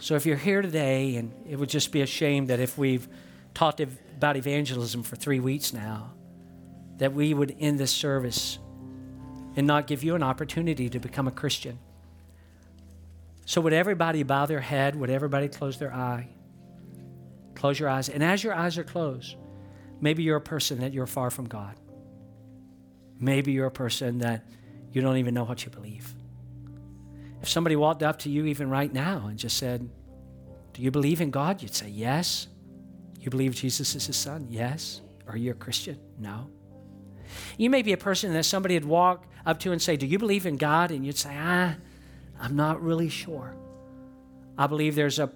So 0.00 0.16
if 0.16 0.26
you're 0.26 0.36
here 0.36 0.62
today, 0.62 1.14
and 1.14 1.32
it 1.48 1.54
would 1.54 1.68
just 1.68 1.92
be 1.92 2.00
a 2.00 2.06
shame 2.06 2.46
that 2.46 2.58
if 2.58 2.76
we've 2.76 3.06
talked 3.54 3.78
about 3.78 4.36
evangelism 4.36 5.04
for 5.04 5.14
three 5.14 5.38
weeks 5.38 5.72
now, 5.72 6.12
that 6.96 7.12
we 7.12 7.34
would 7.34 7.54
end 7.60 7.78
this 7.78 7.92
service 7.92 8.58
and 9.54 9.64
not 9.64 9.86
give 9.86 10.02
you 10.02 10.16
an 10.16 10.24
opportunity 10.24 10.90
to 10.90 10.98
become 10.98 11.28
a 11.28 11.30
Christian. 11.30 11.78
So, 13.46 13.60
would 13.60 13.72
everybody 13.72 14.24
bow 14.24 14.46
their 14.46 14.58
head? 14.58 14.96
Would 14.96 15.10
everybody 15.10 15.46
close 15.46 15.78
their 15.78 15.94
eye? 15.94 16.30
Close 17.64 17.80
your 17.80 17.88
eyes. 17.88 18.10
And 18.10 18.22
as 18.22 18.44
your 18.44 18.52
eyes 18.52 18.76
are 18.76 18.84
closed, 18.84 19.36
maybe 19.98 20.22
you're 20.22 20.36
a 20.36 20.40
person 20.54 20.80
that 20.80 20.92
you're 20.92 21.06
far 21.06 21.30
from 21.30 21.46
God. 21.46 21.74
Maybe 23.18 23.52
you're 23.52 23.68
a 23.68 23.70
person 23.70 24.18
that 24.18 24.44
you 24.92 25.00
don't 25.00 25.16
even 25.16 25.32
know 25.32 25.44
what 25.44 25.64
you 25.64 25.70
believe. 25.70 26.14
If 27.40 27.48
somebody 27.48 27.74
walked 27.74 28.02
up 28.02 28.18
to 28.18 28.28
you, 28.28 28.44
even 28.44 28.68
right 28.68 28.92
now, 28.92 29.28
and 29.28 29.38
just 29.38 29.56
said, 29.56 29.88
Do 30.74 30.82
you 30.82 30.90
believe 30.90 31.22
in 31.22 31.30
God? 31.30 31.62
You'd 31.62 31.74
say, 31.74 31.88
Yes. 31.88 32.48
You 33.18 33.30
believe 33.30 33.54
Jesus 33.54 33.94
is 33.94 34.08
his 34.08 34.16
son? 34.16 34.48
Yes. 34.50 35.00
Are 35.26 35.38
you 35.38 35.52
a 35.52 35.54
Christian? 35.54 35.98
No. 36.18 36.50
You 37.56 37.70
may 37.70 37.80
be 37.80 37.94
a 37.94 37.96
person 37.96 38.34
that 38.34 38.44
somebody 38.44 38.74
would 38.74 38.84
walk 38.84 39.24
up 39.46 39.58
to 39.60 39.72
and 39.72 39.80
say, 39.80 39.96
Do 39.96 40.04
you 40.04 40.18
believe 40.18 40.44
in 40.44 40.58
God? 40.58 40.90
And 40.90 41.06
you'd 41.06 41.16
say, 41.16 41.34
Ah, 41.34 41.76
I'm 42.38 42.56
not 42.56 42.82
really 42.82 43.08
sure. 43.08 43.56
I 44.58 44.66
believe 44.66 44.94
there's 44.94 45.18
a 45.18 45.32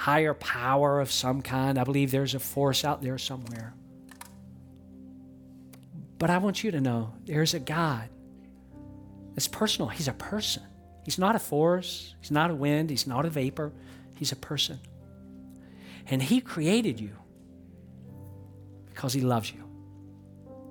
higher 0.00 0.32
power 0.32 0.98
of 0.98 1.12
some 1.12 1.42
kind. 1.42 1.78
I 1.78 1.84
believe 1.84 2.10
there's 2.10 2.34
a 2.34 2.40
force 2.40 2.86
out 2.86 3.02
there 3.02 3.18
somewhere. 3.18 3.74
But 6.18 6.30
I 6.30 6.38
want 6.38 6.64
you 6.64 6.70
to 6.70 6.80
know 6.80 7.12
there's 7.26 7.52
a 7.52 7.58
God. 7.58 8.08
It's 9.36 9.46
personal. 9.46 9.90
He's 9.90 10.08
a 10.08 10.14
person. 10.14 10.62
He's 11.04 11.18
not 11.18 11.36
a 11.36 11.38
force. 11.38 12.14
He's 12.22 12.30
not 12.30 12.50
a 12.50 12.54
wind. 12.54 12.88
He's 12.88 13.06
not 13.06 13.26
a 13.26 13.28
vapor. 13.28 13.72
He's 14.14 14.32
a 14.32 14.36
person. 14.36 14.80
And 16.06 16.22
He 16.22 16.40
created 16.40 16.98
you 16.98 17.12
because 18.86 19.12
He 19.12 19.20
loves 19.20 19.52
you 19.52 19.62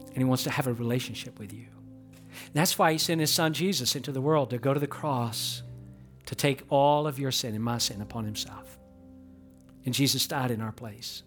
and 0.07 0.17
He 0.17 0.23
wants 0.23 0.43
to 0.45 0.49
have 0.49 0.65
a 0.65 0.73
relationship 0.73 1.37
with 1.37 1.53
you. 1.53 1.67
That's 2.53 2.79
why 2.79 2.93
He 2.93 2.97
sent 2.97 3.21
His 3.21 3.31
Son 3.31 3.53
Jesus 3.53 3.95
into 3.95 4.11
the 4.11 4.21
world 4.21 4.49
to 4.49 4.57
go 4.57 4.73
to 4.73 4.79
the 4.79 4.87
cross 4.87 5.61
to 6.25 6.33
take 6.33 6.63
all 6.69 7.05
of 7.05 7.19
your 7.19 7.31
sin 7.31 7.53
and 7.53 7.63
my 7.63 7.77
sin 7.77 8.01
upon 8.01 8.25
Himself. 8.25 8.78
And 9.85 9.93
Jesus 9.93 10.27
died 10.27 10.51
in 10.51 10.61
our 10.61 10.71
place. 10.71 11.23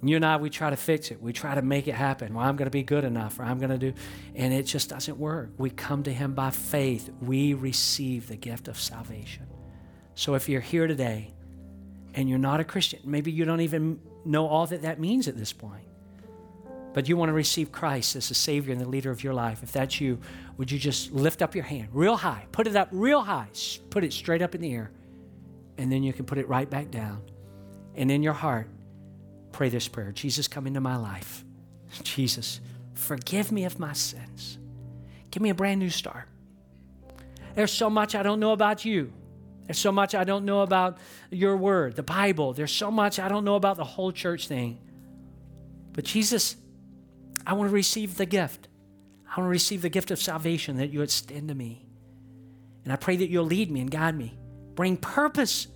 And 0.00 0.10
you 0.10 0.16
and 0.16 0.24
I, 0.24 0.36
we 0.36 0.50
try 0.50 0.70
to 0.70 0.76
fix 0.76 1.10
it. 1.10 1.20
We 1.20 1.32
try 1.32 1.54
to 1.54 1.62
make 1.62 1.88
it 1.88 1.94
happen. 1.94 2.34
Well, 2.34 2.46
I'm 2.46 2.56
going 2.56 2.66
to 2.66 2.70
be 2.70 2.82
good 2.82 3.04
enough, 3.04 3.38
or 3.38 3.44
I'm 3.44 3.58
going 3.58 3.70
to 3.70 3.78
do, 3.78 3.94
and 4.34 4.52
it 4.52 4.64
just 4.64 4.90
doesn't 4.90 5.18
work. 5.18 5.50
We 5.56 5.70
come 5.70 6.02
to 6.02 6.12
Him 6.12 6.34
by 6.34 6.50
faith. 6.50 7.10
We 7.20 7.54
receive 7.54 8.28
the 8.28 8.36
gift 8.36 8.68
of 8.68 8.78
salvation. 8.78 9.46
So 10.14 10.34
if 10.34 10.48
you're 10.48 10.60
here 10.60 10.86
today 10.86 11.32
and 12.14 12.28
you're 12.28 12.38
not 12.38 12.60
a 12.60 12.64
Christian, 12.64 13.00
maybe 13.04 13.32
you 13.32 13.44
don't 13.44 13.62
even 13.62 14.00
know 14.24 14.46
all 14.46 14.66
that 14.66 14.82
that 14.82 15.00
means 15.00 15.26
at 15.26 15.36
this 15.36 15.52
point 15.52 15.84
but 16.94 17.08
you 17.08 17.16
want 17.16 17.28
to 17.28 17.34
receive 17.34 17.72
Christ 17.72 18.16
as 18.16 18.28
the 18.28 18.34
Savior 18.34 18.72
and 18.72 18.80
the 18.80 18.88
leader 18.88 19.10
of 19.10 19.22
your 19.22 19.34
life, 19.34 19.62
if 19.62 19.72
that's 19.72 20.00
you, 20.00 20.20
would 20.56 20.70
you 20.70 20.78
just 20.78 21.10
lift 21.10 21.42
up 21.42 21.54
your 21.54 21.64
hand 21.64 21.88
real 21.92 22.16
high? 22.16 22.46
Put 22.52 22.68
it 22.68 22.76
up 22.76 22.88
real 22.92 23.20
high. 23.20 23.48
Put 23.90 24.04
it 24.04 24.12
straight 24.12 24.40
up 24.40 24.54
in 24.54 24.60
the 24.60 24.72
air. 24.72 24.92
And 25.78 25.90
then 25.90 26.02
you 26.02 26.12
can 26.12 26.24
put 26.24 26.38
it 26.38 26.48
right 26.48 26.68
back 26.68 26.90
down. 26.90 27.22
And 27.94 28.10
in 28.10 28.22
your 28.22 28.32
heart, 28.32 28.68
pray 29.52 29.68
this 29.68 29.88
prayer 29.88 30.12
Jesus, 30.12 30.48
come 30.48 30.66
into 30.66 30.80
my 30.80 30.96
life. 30.96 31.44
Jesus, 32.02 32.60
forgive 32.94 33.52
me 33.52 33.64
of 33.64 33.78
my 33.78 33.92
sins. 33.92 34.58
Give 35.30 35.42
me 35.42 35.50
a 35.50 35.54
brand 35.54 35.80
new 35.80 35.90
start. 35.90 36.28
There's 37.54 37.72
so 37.72 37.88
much 37.88 38.14
I 38.14 38.22
don't 38.22 38.40
know 38.40 38.52
about 38.52 38.84
you. 38.84 39.12
There's 39.66 39.78
so 39.78 39.92
much 39.92 40.14
I 40.14 40.24
don't 40.24 40.44
know 40.44 40.60
about 40.60 40.98
your 41.30 41.56
word, 41.56 41.96
the 41.96 42.02
Bible. 42.02 42.52
There's 42.52 42.72
so 42.72 42.90
much 42.90 43.18
I 43.18 43.28
don't 43.28 43.44
know 43.44 43.54
about 43.54 43.76
the 43.76 43.84
whole 43.84 44.12
church 44.12 44.46
thing. 44.48 44.78
But 45.92 46.04
Jesus, 46.04 46.56
I 47.46 47.54
want 47.54 47.70
to 47.70 47.74
receive 47.74 48.16
the 48.16 48.26
gift. 48.26 48.68
I 49.26 49.40
want 49.40 49.46
to 49.46 49.52
receive 49.52 49.82
the 49.82 49.88
gift 49.88 50.10
of 50.10 50.20
salvation 50.20 50.76
that 50.76 50.90
you 50.90 51.02
extend 51.02 51.48
to 51.48 51.54
me. 51.54 51.86
And 52.84 52.92
I 52.92 52.96
pray 52.96 53.16
that 53.16 53.30
you'll 53.30 53.46
lead 53.46 53.70
me 53.70 53.80
and 53.80 53.90
guide 53.90 54.16
me, 54.16 54.36
bring 54.74 54.96
purpose 54.96 55.68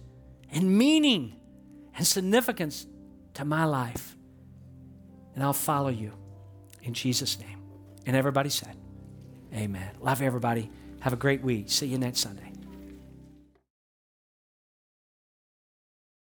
and 0.51 0.77
meaning 0.77 1.37
and 1.97 2.07
significance 2.07 2.87
to 3.35 3.45
my 3.45 3.65
life. 3.65 4.17
And 5.35 5.43
I'll 5.43 5.53
follow 5.53 5.91
you 5.91 6.13
in 6.83 6.95
Jesus' 6.95 7.39
name. 7.39 7.63
And 8.07 8.17
everybody 8.17 8.51
said, 8.51 8.77
Amen. 9.55 9.91
Love 10.01 10.21
everybody. 10.23 10.71
Have 11.01 11.13
a 11.13 11.17
great 11.17 11.43
week. 11.43 11.71
See 11.71 11.87
you 11.87 11.99
next 11.99 12.21
Sunday. 12.21 12.48